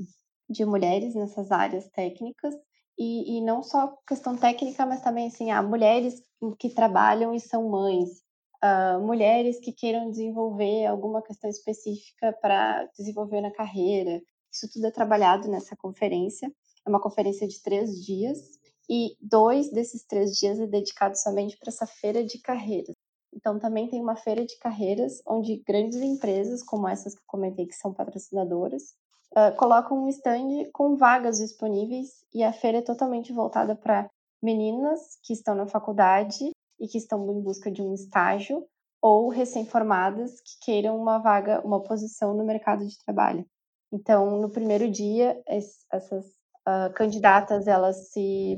de 0.49 0.65
mulheres 0.65 1.15
nessas 1.15 1.51
áreas 1.51 1.87
técnicas 1.89 2.55
e, 2.97 3.37
e 3.37 3.41
não 3.41 3.63
só 3.63 3.95
questão 4.07 4.35
técnica, 4.35 4.85
mas 4.85 5.01
também 5.01 5.27
assim, 5.27 5.51
ah, 5.51 5.61
mulheres 5.61 6.21
que 6.59 6.69
trabalham 6.69 7.33
e 7.33 7.39
são 7.39 7.69
mães, 7.69 8.23
uh, 8.63 8.99
mulheres 8.99 9.59
que 9.59 9.71
queiram 9.71 10.09
desenvolver 10.09 10.85
alguma 10.85 11.21
questão 11.21 11.49
específica 11.49 12.33
para 12.41 12.85
desenvolver 12.97 13.41
na 13.41 13.51
carreira. 13.51 14.21
Isso 14.51 14.67
tudo 14.71 14.87
é 14.87 14.91
trabalhado 14.91 15.47
nessa 15.49 15.75
conferência. 15.75 16.51
É 16.85 16.89
uma 16.89 17.01
conferência 17.01 17.47
de 17.47 17.61
três 17.61 18.03
dias 18.03 18.39
e 18.89 19.15
dois 19.21 19.69
desses 19.71 20.05
três 20.05 20.31
dias 20.37 20.59
é 20.59 20.65
dedicado 20.65 21.17
somente 21.17 21.57
para 21.57 21.69
essa 21.69 21.85
feira 21.85 22.23
de 22.23 22.39
carreiras. 22.39 22.95
Então, 23.33 23.59
também 23.59 23.87
tem 23.87 24.01
uma 24.01 24.15
feira 24.15 24.45
de 24.45 24.57
carreiras 24.57 25.21
onde 25.27 25.57
grandes 25.57 25.97
empresas, 25.97 26.63
como 26.63 26.87
essas 26.87 27.13
que 27.13 27.19
eu 27.19 27.27
comentei, 27.27 27.67
que 27.67 27.75
são 27.75 27.93
patrocinadoras, 27.93 28.95
uh, 29.33 29.55
colocam 29.57 30.03
um 30.03 30.07
stand 30.07 30.69
com 30.73 30.95
vagas 30.95 31.37
disponíveis 31.37 32.25
e 32.33 32.43
a 32.43 32.53
feira 32.53 32.79
é 32.79 32.81
totalmente 32.81 33.33
voltada 33.33 33.75
para 33.75 34.09
meninas 34.41 35.17
que 35.23 35.33
estão 35.33 35.55
na 35.55 35.67
faculdade 35.67 36.51
e 36.79 36.87
que 36.87 36.97
estão 36.97 37.23
em 37.31 37.41
busca 37.41 37.71
de 37.71 37.81
um 37.81 37.93
estágio 37.93 38.65
ou 39.01 39.29
recém-formadas 39.29 40.41
que 40.41 40.65
queiram 40.65 40.99
uma 40.99 41.19
vaga, 41.19 41.61
uma 41.65 41.81
posição 41.81 42.35
no 42.35 42.45
mercado 42.45 42.85
de 42.85 42.97
trabalho. 43.05 43.45
Então, 43.91 44.39
no 44.41 44.49
primeiro 44.49 44.89
dia, 44.89 45.41
essas 45.47 46.25
uh, 46.67 46.91
candidatas 46.93 47.67
elas 47.67 48.11
se 48.11 48.57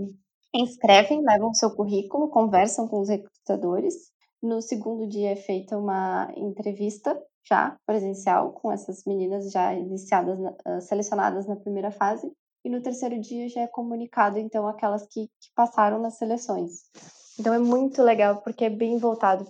inscrevem, 0.53 1.21
levam 1.21 1.53
seu 1.53 1.75
currículo, 1.75 2.29
conversam 2.29 2.87
com 2.87 2.99
os 2.99 3.09
recrutadores. 3.09 3.93
No 4.41 4.61
segundo 4.61 5.07
dia 5.07 5.31
é 5.31 5.35
feita 5.35 5.77
uma 5.77 6.31
entrevista 6.35 7.21
já 7.47 7.77
presencial 7.85 8.53
com 8.53 8.71
essas 8.71 9.03
meninas 9.05 9.51
já 9.51 9.73
iniciadas, 9.73 10.39
uh, 10.39 10.81
selecionadas 10.81 11.45
na 11.47 11.55
primeira 11.55 11.91
fase. 11.91 12.31
E 12.63 12.69
no 12.69 12.81
terceiro 12.81 13.19
dia 13.19 13.47
já 13.47 13.61
é 13.61 13.67
comunicado, 13.67 14.37
então, 14.37 14.67
aquelas 14.67 15.05
que, 15.07 15.27
que 15.27 15.49
passaram 15.55 16.01
nas 16.01 16.17
seleções. 16.17 16.71
Então 17.39 17.53
é 17.53 17.59
muito 17.59 18.03
legal 18.03 18.41
porque 18.41 18.65
é 18.65 18.69
bem 18.69 18.97
voltado 18.97 19.45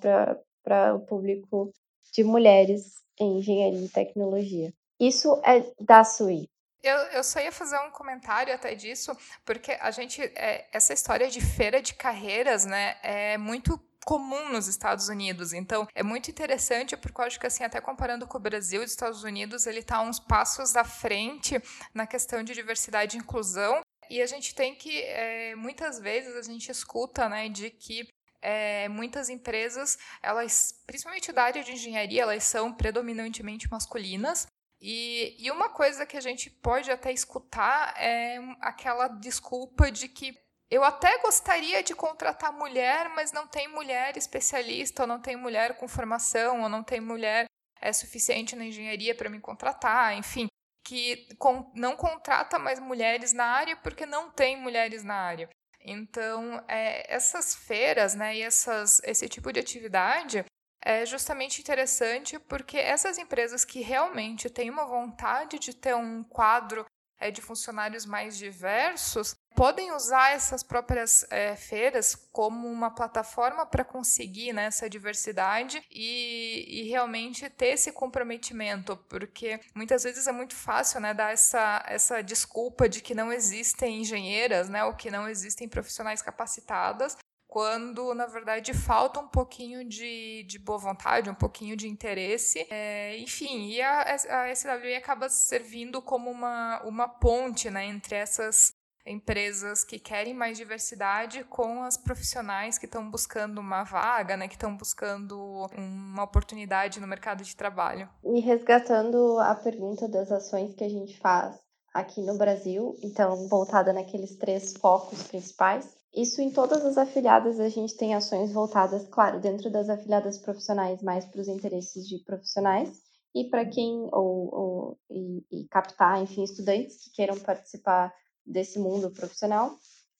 para 0.64 0.94
o 0.94 1.00
público 1.00 1.74
de 2.14 2.24
mulheres 2.24 2.94
em 3.20 3.40
engenharia 3.40 3.86
e 3.86 3.90
tecnologia. 3.90 4.74
Isso 5.00 5.42
é 5.44 5.66
da 5.80 6.04
SUI. 6.04 6.48
Eu, 6.82 6.96
eu 6.96 7.24
só 7.24 7.40
ia 7.40 7.52
fazer 7.52 7.78
um 7.80 7.92
comentário 7.92 8.54
até 8.54 8.74
disso, 8.74 9.12
porque 9.44 9.74
a 9.82 9.92
gente, 9.92 10.22
é, 10.22 10.68
essa 10.72 10.94
história 10.94 11.30
de 11.30 11.42
feira 11.42 11.82
de 11.82 11.94
carreiras, 11.94 12.66
né, 12.66 12.96
é 13.04 13.38
muito 13.38 13.78
comum 14.06 14.50
nos 14.50 14.68
Estados 14.68 15.10
Unidos. 15.10 15.52
Então, 15.52 15.88
é 15.94 16.02
muito 16.02 16.32
interessante 16.32 16.96
porque 16.96 17.20
eu 17.20 17.26
acho 17.26 17.40
que 17.40 17.48
assim, 17.48 17.64
até 17.64 17.82
comparando 17.82 18.26
com 18.26 18.38
o 18.38 18.42
Brasil 18.42 18.82
e 18.82 18.86
os 18.86 18.92
Estados 18.92 19.24
Unidos, 19.24 19.68
ele 19.68 19.80
está 19.80 20.02
uns 20.02 20.20
passos 20.20 20.76
à 20.76 20.84
frente 20.84 21.62
na 21.94 22.08
questão 22.08 22.42
de 22.44 22.54
diversidade 22.54 23.18
e 23.18 23.20
inclusão. 23.20 23.82
E 24.10 24.22
a 24.22 24.26
gente 24.26 24.56
tem 24.56 24.74
que, 24.74 25.02
é, 25.04 25.56
muitas 25.56 26.00
vezes, 26.00 26.36
a 26.36 26.42
gente 26.42 26.72
escuta, 26.72 27.30
né, 27.30 27.48
de 27.48 27.70
que 27.70 28.08
é, 28.42 28.88
muitas 28.90 29.30
empresas, 29.30 29.98
elas, 30.22 30.82
principalmente 30.88 31.32
da 31.32 31.44
área 31.44 31.64
de 31.64 31.74
engenharia, 31.74 32.24
elas 32.24 32.44
são 32.44 32.74
predominantemente 32.74 33.70
masculinas. 33.70 34.48
E, 34.82 35.36
e 35.38 35.52
uma 35.52 35.70
coisa 35.70 36.06
que 36.06 36.18
a 36.18 36.22
gente 36.22 36.50
pode 36.50 36.90
até 36.90 37.12
escutar 37.12 37.94
é 37.98 38.40
aquela 38.62 39.08
desculpa 39.10 39.92
de 39.92 40.08
que 40.08 40.38
eu 40.72 40.84
até 40.84 41.18
gostaria 41.20 41.84
de 41.84 41.96
contratar 41.96 42.54
mulher, 42.54 43.10
mas 43.10 43.32
não 43.32 43.48
tem 43.48 43.68
mulher 43.68 44.16
especialista, 44.16 45.04
ou 45.04 45.08
não 45.08 45.20
tem 45.20 45.36
mulher 45.36 45.78
com 45.78 45.88
formação, 45.88 46.62
ou 46.62 46.70
não 46.70 46.84
tem 46.84 47.02
mulher 47.02 47.46
é, 47.82 47.92
suficiente 47.92 48.56
na 48.56 48.66
engenharia 48.66 49.16
para 49.16 49.30
me 49.30 49.40
contratar, 49.40 50.16
enfim, 50.16 50.48
que 50.90 51.28
com, 51.38 51.72
não 51.76 51.96
contrata 51.96 52.58
mais 52.58 52.80
mulheres 52.80 53.32
na 53.32 53.46
área 53.46 53.78
porque 53.78 54.08
não 54.08 54.32
tem 54.32 54.60
mulheres 54.60 55.04
na 55.04 55.14
área. 55.14 55.48
Então, 55.80 56.64
é, 56.68 57.14
essas 57.14 57.54
feiras 57.54 58.16
né, 58.16 58.36
e 58.36 58.42
essas, 58.42 59.00
esse 59.04 59.30
tipo 59.30 59.54
de 59.54 59.60
atividade 59.60 60.44
é 60.84 61.06
justamente 61.06 61.62
interessante 61.62 62.40
porque 62.40 62.78
essas 62.78 63.20
empresas 63.20 63.64
que 63.64 63.82
realmente 63.82 64.50
têm 64.50 64.72
uma 64.72 64.88
vontade 64.88 65.60
de 65.60 65.76
ter 65.76 65.96
um 65.96 66.24
quadro 66.24 66.84
é, 67.20 67.32
de 67.32 67.42
funcionários 67.42 68.06
mais 68.06 68.38
diversos 68.38 69.36
podem 69.56 69.92
usar 69.92 70.32
essas 70.32 70.64
próprias 70.64 71.26
é, 71.30 71.54
feiras 71.56 72.16
como 72.32 72.68
uma 72.68 72.92
plataforma 72.92 73.66
para 73.66 73.84
conseguir 73.84 74.54
né, 74.54 74.66
essa 74.66 74.90
diversidade 74.90 75.84
e, 75.92 76.82
e, 76.82 76.90
realmente 76.90 77.50
ter 77.50 77.74
esse 77.74 77.92
comprometimento, 77.92 78.96
porque 79.10 79.60
muitas 79.76 80.04
vezes 80.04 80.28
é 80.28 80.32
muito 80.32 80.56
fácil 80.56 81.02
né, 81.02 81.14
dar 81.14 81.34
essa, 81.34 81.84
essa 81.88 82.22
desculpa 82.22 82.88
de 82.88 83.02
que 83.02 83.14
não 83.14 83.34
existem 83.34 84.00
engenheiras 84.00 84.70
né, 84.70 84.84
ou 84.86 84.94
que 84.94 85.12
não 85.12 85.28
existem 85.28 85.68
profissionais 85.68 86.22
capacitadas, 86.22 87.18
quando 87.50 88.14
na 88.14 88.28
verdade 88.28 88.76
falta 88.76 89.20
um 89.20 89.28
pouquinho 89.28 89.84
de, 89.84 90.44
de 90.44 90.60
boa 90.60 90.78
vontade, 90.78 91.32
um 91.32 91.36
pouquinho 91.36 91.76
de 91.76 91.88
interesse. 91.88 92.66
É, 92.70 93.18
enfim, 93.18 93.72
e 93.72 93.82
a, 93.82 94.04
a 94.04 94.56
SWI 94.56 94.96
acaba 94.96 95.28
servindo 95.30 96.00
como 96.00 96.30
uma, 96.30 96.80
uma 96.84 97.08
ponte 97.10 97.72
né, 97.72 97.86
entre 97.86 98.16
essas 98.16 98.72
empresas 99.04 99.84
que 99.84 99.98
querem 99.98 100.34
mais 100.34 100.58
diversidade 100.58 101.44
com 101.46 101.82
as 101.82 101.98
profissionais 101.98 102.78
que 102.78 102.86
estão 102.86 103.10
buscando 103.10 103.58
uma 103.58 103.84
vaga, 103.84 104.38
né, 104.38 104.48
que 104.48 104.54
estão 104.54 104.78
buscando 104.78 105.68
uma 105.76 106.24
oportunidade 106.24 107.00
no 107.00 107.08
mercado 107.08 107.44
de 107.44 107.56
trabalho. 107.56 108.08
E 108.24 108.40
resgatando 108.42 109.40
a 109.40 109.56
pergunta 109.56 110.08
das 110.08 110.32
ações 110.32 110.76
que 110.76 110.84
a 110.84 110.90
gente 110.90 111.18
faz 111.18 111.58
aqui 111.92 112.22
no 112.22 112.38
Brasil, 112.38 112.96
então 113.02 113.48
voltada 113.48 113.92
naqueles 113.92 114.38
três 114.38 114.74
focos 114.74 115.24
principais, 115.24 115.99
isso 116.14 116.42
em 116.42 116.52
todas 116.52 116.84
as 116.86 116.98
afiliadas 116.98 117.60
a 117.60 117.70
gente 117.70 117.96
tem 117.96 118.16
ações 118.16 118.52
voltadas, 118.52 119.08
claro, 119.10 119.40
dentro 119.40 119.70
das 119.70 119.90
afiliadas 119.90 120.40
profissionais, 120.40 121.04
mais 121.04 121.26
para 121.26 121.42
os 121.42 121.48
interesses 121.48 122.08
de 122.08 122.24
profissionais 122.24 123.02
e 123.36 123.46
para 123.46 123.66
quem 123.66 124.10
ou, 124.12 124.56
ou 124.56 125.00
e, 125.10 125.46
e, 125.52 125.68
captar, 125.68 126.22
enfim, 126.22 126.44
estudantes 126.44 127.04
que 127.04 127.12
queiram 127.12 127.38
participar 127.40 128.14
desse 128.44 128.80
mundo 128.80 129.12
profissional. 129.12 129.78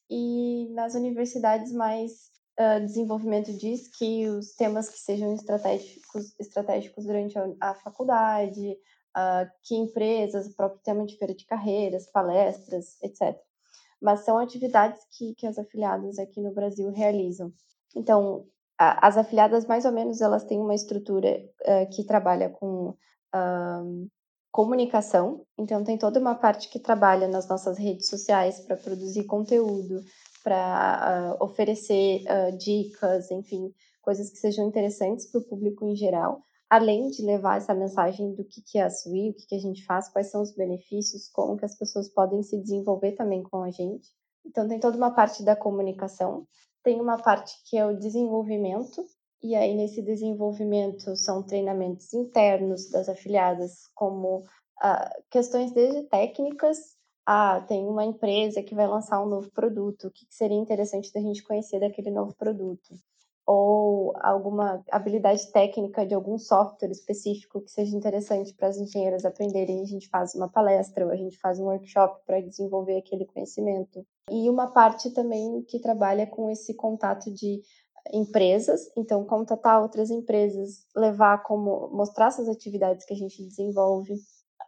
E 0.08 0.68
nas 0.74 0.94
universidades 0.94 1.72
mais 1.72 2.30
uh, 2.58 2.84
desenvolvimento 2.84 3.50
que 3.98 4.28
os 4.28 4.54
temas 4.54 4.88
que 4.88 4.98
sejam 4.98 5.34
estratégicos, 5.34 6.38
estratégicos 6.38 7.04
durante 7.04 7.36
a, 7.36 7.52
a 7.60 7.74
faculdade, 7.74 8.76
uh, 9.16 9.50
que 9.64 9.74
empresas, 9.74 10.46
o 10.46 10.54
próprio 10.54 10.80
tema 10.84 11.04
de 11.04 11.16
feira 11.16 11.34
de 11.34 11.44
carreiras, 11.46 12.06
palestras, 12.12 12.96
etc 13.02 13.36
mas 14.00 14.20
são 14.24 14.38
atividades 14.38 15.00
que, 15.10 15.34
que 15.34 15.46
as 15.46 15.58
afiliadas 15.58 16.18
aqui 16.18 16.40
no 16.40 16.52
Brasil 16.52 16.90
realizam. 16.90 17.52
Então, 17.94 18.46
a, 18.78 19.06
as 19.06 19.16
afiliadas, 19.16 19.66
mais 19.66 19.84
ou 19.84 19.92
menos, 19.92 20.20
elas 20.20 20.44
têm 20.44 20.58
uma 20.58 20.74
estrutura 20.74 21.38
uh, 21.62 21.90
que 21.94 22.04
trabalha 22.04 22.48
com 22.48 22.90
uh, 23.34 24.08
comunicação, 24.50 25.44
então 25.58 25.84
tem 25.84 25.96
toda 25.96 26.18
uma 26.18 26.34
parte 26.34 26.68
que 26.68 26.78
trabalha 26.78 27.28
nas 27.28 27.46
nossas 27.48 27.78
redes 27.78 28.08
sociais 28.08 28.60
para 28.60 28.76
produzir 28.76 29.24
conteúdo, 29.24 30.02
para 30.42 31.36
uh, 31.38 31.44
oferecer 31.44 32.22
dicas, 32.58 33.30
enfim, 33.30 33.72
coisas 34.02 34.30
que 34.30 34.38
sejam 34.38 34.66
interessantes 34.66 35.30
para 35.30 35.40
o 35.40 35.44
público 35.44 35.84
em 35.84 35.94
geral 35.94 36.42
além 36.70 37.10
de 37.10 37.22
levar 37.22 37.58
essa 37.58 37.74
mensagem 37.74 38.32
do 38.32 38.44
que, 38.44 38.78
é 38.78 38.84
a 38.84 38.90
SUI, 38.90 39.30
o 39.30 39.34
que, 39.34 39.44
que 39.48 39.54
a 39.56 39.58
gente 39.58 39.84
faz, 39.84 40.08
quais 40.08 40.30
são 40.30 40.40
os 40.40 40.54
benefícios, 40.54 41.28
como 41.28 41.56
que 41.56 41.64
as 41.64 41.76
pessoas 41.76 42.08
podem 42.08 42.44
se 42.44 42.56
desenvolver 42.56 43.12
também 43.12 43.42
com 43.42 43.64
a 43.64 43.70
gente. 43.72 44.08
Então 44.46 44.68
tem 44.68 44.78
toda 44.78 44.96
uma 44.96 45.10
parte 45.10 45.42
da 45.42 45.56
comunicação, 45.56 46.46
tem 46.84 47.00
uma 47.00 47.20
parte 47.20 47.60
que 47.68 47.76
é 47.76 47.84
o 47.84 47.98
desenvolvimento, 47.98 49.04
e 49.42 49.56
aí 49.56 49.74
nesse 49.74 50.00
desenvolvimento 50.00 51.16
são 51.16 51.42
treinamentos 51.42 52.14
internos 52.14 52.88
das 52.88 53.08
afiliadas, 53.08 53.88
como 53.92 54.44
ah, 54.80 55.12
questões 55.28 55.72
desde 55.72 56.04
técnicas, 56.04 56.78
ah, 57.26 57.60
tem 57.66 57.84
uma 57.84 58.04
empresa 58.04 58.62
que 58.62 58.76
vai 58.76 58.86
lançar 58.86 59.20
um 59.20 59.28
novo 59.28 59.50
produto, 59.50 60.06
o 60.06 60.10
que 60.10 60.24
seria 60.30 60.56
interessante 60.56 61.12
da 61.12 61.20
gente 61.20 61.42
conhecer 61.42 61.80
daquele 61.80 62.12
novo 62.12 62.32
produto 62.36 62.94
ou 63.52 64.12
alguma 64.20 64.80
habilidade 64.92 65.50
técnica 65.50 66.06
de 66.06 66.14
algum 66.14 66.38
software 66.38 66.92
específico 66.92 67.60
que 67.60 67.70
seja 67.72 67.96
interessante 67.96 68.54
para 68.54 68.68
as 68.68 68.76
engenheiras 68.76 69.24
aprenderem, 69.24 69.82
a 69.82 69.84
gente 69.84 70.08
faz 70.08 70.36
uma 70.36 70.48
palestra 70.48 71.04
ou 71.04 71.10
a 71.10 71.16
gente 71.16 71.36
faz 71.36 71.58
um 71.58 71.64
workshop 71.64 72.24
para 72.24 72.40
desenvolver 72.40 72.98
aquele 72.98 73.24
conhecimento. 73.24 74.06
E 74.30 74.48
uma 74.48 74.70
parte 74.70 75.10
também 75.10 75.64
que 75.64 75.80
trabalha 75.80 76.28
com 76.28 76.48
esse 76.48 76.74
contato 76.74 77.28
de 77.34 77.60
empresas, 78.12 78.82
então 78.96 79.24
contatar 79.24 79.82
outras 79.82 80.10
empresas, 80.10 80.86
levar 80.94 81.42
como 81.42 81.88
mostrar 81.88 82.28
essas 82.28 82.48
atividades 82.48 83.04
que 83.04 83.14
a 83.14 83.16
gente 83.16 83.42
desenvolve, 83.42 84.14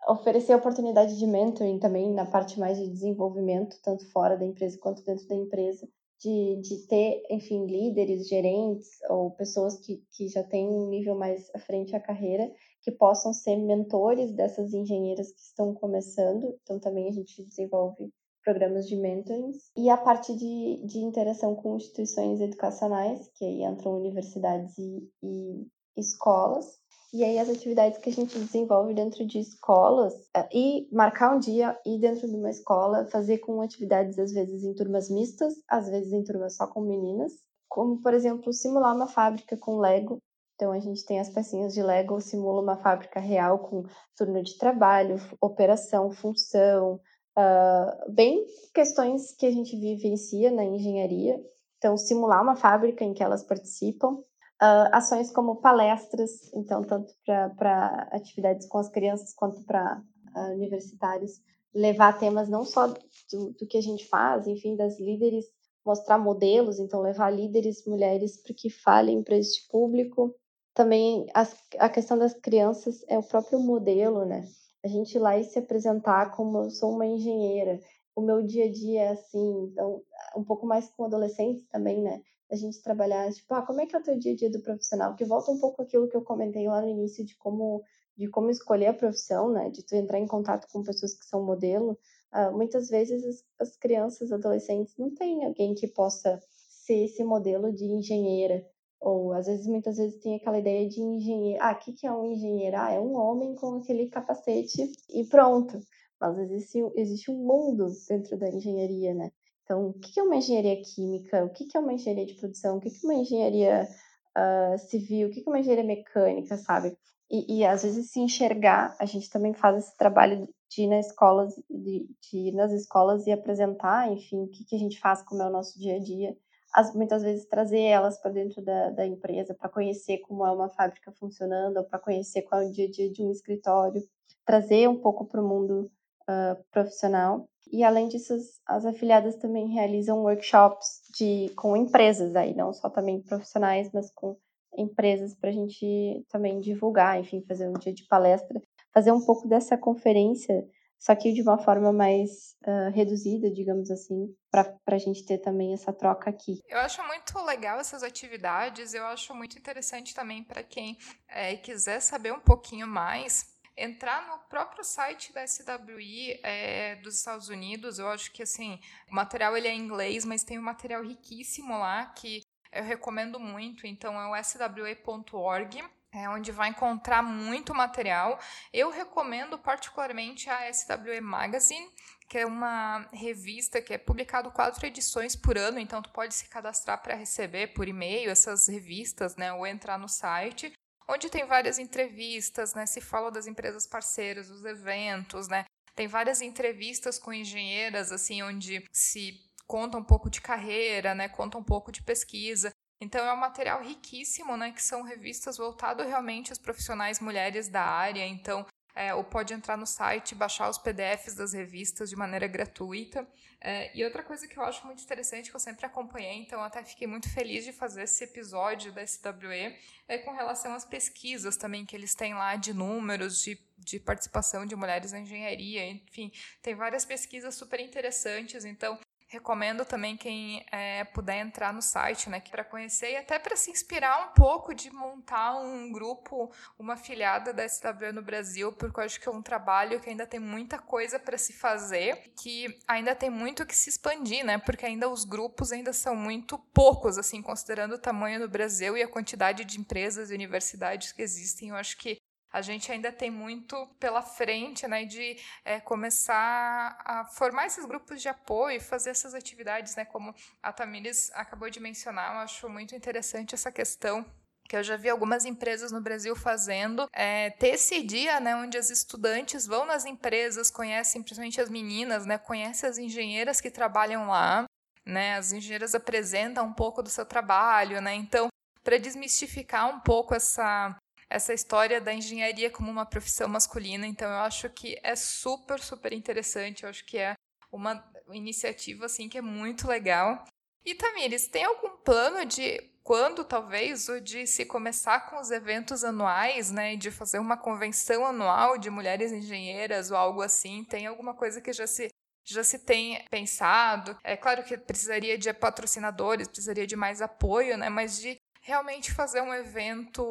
oferecer 0.09 0.57
oportunidade 0.57 1.17
de 1.17 1.27
mentoring 1.29 1.79
também 1.79 2.13
na 2.13 2.27
parte 2.27 2.59
mais 2.59 2.79
de 2.79 2.89
desenvolvimento, 2.89 3.77
tanto 3.81 4.11
fora 4.11 4.37
da 4.37 4.45
empresa 4.45 4.77
quanto 4.81 5.05
dentro 5.05 5.29
da 5.29 5.37
empresa 5.37 5.87
de, 6.23 6.61
de 6.61 6.87
ter, 6.87 7.23
enfim, 7.31 7.67
líderes, 7.67 8.29
gerentes 8.29 8.89
ou 9.11 9.33
pessoas 9.33 9.79
que, 9.81 10.05
que 10.13 10.29
já 10.29 10.43
têm 10.45 10.69
um 10.69 10.89
nível 10.89 11.17
mais 11.17 11.51
à 11.55 11.59
frente 11.59 11.97
a 11.97 12.01
carreira, 12.01 12.51
que 12.83 12.93
possam 12.93 13.33
ser 13.33 13.57
mentores 13.57 14.33
dessas 14.33 14.73
engenheiras 14.73 15.33
que 15.33 15.41
estão 15.41 15.75
começando. 15.75 16.57
Então, 16.63 16.79
também 16.79 17.09
a 17.09 17.13
gente 17.13 17.45
desenvolve 17.45 18.13
programas 18.45 18.89
de 18.89 18.97
mentoring. 18.97 19.53
E 19.77 19.89
a 19.89 19.97
parte 19.97 20.35
de, 20.37 20.87
de 20.87 20.99
interação 20.99 21.55
com 21.55 21.77
instituições 21.77 22.41
educacionais, 22.41 23.29
que 23.35 23.45
aí 23.45 23.63
entram 23.65 23.97
universidades 23.97 24.77
e, 24.79 25.09
e 25.23 25.67
escolas, 25.97 26.82
e 27.13 27.23
aí 27.23 27.39
as 27.39 27.51
atividades 27.51 27.99
que 27.99 28.09
a 28.09 28.13
gente 28.13 28.39
desenvolve 28.39 28.95
dentro 28.95 29.27
de 29.27 29.39
escolas 29.39 30.15
é, 30.35 30.49
e 30.51 30.89
marcar 30.91 31.37
um 31.37 31.39
dia 31.39 31.79
ir 31.85 31.99
dentro 31.99 32.27
de 32.27 32.35
uma 32.35 32.49
escola, 32.49 33.05
fazer 33.07 33.39
com 33.39 33.61
atividades 33.61 34.19
às 34.19 34.33
vezes 34.33 34.65
em 34.65 34.75
turmas 34.75 35.11
mistas, 35.11 35.55
às 35.69 35.89
vezes 35.89 36.13
em 36.13 36.25
turmas 36.25 36.57
só 36.57 36.67
com 36.67 36.81
meninas, 36.81 37.33
como 37.69 38.01
por 38.01 38.15
exemplo 38.15 38.53
simular 38.53 38.97
uma 38.97 39.07
fábrica 39.07 39.57
com 39.59 39.79
Lego. 39.79 40.19
Então 40.55 40.73
a 40.73 40.79
gente 40.79 41.05
tem 41.05 41.21
as 41.21 41.29
pecinhas 41.29 41.75
de 41.75 41.83
Lego, 41.83 42.21
simula 42.21 42.63
uma 42.63 42.77
fábrica 42.79 43.21
real 43.21 43.59
com 43.59 43.85
turno 44.17 44.43
de 44.43 44.57
trabalho, 44.57 45.17
operação, 45.41 46.11
função, 46.11 46.99
uh, 47.37 48.13
bem 48.13 48.47
questões 48.73 49.33
que 49.33 49.45
a 49.45 49.51
gente 49.51 49.77
vivencia 49.77 50.51
na 50.51 50.65
engenharia. 50.65 51.39
Então 51.77 51.97
simular 51.99 52.43
uma 52.43 52.57
fábrica 52.57 53.05
em 53.05 53.13
que 53.13 53.23
elas 53.23 53.43
participam 53.43 54.23
Uh, 54.63 54.87
ações 54.93 55.29
como 55.33 55.57
palestras, 55.57 56.53
então, 56.55 56.85
tanto 56.85 57.13
para 57.25 58.09
atividades 58.13 58.65
com 58.69 58.79
as 58.79 58.89
crianças 58.89 59.35
quanto 59.35 59.65
para 59.65 60.01
uh, 60.37 60.53
universitários, 60.53 61.33
levar 61.75 62.17
temas 62.17 62.49
não 62.49 62.65
só 62.65 62.87
do, 62.87 63.53
do, 63.59 63.67
que 63.67 63.77
a 63.77 63.83
gente 63.83 64.07
faz, 64.07 64.47
enfim, 64.47 64.77
das 64.77 65.01
líderes, 65.01 65.47
mostrar 65.85 66.17
modelos, 66.17 66.79
então, 66.79 67.01
levar 67.01 67.31
líderes 67.31 67.85
mulheres 67.87 68.41
para 68.41 68.55
que 68.55 68.71
falem 68.71 69.21
para 69.25 69.37
este 69.37 69.69
público. 69.69 70.33
Também 70.75 71.27
as, 71.35 71.57
a 71.81 71.89
questão 71.89 72.17
das 72.17 72.33
crianças 72.35 73.05
é 73.09 73.19
o 73.19 73.23
próprio 73.23 73.59
modelo, 73.59 74.25
né? 74.25 74.47
A 74.85 74.89
gente 74.89 75.17
ir 75.17 75.19
lá 75.19 75.37
e 75.37 75.43
se 75.43 75.59
apresentar 75.59 76.37
como 76.37 76.59
eu 76.59 76.71
sou 76.71 76.93
uma 76.95 77.05
engenheira, 77.07 77.81
o 78.15 78.21
meu 78.21 78.43
dia 78.43 78.67
a 78.67 78.73
dia 78.73 79.03
é 79.03 79.09
assim, 79.09 79.65
então, 79.73 80.03
um 80.37 80.45
pouco 80.45 80.67
mais 80.67 80.89
com 80.91 81.05
adolescentes 81.05 81.67
também, 81.69 82.01
né? 82.01 82.21
A 82.53 82.57
gente 82.57 82.83
trabalhar, 82.83 83.33
tipo, 83.33 83.53
ah, 83.55 83.63
como 83.63 83.81
é 83.81 83.87
que 83.87 83.97
é 83.97 83.99
o 83.99 84.03
teu 84.03 84.19
dia 84.19 84.33
a 84.33 84.37
dia 84.37 84.51
do 84.51 84.61
profissional? 84.61 85.17
Que 85.17 85.25
volta 85.25 85.51
um 85.51 85.59
pouco 85.59 85.83
aquilo 85.83 86.09
que 86.09 86.17
eu 86.17 86.23
comentei 86.23 86.67
lá 86.69 86.83
no 86.83 86.89
início 86.89 87.25
de 87.25 87.35
como 87.37 87.83
de 88.15 88.29
como 88.29 88.51
escolher 88.51 88.89
a 88.89 88.95
profissão, 88.95 89.51
né, 89.51 89.71
de 89.71 89.83
tu 89.83 89.95
entrar 89.95 90.19
em 90.19 90.27
contato 90.27 90.69
com 90.71 90.83
pessoas 90.83 91.15
que 91.15 91.25
são 91.25 91.43
modelo, 91.43 91.99
uh, 92.35 92.55
muitas 92.55 92.89
vezes 92.91 93.25
as, 93.25 93.45
as 93.59 93.77
crianças, 93.77 94.31
adolescentes 94.31 94.95
não 94.99 95.15
têm 95.15 95.45
alguém 95.47 95.75
que 95.75 95.89
possa 95.89 96.39
ser 96.69 97.05
esse 97.05 97.25
modelo 97.25 97.73
de 97.73 97.87
engenheira, 97.87 98.67
ou 99.01 99.33
às 99.33 99.47
vezes, 99.47 99.67
muitas 99.67 99.97
vezes 99.97 100.21
tem 100.21 100.37
aquela 100.37 100.59
ideia 100.59 100.89
de 100.89 101.01
engenheiro. 101.01 101.59
Ah, 101.61 101.73
o 101.73 101.79
que, 101.79 101.93
que 101.93 102.07
é 102.07 102.13
um 102.13 102.31
engenheiro? 102.31 102.77
Ah, 102.77 102.93
é 102.93 103.01
um 103.01 103.17
homem 103.17 103.55
com 103.55 103.77
aquele 103.77 104.09
capacete 104.09 104.93
e 105.11 105.25
pronto. 105.25 105.81
Mas 106.21 106.39
existe, 106.39 106.79
existe 106.95 107.31
um 107.31 107.35
mundo 107.35 107.89
dentro 108.09 108.39
da 108.39 108.49
engenharia, 108.49 109.13
né? 109.13 109.33
Então, 109.65 109.89
o 109.89 109.93
que 109.95 110.19
é 110.19 110.23
uma 110.23 110.37
engenharia 110.37 110.81
química? 110.83 111.45
O 111.45 111.51
que 111.51 111.67
é 111.75 111.79
uma 111.79 111.93
engenharia 111.93 112.27
de 112.27 112.35
produção? 112.35 112.77
O 112.77 112.81
que 112.81 112.89
é 112.89 112.93
uma 113.05 113.15
engenharia 113.15 113.89
uh, 114.37 114.79
civil? 114.79 115.29
O 115.29 115.31
que 115.31 115.41
é 115.41 115.51
uma 115.51 115.61
engenharia 115.61 115.85
mecânica, 115.85 116.57
sabe? 116.57 116.97
E, 117.31 117.61
e, 117.61 117.65
às 117.65 117.83
vezes 117.83 118.11
se 118.11 118.21
enxergar, 118.21 118.95
a 118.99 119.07
gente 119.07 119.31
também 119.31 119.55
faz 119.55 119.79
esse 119.85 119.97
trabalho 119.97 120.47
de 120.69 120.83
ir 120.83 120.87
nas 120.87 121.07
escolas, 121.07 121.55
de, 121.71 122.07
de 122.21 122.39
ir 122.39 122.53
nas 122.53 122.73
escolas 122.73 123.27
e 123.27 123.33
apresentar, 123.33 124.13
enfim, 124.13 124.43
o 124.43 124.49
que, 124.49 124.65
que 124.65 124.77
a 124.77 124.79
gente 124.79 125.01
faz, 125.01 125.23
como 125.23 125.43
é 125.43 125.47
o 125.47 125.53
nosso 125.53 125.79
dia 125.79 125.97
a 125.97 125.99
dia 125.99 126.37
as, 126.73 126.95
muitas 126.95 127.23
vezes 127.23 127.45
trazer 127.45 127.81
elas 127.81 128.19
para 128.19 128.31
dentro 128.31 128.63
da, 128.63 128.91
da 128.91 129.07
empresa 129.07 129.55
para 129.55 129.69
conhecer 129.69 130.19
como 130.21 130.45
é 130.47 130.51
uma 130.51 130.71
fábrica 130.71 131.13
funcionando, 131.13 131.85
para 131.85 131.99
conhecer 131.99 132.43
qual 132.43 132.63
é 132.63 132.67
o 132.67 132.73
dia 132.73 132.87
a 132.87 132.91
dia 132.91 133.13
de 133.13 133.23
um 133.23 133.31
escritório, 133.31 134.03
trazer 134.45 134.89
um 134.89 134.99
pouco 134.99 135.27
para 135.27 135.43
o 135.43 135.47
mundo 135.47 135.91
uh, 136.29 136.63
profissional. 136.71 137.49
E 137.71 137.83
além 137.83 138.09
disso, 138.09 138.35
as, 138.35 138.61
as, 138.67 138.87
afiliadas 138.87 139.37
também 139.37 139.69
realizam 139.69 140.23
workshops 140.23 141.01
de, 141.17 141.51
com 141.57 141.77
empresas 141.77 142.37
aí, 142.37 142.55
não 142.55 142.73
só 142.73 142.91
também 142.91 143.23
profissionais, 143.23 143.91
mas 143.93 144.11
com 144.11 144.37
empresas 144.77 145.35
para 145.35 145.51
a 145.51 145.53
gente 145.53 146.25
também 146.31 146.61
divulgar, 146.61 147.19
enfim, 147.19 147.43
fazer 147.47 147.69
um 147.69 147.75
dia 147.75 147.93
de 147.93 148.07
palestra, 148.07 148.61
fazer 148.93 149.13
um 149.13 149.25
pouco 149.25 149.49
dessa 149.49 149.77
conferência 149.77 150.67
só 151.03 151.17
que 151.17 151.33
de 151.33 151.43
uma 151.43 151.59
forma 151.59 151.93
mais 151.93 152.55
uh, 152.65 152.95
reduzida, 152.95 153.51
digamos 153.51 153.91
assim, 153.91 154.33
para 154.49 154.79
a 154.87 154.99
gente 154.99 155.27
ter 155.27 155.39
também 155.39 155.75
essa 155.75 155.93
troca 155.93 156.31
aqui. 156.31 156.61
Eu 156.69 156.79
acho 156.79 157.03
muito 157.03 157.37
legal 157.45 157.81
essas 157.81 158.05
atividades, 158.05 158.95
eu 158.95 159.05
acho 159.07 159.35
muito 159.35 159.59
interessante 159.59 160.15
também 160.15 160.45
para 160.45 160.63
quem 160.63 160.97
é, 161.29 161.57
quiser 161.57 161.99
saber 161.99 162.33
um 162.33 162.39
pouquinho 162.39 162.87
mais. 162.87 163.47
Entrar 163.77 164.27
no 164.27 164.39
próprio 164.49 164.85
site 164.85 165.33
da 165.33 165.47
SWI 165.47 166.41
é, 166.43 166.97
dos 166.97 167.17
Estados 167.17 167.49
Unidos, 167.49 167.99
eu 167.99 168.09
acho 168.09 168.31
que 168.33 168.43
assim, 168.43 168.79
o 169.11 169.15
material 169.15 169.57
ele 169.57 169.69
é 169.69 169.73
em 169.73 169.81
inglês, 169.81 170.25
mas 170.25 170.45
tem 170.45 170.59
um 170.59 170.63
material 170.63 171.03
riquíssimo 171.03 171.79
lá 171.79 172.07
que 172.07 172.43
eu 172.71 172.85
recomendo 172.85 173.39
muito, 173.41 173.87
então 173.87 174.21
é 174.21 174.27
o 174.27 174.45
swa.org 174.45 175.83
é 176.13 176.29
onde 176.29 176.53
vai 176.53 176.69
encontrar 176.69 177.23
muito 177.23 177.75
material. 177.75 178.39
Eu 178.73 178.91
recomendo 178.91 179.59
particularmente 179.59 180.49
a 180.51 180.73
SWE 180.73 181.21
Magazine, 181.23 181.89
que 182.29 182.39
é 182.39 182.47
uma 182.47 183.09
revista 183.13 183.81
que 183.81 183.95
é 183.95 183.99
publicado 183.99 184.51
quatro 184.51 184.87
edições 184.87 185.35
por 185.35 185.57
ano, 185.57 185.79
então 185.79 186.03
tu 186.03 186.11
pode 186.11 186.35
se 186.35 186.49
cadastrar 186.49 187.03
para 187.03 187.15
receber 187.15 187.69
por 187.69 187.89
e-mail 187.89 188.31
essas 188.31 188.69
revistas, 188.69 189.37
né, 189.37 189.53
ou 189.53 189.67
entrar 189.67 189.99
no 189.99 190.09
site, 190.09 190.73
onde 191.09 191.29
tem 191.29 191.45
várias 191.47 191.79
entrevistas, 191.79 192.75
né, 192.75 192.87
se 192.87 193.01
fala 193.01 193.31
das 193.31 193.47
empresas 193.47 193.87
parceiras, 193.87 194.49
dos 194.49 194.65
eventos, 194.65 195.49
né, 195.49 195.65
tem 195.95 196.07
várias 196.07 196.41
entrevistas 196.41 197.19
com 197.19 197.33
engenheiras, 197.33 198.11
assim, 198.13 198.43
onde 198.43 198.85
se 198.93 199.39
conta 199.67 199.99
um 199.99 200.05
pouco 200.05 200.31
de 200.31 200.41
carreira, 200.41 201.15
né, 201.15 201.29
conta 201.29 201.59
um 201.59 201.65
pouco 201.65 201.93
de 201.93 202.03
pesquisa. 202.03 202.73
Então 203.03 203.27
é 203.27 203.33
um 203.33 203.37
material 203.37 203.83
riquíssimo, 203.83 204.57
né? 204.57 204.71
Que 204.71 204.81
são 204.81 205.03
revistas 205.03 205.57
voltado 205.57 206.05
realmente 206.05 206.53
às 206.53 206.59
profissionais 206.59 207.19
mulheres 207.19 207.69
da 207.69 207.83
área. 207.83 208.25
Então, 208.25 208.65
é, 208.95 209.15
ou 209.15 209.25
pode 209.25 209.55
entrar 209.55 209.77
no 209.77 209.87
site 209.87 210.33
e 210.33 210.35
baixar 210.35 210.69
os 210.69 210.79
PDFs 210.79 211.35
das 211.35 211.53
revistas 211.53 212.11
de 212.11 212.17
maneira 212.17 212.47
gratuita. 212.47 213.27
É, 213.61 213.97
e 213.97 214.05
outra 214.05 214.23
coisa 214.23 214.47
que 214.47 214.59
eu 214.59 214.63
acho 214.63 214.85
muito 214.87 215.03
interessante, 215.03 215.51
que 215.51 215.57
eu 215.57 215.61
sempre 215.61 215.87
acompanhei, 215.87 216.35
então 216.35 216.61
até 216.61 216.83
fiquei 216.85 217.07
muito 217.07 217.29
feliz 217.33 217.65
de 217.65 217.73
fazer 217.73 218.03
esse 218.03 218.25
episódio 218.25 218.93
da 218.93 219.07
SWE, 219.07 219.77
é 220.09 220.19
com 220.19 220.33
relação 220.33 220.75
às 220.75 220.85
pesquisas 220.85 221.57
também 221.57 221.87
que 221.87 221.95
eles 221.95 222.15
têm 222.15 222.35
lá 222.35 222.57
de 222.57 222.75
números, 222.75 223.43
de, 223.43 223.59
de 223.79 224.01
participação 224.01 224.67
de 224.67 224.75
mulheres 224.75 225.13
na 225.13 225.21
engenharia, 225.21 225.89
enfim, 225.89 226.33
tem 226.61 226.75
várias 226.75 227.05
pesquisas 227.05 227.55
super 227.55 227.79
interessantes, 227.79 228.65
então 228.65 228.99
Recomendo 229.33 229.87
também 229.87 230.15
quem 230.15 230.63
é, 230.71 231.05
puder 231.05 231.39
entrar 231.39 231.73
no 231.73 231.81
site, 231.81 232.29
né, 232.29 232.39
para 232.51 232.63
conhecer 232.63 233.13
e 233.13 233.17
até 233.17 233.39
para 233.39 233.57
se 233.57 233.71
inspirar 233.71 234.29
um 234.29 234.35
pouco 234.35 234.75
de 234.75 234.93
montar 234.93 235.59
um 235.59 235.91
grupo, 235.91 236.53
uma 236.79 236.99
filiada 236.99 237.51
da 237.51 237.67
SW 237.67 238.13
no 238.13 238.21
Brasil, 238.21 238.71
porque 238.75 239.01
eu 239.01 239.05
acho 239.05 239.19
que 239.19 239.27
é 239.27 239.33
um 239.33 239.41
trabalho 239.41 239.99
que 240.01 240.11
ainda 240.11 240.27
tem 240.27 240.39
muita 240.39 240.79
coisa 240.79 241.19
para 241.19 241.39
se 241.39 241.55
fazer, 241.55 242.35
que 242.43 242.79
ainda 242.87 243.15
tem 243.15 243.31
muito 243.31 243.65
que 243.65 243.75
se 243.75 243.89
expandir, 243.89 244.45
né, 244.45 244.59
porque 244.59 244.85
ainda 244.85 245.09
os 245.09 245.25
grupos 245.25 245.73
ainda 245.73 245.95
são 245.95 246.15
muito 246.15 246.59
poucos, 246.59 247.17
assim, 247.17 247.41
considerando 247.41 247.95
o 247.95 247.99
tamanho 247.99 248.39
do 248.39 248.51
Brasil 248.51 248.99
e 248.99 249.03
a 249.03 249.09
quantidade 249.09 249.65
de 249.65 249.81
empresas 249.81 250.31
e 250.31 250.35
universidades 250.35 251.11
que 251.11 251.23
existem. 251.23 251.71
Eu 251.71 251.77
acho 251.77 251.97
que 251.97 252.21
a 252.53 252.61
gente 252.61 252.93
ainda 252.93 253.11
tem 253.11 253.31
muito 253.31 253.87
pela 253.99 254.23
frente, 254.23 254.87
né, 254.87 255.05
de 255.05 255.37
é, 255.65 255.81
começar 255.81 256.97
a 257.05 257.25
formar 257.25 257.67
esses 257.67 257.85
grupos 257.87 258.21
de 258.21 258.29
apoio, 258.29 258.81
fazer 258.81 259.11
essas 259.11 259.35
atividades, 259.35 259.97
né, 259.97 260.05
como 260.05 260.35
a 260.63 260.73
Tamires 260.73 261.31
acabou 261.35 261.71
de 261.71 261.81
mencionar, 261.81 262.35
eu 262.35 262.41
acho 262.41 262.69
muito 262.69 262.95
interessante 262.95 263.55
essa 263.55 263.73
questão 263.73 264.25
que 264.69 264.77
eu 264.77 264.83
já 264.83 264.97
vi 264.97 265.09
algumas 265.11 265.45
empresas 265.45 265.93
no 265.93 266.01
Brasil 266.01 266.35
fazendo, 266.37 267.09
é, 267.13 267.51
ter 267.51 267.75
esse 267.75 268.03
dia, 268.03 268.41
né, 268.41 268.55
onde 268.55 268.79
as 268.79 268.91
estudantes 268.91 269.67
vão 269.67 269.85
nas 269.85 270.05
empresas, 270.05 270.71
conhecem, 270.71 271.23
principalmente 271.23 271.61
as 271.61 271.69
meninas, 271.69 272.25
né, 272.25 272.39
conhecem 272.39 272.89
as 272.89 272.99
engenheiras 272.99 273.61
que 273.61 273.71
trabalham 273.71 274.29
lá, 274.29 274.65
né, 275.05 275.37
as 275.37 275.53
engenheiras 275.53 275.95
apresentam 275.95 276.67
um 276.67 276.73
pouco 276.73 277.03
do 277.03 277.09
seu 277.09 277.27
trabalho, 277.27 278.01
né, 278.01 278.15
então, 278.15 278.49
para 278.83 278.99
desmistificar 278.99 279.89
um 279.89 280.01
pouco 280.01 280.35
essa 280.35 280.97
essa 281.33 281.55
história 281.55 282.01
da 282.01 282.13
engenharia 282.13 282.71
como 282.71 282.91
uma 282.91 283.07
profissão 283.07 283.49
masculina. 283.49 284.07
Então 284.07 284.29
eu 284.29 284.39
acho 284.39 284.69
que 284.69 284.99
é 285.03 285.17
super, 285.17 285.81
super 285.81 286.13
interessante. 286.13 286.83
Eu 286.83 286.91
acho 286.91 287.05
que 287.05 287.17
é 287.17 287.35
uma 287.71 288.05
iniciativa 288.31 289.07
assim 289.07 289.29
que 289.29 289.39
é 289.39 289.43
muito 289.43 289.89
legal. 289.89 290.45
E 290.85 290.95
Tamires, 290.95 291.47
tem 291.47 291.65
algum 291.65 291.97
plano 291.99 292.45
de 292.45 292.91
quando 293.03 293.45
talvez 293.45 294.09
o 294.09 294.21
de 294.21 294.47
se 294.47 294.65
começar 294.65 295.31
com 295.31 295.41
os 295.41 295.51
eventos 295.51 296.05
anuais, 296.05 296.71
né, 296.71 296.97
de 296.97 297.11
fazer 297.11 297.39
uma 297.39 297.57
convenção 297.57 298.27
anual 298.27 298.79
de 298.79 298.91
mulheres 298.91 299.33
engenheiras 299.33 300.11
ou 300.11 300.17
algo 300.17 300.43
assim? 300.43 300.85
Tem 300.85 301.07
alguma 301.07 301.35
coisa 301.35 301.61
que 301.61 301.73
já 301.73 301.87
se 301.87 302.09
já 302.45 302.65
se 302.65 302.81
tem 302.81 303.25
pensado? 303.31 304.19
É 304.25 304.37
claro 304.37 304.65
que 304.65 304.77
precisaria 304.77 305.39
de 305.39 305.53
patrocinadores, 305.53 306.49
precisaria 306.49 306.87
de 306.87 306.97
mais 306.97 307.23
apoio, 307.23 307.79
né, 307.79 307.89
mas 307.89 308.21
de 308.21 308.37
realmente 308.61 309.13
fazer 309.13 309.41
um 309.41 309.55
evento 309.55 310.23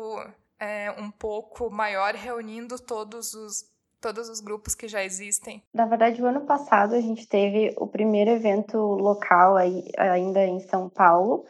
é, 0.62 0.92
um 0.92 1.10
pouco 1.10 1.72
maior, 1.72 2.14
reunindo 2.14 2.78
todos 2.80 3.34
os, 3.34 3.66
todos 4.00 4.30
os 4.30 4.40
grupos 4.40 4.76
que 4.76 4.88
já 4.88 5.04
existem? 5.04 5.64
Na 5.74 5.88
verdade, 5.88 6.22
o 6.22 6.26
ano 6.28 6.42
passado 6.42 6.94
a 6.94 7.02
gente 7.02 7.28
teve 7.28 7.74
o 7.78 7.88
primeiro 7.88 8.30
evento 8.30 8.78
local 8.78 9.58
aí, 9.58 9.84
ainda 9.98 10.46
em 10.46 10.60
São 10.60 10.88
Paulo 10.88 11.46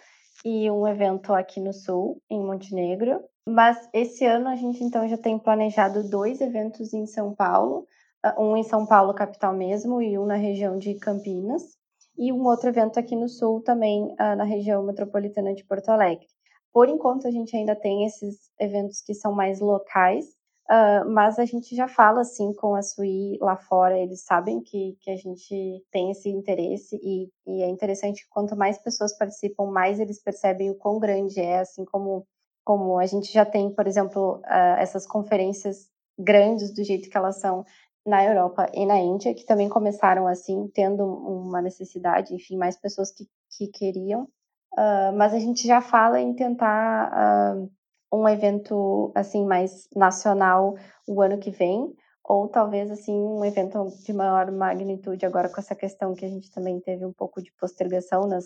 e 0.46 0.72
um 0.72 0.88
evento 0.88 1.34
aqui 1.34 1.60
no 1.60 1.74
Sul, 1.74 2.22
em 2.30 2.42
Montenegro. 2.42 3.22
Mas 3.46 3.78
esse 3.94 4.26
ano 4.26 4.48
a 4.48 4.56
gente 4.56 4.82
então 4.82 5.06
já 5.10 5.18
tem 5.18 5.38
planejado 5.38 6.10
dois 6.10 6.40
eventos 6.40 6.94
em 6.94 7.06
São 7.06 7.36
Paulo, 7.36 7.86
ah, 8.24 8.36
um 8.40 8.56
em 8.56 8.64
São 8.64 8.86
Paulo 8.86 9.14
capital 9.14 9.54
mesmo 9.54 10.02
e 10.02 10.18
um 10.18 10.26
na 10.26 10.36
região 10.36 10.78
de 10.78 10.96
Campinas, 10.96 11.64
e 12.18 12.32
um 12.32 12.44
outro 12.46 12.70
evento 12.70 12.98
aqui 13.00 13.16
no 13.16 13.28
Sul 13.28 13.62
também 13.62 14.16
ah, 14.18 14.38
na 14.38 14.46
região 14.46 14.84
metropolitana 14.84 15.54
de 15.54 15.66
Porto 15.66 15.90
Alegre. 15.90 16.28
Por 16.74 16.88
enquanto, 16.88 17.28
a 17.28 17.32
gente 17.32 17.56
ainda 17.56 17.76
tem 17.76 18.06
esses 18.06 18.50
eventos 18.60 19.02
que 19.02 19.14
são 19.14 19.34
mais 19.34 19.60
locais, 19.60 20.26
uh, 20.70 21.10
mas 21.10 21.38
a 21.38 21.46
gente 21.46 21.76
já 21.76 21.88
fala 21.88 22.22
assim 22.22 22.54
com 22.54 22.76
a 22.76 22.82
SUI 22.82 23.38
lá 23.42 23.58
fora, 23.58 24.00
eles 24.00 24.24
sabem 24.24 24.62
que, 24.62 24.98
que 25.02 25.12
a 25.12 25.16
gente 25.16 25.84
tem 25.92 26.12
esse 26.12 26.30
interesse 26.30 26.98
e, 27.04 27.30
e 27.46 27.64
é 27.64 27.68
interessante 27.68 28.24
que 28.24 28.30
quanto 28.30 28.56
mais 28.56 28.78
pessoas 28.78 29.18
participam, 29.18 29.66
mais 29.66 30.00
eles 30.00 30.22
percebem 30.22 30.70
o 30.70 30.76
quão 30.76 31.00
grande 31.00 31.40
é, 31.40 31.60
assim 31.60 31.84
como, 31.84 32.26
como 32.64 32.98
a 32.98 33.06
gente 33.06 33.32
já 33.32 33.46
tem, 33.46 33.74
por 33.74 33.86
exemplo, 33.86 34.38
uh, 34.46 34.78
essas 34.80 35.06
conferências 35.06 35.90
grandes 36.18 36.74
do 36.74 36.84
jeito 36.84 37.10
que 37.10 37.18
elas 37.18 37.40
são 37.40 37.66
na 38.06 38.24
Europa 38.24 38.70
e 38.74 38.86
na 38.86 38.98
Índia, 38.98 39.34
que 39.34 39.46
também 39.46 39.70
começaram 39.70 40.28
assim, 40.28 40.68
tendo 40.74 41.06
uma 41.06 41.62
necessidade, 41.62 42.34
enfim, 42.34 42.58
mais 42.58 42.76
pessoas 42.80 43.12
que, 43.12 43.28
que 43.58 43.68
queriam. 43.68 44.28
Uh, 44.74 45.12
mas 45.18 45.34
a 45.34 45.40
gente 45.40 45.68
já 45.68 45.82
fala 45.82 46.20
em 46.20 46.34
tentar 46.34 47.12
uh, 47.12 47.72
um 48.12 48.28
evento 48.28 49.12
assim 49.16 49.46
mais 49.46 49.88
nacional 49.96 50.76
o 51.08 51.22
ano 51.22 51.38
que 51.40 51.52
vem, 51.52 51.94
ou 52.24 52.48
talvez 52.48 52.90
assim 52.90 53.14
um 53.14 53.44
evento 53.44 53.88
de 54.06 54.14
maior 54.14 54.52
magnitude 54.52 55.26
agora 55.26 55.50
com 55.50 55.60
essa 55.60 55.76
questão 55.76 56.14
que 56.14 56.26
a 56.26 56.30
gente 56.30 56.52
também 56.52 56.80
teve 56.80 57.06
um 57.06 57.14
pouco 57.14 57.42
de 57.42 57.52
postergação 57.54 58.28
nas, 58.28 58.46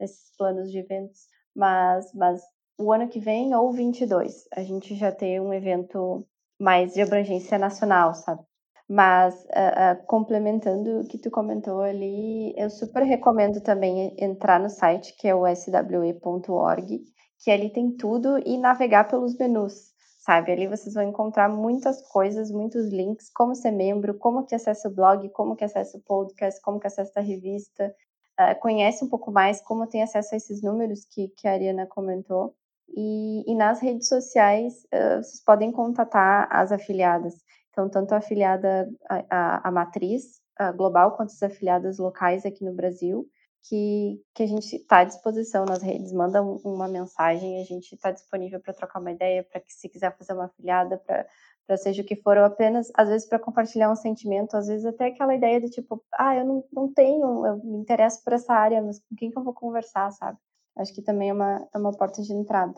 nesses 0.00 0.34
planos 0.36 0.70
de 0.70 0.78
eventos, 0.78 1.26
mas, 1.54 2.12
mas 2.14 2.42
o 2.78 2.92
ano 2.92 3.08
que 3.08 3.20
vem 3.20 3.54
ou 3.54 3.72
22 3.72 4.48
a 4.52 4.62
gente 4.62 4.94
já 4.94 5.10
tem 5.10 5.40
um 5.40 5.52
evento 5.52 6.26
mais 6.58 6.94
de 6.94 7.02
abrangência 7.02 7.58
nacional, 7.58 8.14
sabe? 8.14 8.45
Mas, 8.88 9.34
uh, 9.46 10.00
uh, 10.00 10.06
complementando 10.06 11.00
o 11.00 11.08
que 11.08 11.18
tu 11.18 11.28
comentou 11.28 11.80
ali, 11.80 12.54
eu 12.56 12.70
super 12.70 13.02
recomendo 13.02 13.60
também 13.60 14.14
entrar 14.16 14.60
no 14.60 14.70
site, 14.70 15.16
que 15.18 15.26
é 15.26 15.34
o 15.34 15.44
swe.org, 15.56 17.00
que 17.42 17.50
ali 17.50 17.70
tem 17.70 17.96
tudo, 17.96 18.38
e 18.46 18.56
navegar 18.56 19.08
pelos 19.08 19.36
menus, 19.36 19.92
sabe? 20.20 20.52
Ali 20.52 20.68
vocês 20.68 20.94
vão 20.94 21.02
encontrar 21.02 21.48
muitas 21.48 22.00
coisas, 22.08 22.48
muitos 22.52 22.86
links, 22.86 23.28
como 23.34 23.56
ser 23.56 23.72
membro, 23.72 24.16
como 24.18 24.46
que 24.46 24.54
acessa 24.54 24.88
o 24.88 24.94
blog, 24.94 25.28
como 25.30 25.56
que 25.56 25.64
acessa 25.64 25.98
o 25.98 26.02
podcast, 26.02 26.60
como 26.62 26.78
que 26.78 26.86
acessa 26.86 27.18
a 27.18 27.22
revista, 27.22 27.92
uh, 28.40 28.60
conhece 28.60 29.04
um 29.04 29.08
pouco 29.08 29.32
mais 29.32 29.60
como 29.60 29.88
tem 29.88 30.04
acesso 30.04 30.32
a 30.32 30.36
esses 30.36 30.62
números 30.62 31.04
que, 31.10 31.26
que 31.36 31.48
a 31.48 31.52
Ariana 31.52 31.86
comentou. 31.86 32.54
E, 32.96 33.42
e 33.50 33.54
nas 33.56 33.80
redes 33.80 34.06
sociais, 34.08 34.86
vocês 34.92 35.42
podem 35.44 35.72
contatar 35.72 36.46
as 36.52 36.70
afiliadas. 36.70 37.34
Então, 37.76 37.90
tanto 37.90 38.14
a 38.14 38.18
afiliada, 38.18 38.88
a, 39.06 39.24
a, 39.30 39.68
a 39.68 39.70
matriz 39.70 40.40
a 40.58 40.72
global, 40.72 41.14
quanto 41.14 41.28
as 41.32 41.42
afiliadas 41.42 41.98
locais 41.98 42.46
aqui 42.46 42.64
no 42.64 42.72
Brasil, 42.74 43.28
que, 43.68 44.18
que 44.34 44.42
a 44.42 44.46
gente 44.46 44.76
está 44.76 45.00
à 45.00 45.04
disposição 45.04 45.66
nas 45.66 45.82
redes, 45.82 46.10
manda 46.10 46.42
um, 46.42 46.56
uma 46.64 46.88
mensagem, 46.88 47.60
a 47.60 47.64
gente 47.64 47.94
está 47.94 48.10
disponível 48.10 48.58
para 48.62 48.72
trocar 48.72 48.98
uma 48.98 49.12
ideia, 49.12 49.44
para 49.44 49.60
que 49.60 49.70
se 49.74 49.90
quiser 49.90 50.16
fazer 50.16 50.32
uma 50.32 50.46
afiliada, 50.46 50.96
para 50.96 51.76
seja 51.76 52.00
o 52.00 52.04
que 52.06 52.16
for, 52.16 52.38
ou 52.38 52.44
apenas, 52.44 52.90
às 52.94 53.10
vezes, 53.10 53.28
para 53.28 53.38
compartilhar 53.38 53.90
um 53.92 53.96
sentimento, 53.96 54.56
às 54.56 54.68
vezes 54.68 54.86
até 54.86 55.08
aquela 55.08 55.34
ideia 55.34 55.60
de 55.60 55.68
tipo, 55.68 56.02
ah, 56.14 56.34
eu 56.34 56.46
não, 56.46 56.64
não 56.72 56.90
tenho, 56.94 57.44
eu 57.46 57.58
me 57.62 57.76
interesso 57.78 58.24
por 58.24 58.32
essa 58.32 58.54
área, 58.54 58.80
mas 58.82 59.00
com 59.00 59.14
quem 59.16 59.30
que 59.30 59.38
eu 59.38 59.44
vou 59.44 59.52
conversar, 59.52 60.10
sabe? 60.12 60.38
Acho 60.78 60.94
que 60.94 61.02
também 61.02 61.28
é 61.28 61.34
uma, 61.34 61.68
é 61.74 61.78
uma 61.78 61.92
porta 61.92 62.22
de 62.22 62.32
entrada 62.32 62.74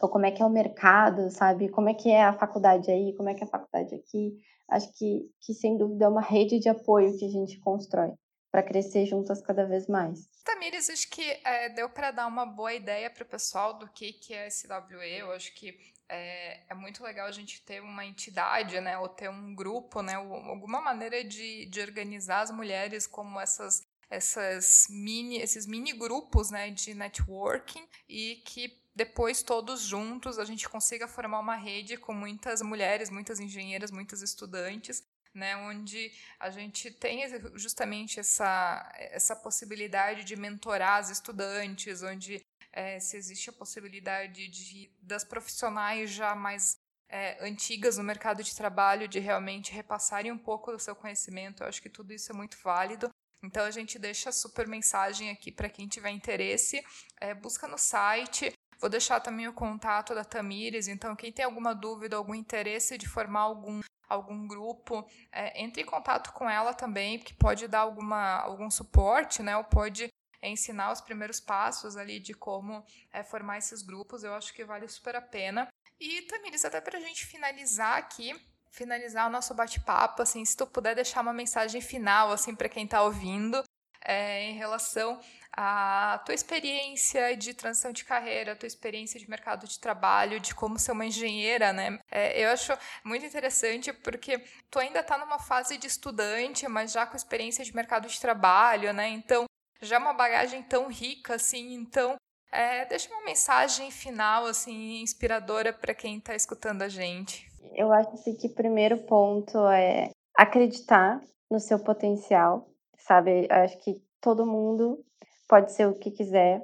ou 0.00 0.08
como 0.08 0.26
é 0.26 0.30
que 0.30 0.42
é 0.42 0.46
o 0.46 0.50
mercado, 0.50 1.30
sabe? 1.30 1.68
Como 1.68 1.88
é 1.88 1.94
que 1.94 2.10
é 2.10 2.24
a 2.24 2.32
faculdade 2.32 2.90
aí, 2.90 3.14
como 3.16 3.28
é 3.28 3.34
que 3.34 3.44
é 3.44 3.46
a 3.46 3.50
faculdade 3.50 3.94
aqui. 3.94 4.38
Acho 4.68 4.90
que, 4.96 5.28
que 5.40 5.52
sem 5.52 5.76
dúvida 5.76 6.06
é 6.06 6.08
uma 6.08 6.22
rede 6.22 6.58
de 6.58 6.68
apoio 6.68 7.16
que 7.18 7.24
a 7.24 7.30
gente 7.30 7.58
constrói 7.60 8.12
para 8.50 8.62
crescer 8.62 9.06
juntas 9.06 9.42
cada 9.42 9.64
vez 9.64 9.86
mais. 9.86 10.28
Tamires, 10.44 10.90
acho 10.90 11.08
que 11.10 11.22
é, 11.44 11.68
deu 11.68 11.88
para 11.88 12.10
dar 12.10 12.26
uma 12.26 12.46
boa 12.46 12.72
ideia 12.72 13.10
para 13.10 13.22
o 13.22 13.28
pessoal 13.28 13.78
do 13.78 13.88
que, 13.88 14.12
que 14.12 14.32
é 14.32 14.48
SWE. 14.48 15.18
Eu 15.18 15.32
acho 15.32 15.54
que 15.54 15.76
é, 16.08 16.60
é, 16.68 16.74
muito 16.74 17.02
legal 17.02 17.26
a 17.26 17.32
gente 17.32 17.64
ter 17.64 17.80
uma 17.80 18.04
entidade, 18.04 18.80
né, 18.80 18.98
ou 18.98 19.08
ter 19.08 19.30
um 19.30 19.54
grupo, 19.54 20.02
né, 20.02 20.14
alguma 20.14 20.80
maneira 20.80 21.22
de, 21.22 21.66
de 21.66 21.80
organizar 21.80 22.40
as 22.40 22.50
mulheres 22.50 23.06
como 23.06 23.40
essas 23.40 23.88
essas 24.10 24.86
mini, 24.90 25.38
esses 25.38 25.66
mini 25.66 25.92
grupos 25.92 26.50
né, 26.50 26.70
de 26.70 26.94
networking 26.94 27.86
e 28.08 28.42
que 28.44 28.76
depois 29.00 29.42
todos 29.42 29.80
juntos 29.80 30.38
a 30.38 30.44
gente 30.44 30.68
consiga 30.68 31.08
formar 31.08 31.40
uma 31.40 31.56
rede 31.56 31.96
com 31.96 32.12
muitas 32.12 32.60
mulheres, 32.60 33.08
muitas 33.08 33.40
engenheiras, 33.40 33.90
muitas 33.90 34.20
estudantes, 34.20 35.02
né, 35.32 35.56
onde 35.56 36.12
a 36.38 36.50
gente 36.50 36.90
tem 36.90 37.22
justamente 37.54 38.20
essa, 38.20 38.92
essa 38.96 39.34
possibilidade 39.34 40.22
de 40.22 40.36
mentorar 40.36 40.98
as 40.98 41.08
estudantes, 41.08 42.02
onde 42.02 42.44
é, 42.70 43.00
se 43.00 43.16
existe 43.16 43.48
a 43.48 43.54
possibilidade 43.54 44.48
de 44.48 44.92
das 45.00 45.24
profissionais 45.24 46.10
já 46.10 46.34
mais 46.34 46.76
é, 47.08 47.42
antigas 47.42 47.96
no 47.96 48.04
mercado 48.04 48.44
de 48.44 48.54
trabalho 48.54 49.08
de 49.08 49.18
realmente 49.18 49.72
repassarem 49.72 50.30
um 50.30 50.38
pouco 50.38 50.72
do 50.72 50.78
seu 50.78 50.94
conhecimento. 50.94 51.62
Eu 51.62 51.68
acho 51.68 51.80
que 51.80 51.88
tudo 51.88 52.12
isso 52.12 52.32
é 52.32 52.34
muito 52.34 52.58
válido. 52.62 53.08
Então 53.42 53.64
a 53.64 53.70
gente 53.70 53.98
deixa 53.98 54.30
super 54.30 54.68
mensagem 54.68 55.30
aqui 55.30 55.50
para 55.50 55.70
quem 55.70 55.88
tiver 55.88 56.10
interesse, 56.10 56.84
é, 57.18 57.32
busca 57.32 57.66
no 57.66 57.78
site. 57.78 58.52
Vou 58.80 58.88
deixar 58.88 59.20
também 59.20 59.46
o 59.46 59.52
contato 59.52 60.14
da 60.14 60.24
Tamires, 60.24 60.88
então 60.88 61.14
quem 61.14 61.30
tem 61.30 61.44
alguma 61.44 61.74
dúvida, 61.74 62.16
algum 62.16 62.34
interesse 62.34 62.96
de 62.96 63.06
formar 63.06 63.40
algum, 63.40 63.80
algum 64.08 64.48
grupo, 64.48 65.06
é, 65.30 65.62
entre 65.62 65.82
em 65.82 65.86
contato 65.86 66.32
com 66.32 66.48
ela 66.48 66.72
também, 66.72 67.18
que 67.18 67.34
pode 67.34 67.68
dar 67.68 67.80
alguma, 67.80 68.38
algum 68.38 68.70
suporte, 68.70 69.42
né? 69.42 69.54
Ou 69.56 69.64
pode 69.64 70.08
ensinar 70.42 70.92
os 70.92 71.00
primeiros 71.02 71.38
passos 71.38 71.96
ali 71.96 72.18
de 72.18 72.32
como 72.32 72.82
é, 73.12 73.22
formar 73.22 73.58
esses 73.58 73.82
grupos. 73.82 74.24
Eu 74.24 74.34
acho 74.34 74.54
que 74.54 74.64
vale 74.64 74.88
super 74.88 75.14
a 75.14 75.20
pena. 75.20 75.68
E 76.00 76.22
Tamires, 76.22 76.64
até 76.64 76.80
para 76.80 76.96
a 76.96 77.02
gente 77.02 77.26
finalizar 77.26 77.98
aqui, 77.98 78.34
finalizar 78.70 79.26
o 79.26 79.30
nosso 79.30 79.52
bate-papo, 79.54 80.22
assim, 80.22 80.42
se 80.44 80.56
tu 80.56 80.66
puder 80.66 80.94
deixar 80.94 81.20
uma 81.20 81.34
mensagem 81.34 81.82
final, 81.82 82.32
assim, 82.32 82.54
para 82.54 82.68
quem 82.68 82.84
está 82.84 83.02
ouvindo, 83.02 83.62
é, 84.04 84.44
em 84.44 84.54
relação 84.54 85.18
à 85.52 86.20
tua 86.24 86.34
experiência 86.34 87.36
de 87.36 87.54
transição 87.54 87.92
de 87.92 88.04
carreira, 88.04 88.56
tua 88.56 88.66
experiência 88.66 89.18
de 89.18 89.28
mercado 89.28 89.66
de 89.66 89.78
trabalho, 89.78 90.40
de 90.40 90.54
como 90.54 90.78
ser 90.78 90.92
uma 90.92 91.06
engenheira, 91.06 91.72
né? 91.72 91.98
É, 92.10 92.44
eu 92.44 92.50
acho 92.50 92.72
muito 93.04 93.26
interessante 93.26 93.92
porque 93.92 94.42
tu 94.70 94.78
ainda 94.78 95.00
está 95.00 95.18
numa 95.18 95.38
fase 95.38 95.76
de 95.76 95.86
estudante, 95.86 96.66
mas 96.68 96.92
já 96.92 97.06
com 97.06 97.16
experiência 97.16 97.64
de 97.64 97.74
mercado 97.74 98.08
de 98.08 98.20
trabalho, 98.20 98.92
né? 98.92 99.08
Então, 99.08 99.44
já 99.82 99.96
é 99.96 99.98
uma 99.98 100.12
bagagem 100.12 100.62
tão 100.62 100.88
rica, 100.88 101.34
assim, 101.34 101.74
então 101.74 102.16
é, 102.52 102.84
deixa 102.84 103.12
uma 103.12 103.24
mensagem 103.24 103.90
final, 103.90 104.46
assim, 104.46 105.00
inspiradora 105.00 105.72
para 105.72 105.94
quem 105.94 106.18
está 106.18 106.34
escutando 106.34 106.82
a 106.82 106.88
gente. 106.88 107.48
Eu 107.74 107.92
acho 107.92 108.10
assim, 108.10 108.34
que 108.34 108.48
o 108.48 108.54
primeiro 108.54 108.98
ponto 109.04 109.58
é 109.68 110.10
acreditar 110.36 111.20
no 111.50 111.60
seu 111.60 111.78
potencial, 111.78 112.69
sabe? 113.10 113.48
Acho 113.50 113.76
que 113.78 114.00
todo 114.20 114.46
mundo 114.46 115.04
pode 115.48 115.72
ser 115.72 115.88
o 115.88 115.98
que 115.98 116.12
quiser 116.12 116.62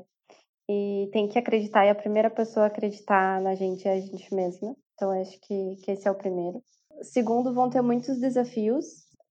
e 0.68 1.08
tem 1.12 1.26
que 1.26 1.40
acreditar, 1.40 1.84
e 1.84 1.90
a 1.90 1.94
primeira 1.94 2.30
pessoa 2.30 2.66
a 2.66 2.68
acreditar 2.68 3.40
na 3.40 3.56
gente 3.56 3.88
é 3.88 3.94
a 3.94 4.00
gente 4.00 4.32
mesma. 4.32 4.76
Então, 4.94 5.10
acho 5.20 5.40
que, 5.40 5.76
que 5.82 5.90
esse 5.90 6.06
é 6.06 6.10
o 6.10 6.14
primeiro. 6.14 6.62
Segundo, 7.02 7.52
vão 7.52 7.68
ter 7.68 7.82
muitos 7.82 8.20
desafios, 8.20 8.84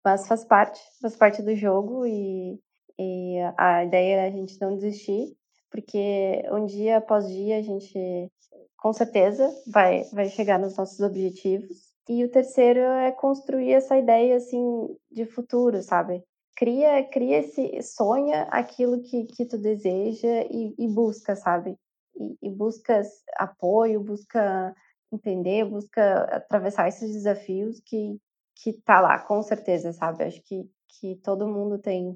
mas 0.04 0.28
faz 0.28 0.44
parte, 0.44 0.82
faz 1.02 1.16
parte 1.16 1.42
do 1.42 1.56
jogo 1.56 2.06
e, 2.06 2.60
e 3.00 3.38
a 3.58 3.86
ideia 3.86 4.18
é 4.18 4.28
a 4.28 4.32
gente 4.32 4.60
não 4.60 4.76
desistir, 4.76 5.38
porque 5.72 6.44
um 6.52 6.66
dia 6.66 6.98
após 6.98 7.30
dia 7.30 7.60
a 7.60 7.62
gente 7.62 8.30
com 8.78 8.92
certeza 8.92 9.50
vai, 9.72 10.04
vai 10.12 10.28
chegar 10.28 10.60
nos 10.60 10.76
nossos 10.76 11.00
objetivos. 11.00 11.96
E 12.10 12.24
o 12.26 12.30
terceiro 12.30 12.82
é 12.82 13.12
construir 13.14 13.72
essa 13.72 13.98
ideia 13.98 14.36
assim 14.36 14.96
de 15.10 15.26
futuro, 15.26 15.82
sabe? 15.82 16.22
Cria, 16.56 17.04
cria 17.10 17.40
esse, 17.40 17.82
sonha 17.82 18.44
aquilo 18.44 19.02
que, 19.02 19.26
que 19.26 19.46
tu 19.46 19.58
deseja 19.58 20.44
e, 20.50 20.74
e 20.78 20.88
busca, 20.88 21.36
sabe? 21.36 21.76
E, 22.16 22.48
e 22.48 22.50
busca 22.50 23.02
apoio, 23.36 24.00
busca 24.02 24.74
entender, 25.12 25.66
busca 25.66 26.24
atravessar 26.36 26.88
esses 26.88 27.12
desafios 27.12 27.80
que 27.82 28.20
que 28.56 28.74
tá 28.74 29.02
lá, 29.02 29.20
com 29.20 29.44
certeza, 29.44 29.92
sabe? 29.92 30.24
Acho 30.24 30.42
que, 30.42 30.70
que 30.88 31.16
todo 31.18 31.48
mundo 31.48 31.78
tem 31.78 32.16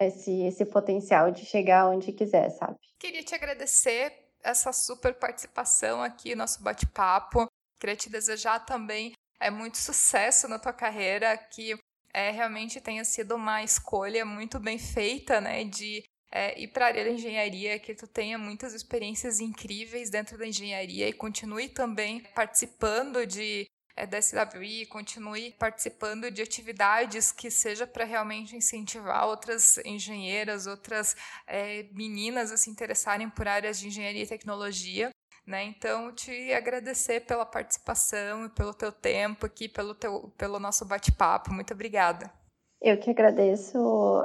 esse, 0.00 0.42
esse 0.42 0.64
potencial 0.64 1.30
de 1.30 1.44
chegar 1.44 1.88
onde 1.88 2.12
quiser, 2.12 2.50
sabe? 2.50 2.76
Queria 2.98 3.22
te 3.22 3.34
agradecer 3.34 4.12
essa 4.42 4.72
super 4.72 5.18
participação 5.18 6.02
aqui, 6.02 6.34
nosso 6.34 6.62
bate-papo. 6.62 7.46
Queria 7.80 7.96
te 7.96 8.08
desejar 8.08 8.64
também 8.64 9.12
é, 9.40 9.50
muito 9.50 9.76
sucesso 9.76 10.46
na 10.48 10.58
tua 10.58 10.72
carreira, 10.72 11.36
que 11.36 11.76
é, 12.14 12.30
realmente 12.30 12.80
tenha 12.80 13.04
sido 13.04 13.34
uma 13.34 13.62
escolha 13.62 14.24
muito 14.24 14.60
bem 14.60 14.78
feita, 14.78 15.40
né, 15.40 15.64
de 15.64 16.04
é, 16.30 16.58
ir 16.60 16.68
para 16.68 16.86
a 16.86 16.88
área 16.88 17.04
da 17.04 17.10
engenharia, 17.10 17.78
que 17.78 17.94
tu 17.94 18.06
tenha 18.06 18.38
muitas 18.38 18.72
experiências 18.72 19.40
incríveis 19.40 20.10
dentro 20.10 20.38
da 20.38 20.46
engenharia 20.46 21.08
e 21.08 21.12
continue 21.12 21.68
também 21.68 22.20
participando 22.34 23.26
de 23.26 23.66
é, 23.94 24.06
da 24.06 24.20
SWI, 24.20 24.86
continue 24.86 25.52
participando 25.52 26.30
de 26.30 26.40
atividades 26.40 27.30
que 27.30 27.50
seja 27.50 27.86
para 27.86 28.04
realmente 28.04 28.56
incentivar 28.56 29.26
outras 29.26 29.76
engenheiras, 29.84 30.66
outras 30.66 31.14
é, 31.46 31.84
meninas 31.92 32.50
a 32.50 32.56
se 32.56 32.70
interessarem 32.70 33.28
por 33.28 33.46
áreas 33.46 33.78
de 33.78 33.88
engenharia 33.88 34.22
e 34.22 34.26
tecnologia. 34.26 35.10
Né? 35.46 35.64
Então, 35.64 36.14
te 36.14 36.52
agradecer 36.52 37.20
pela 37.20 37.44
participação 37.44 38.46
e 38.46 38.50
pelo 38.50 38.72
teu 38.72 38.92
tempo 38.92 39.44
aqui, 39.44 39.68
pelo, 39.68 39.94
teu, 39.94 40.32
pelo 40.38 40.60
nosso 40.60 40.84
bate-papo. 40.84 41.52
Muito 41.52 41.74
obrigada. 41.74 42.30
Eu 42.80 42.98
que 42.98 43.10
agradeço, 43.10 43.78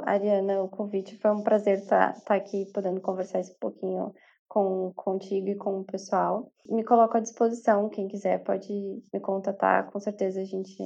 Ariana, 0.04 0.62
o 0.62 0.68
convite. 0.68 1.18
Foi 1.18 1.30
um 1.30 1.42
prazer 1.42 1.78
estar, 1.78 2.16
estar 2.16 2.34
aqui 2.34 2.66
podendo 2.72 3.00
conversar 3.00 3.40
esse 3.40 3.56
pouquinho 3.58 4.12
com 4.48 4.92
contigo 4.96 5.48
e 5.48 5.56
com 5.56 5.80
o 5.80 5.84
pessoal. 5.84 6.50
Me 6.66 6.84
coloco 6.84 7.16
à 7.16 7.20
disposição, 7.20 7.88
quem 7.88 8.08
quiser 8.08 8.42
pode 8.42 8.72
me 9.12 9.20
contatar, 9.20 9.88
com 9.90 10.00
certeza 10.00 10.40
a 10.40 10.44
gente 10.44 10.76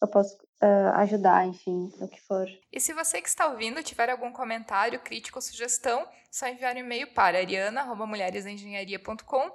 eu 0.00 0.08
posso 0.08 0.36
uh, 0.62 0.92
ajudar, 0.96 1.46
enfim, 1.46 1.90
no 1.98 2.08
que 2.08 2.20
for. 2.20 2.46
E 2.70 2.78
se 2.78 2.92
você 2.92 3.22
que 3.22 3.28
está 3.28 3.48
ouvindo 3.48 3.82
tiver 3.82 4.10
algum 4.10 4.30
comentário, 4.30 5.00
crítica 5.00 5.38
ou 5.38 5.42
sugestão, 5.42 6.06
só 6.30 6.46
enviar 6.46 6.76
um 6.76 6.80
e-mail 6.80 7.14
para 7.14 7.38
ariana@mulheresengenharia.com 7.38 9.54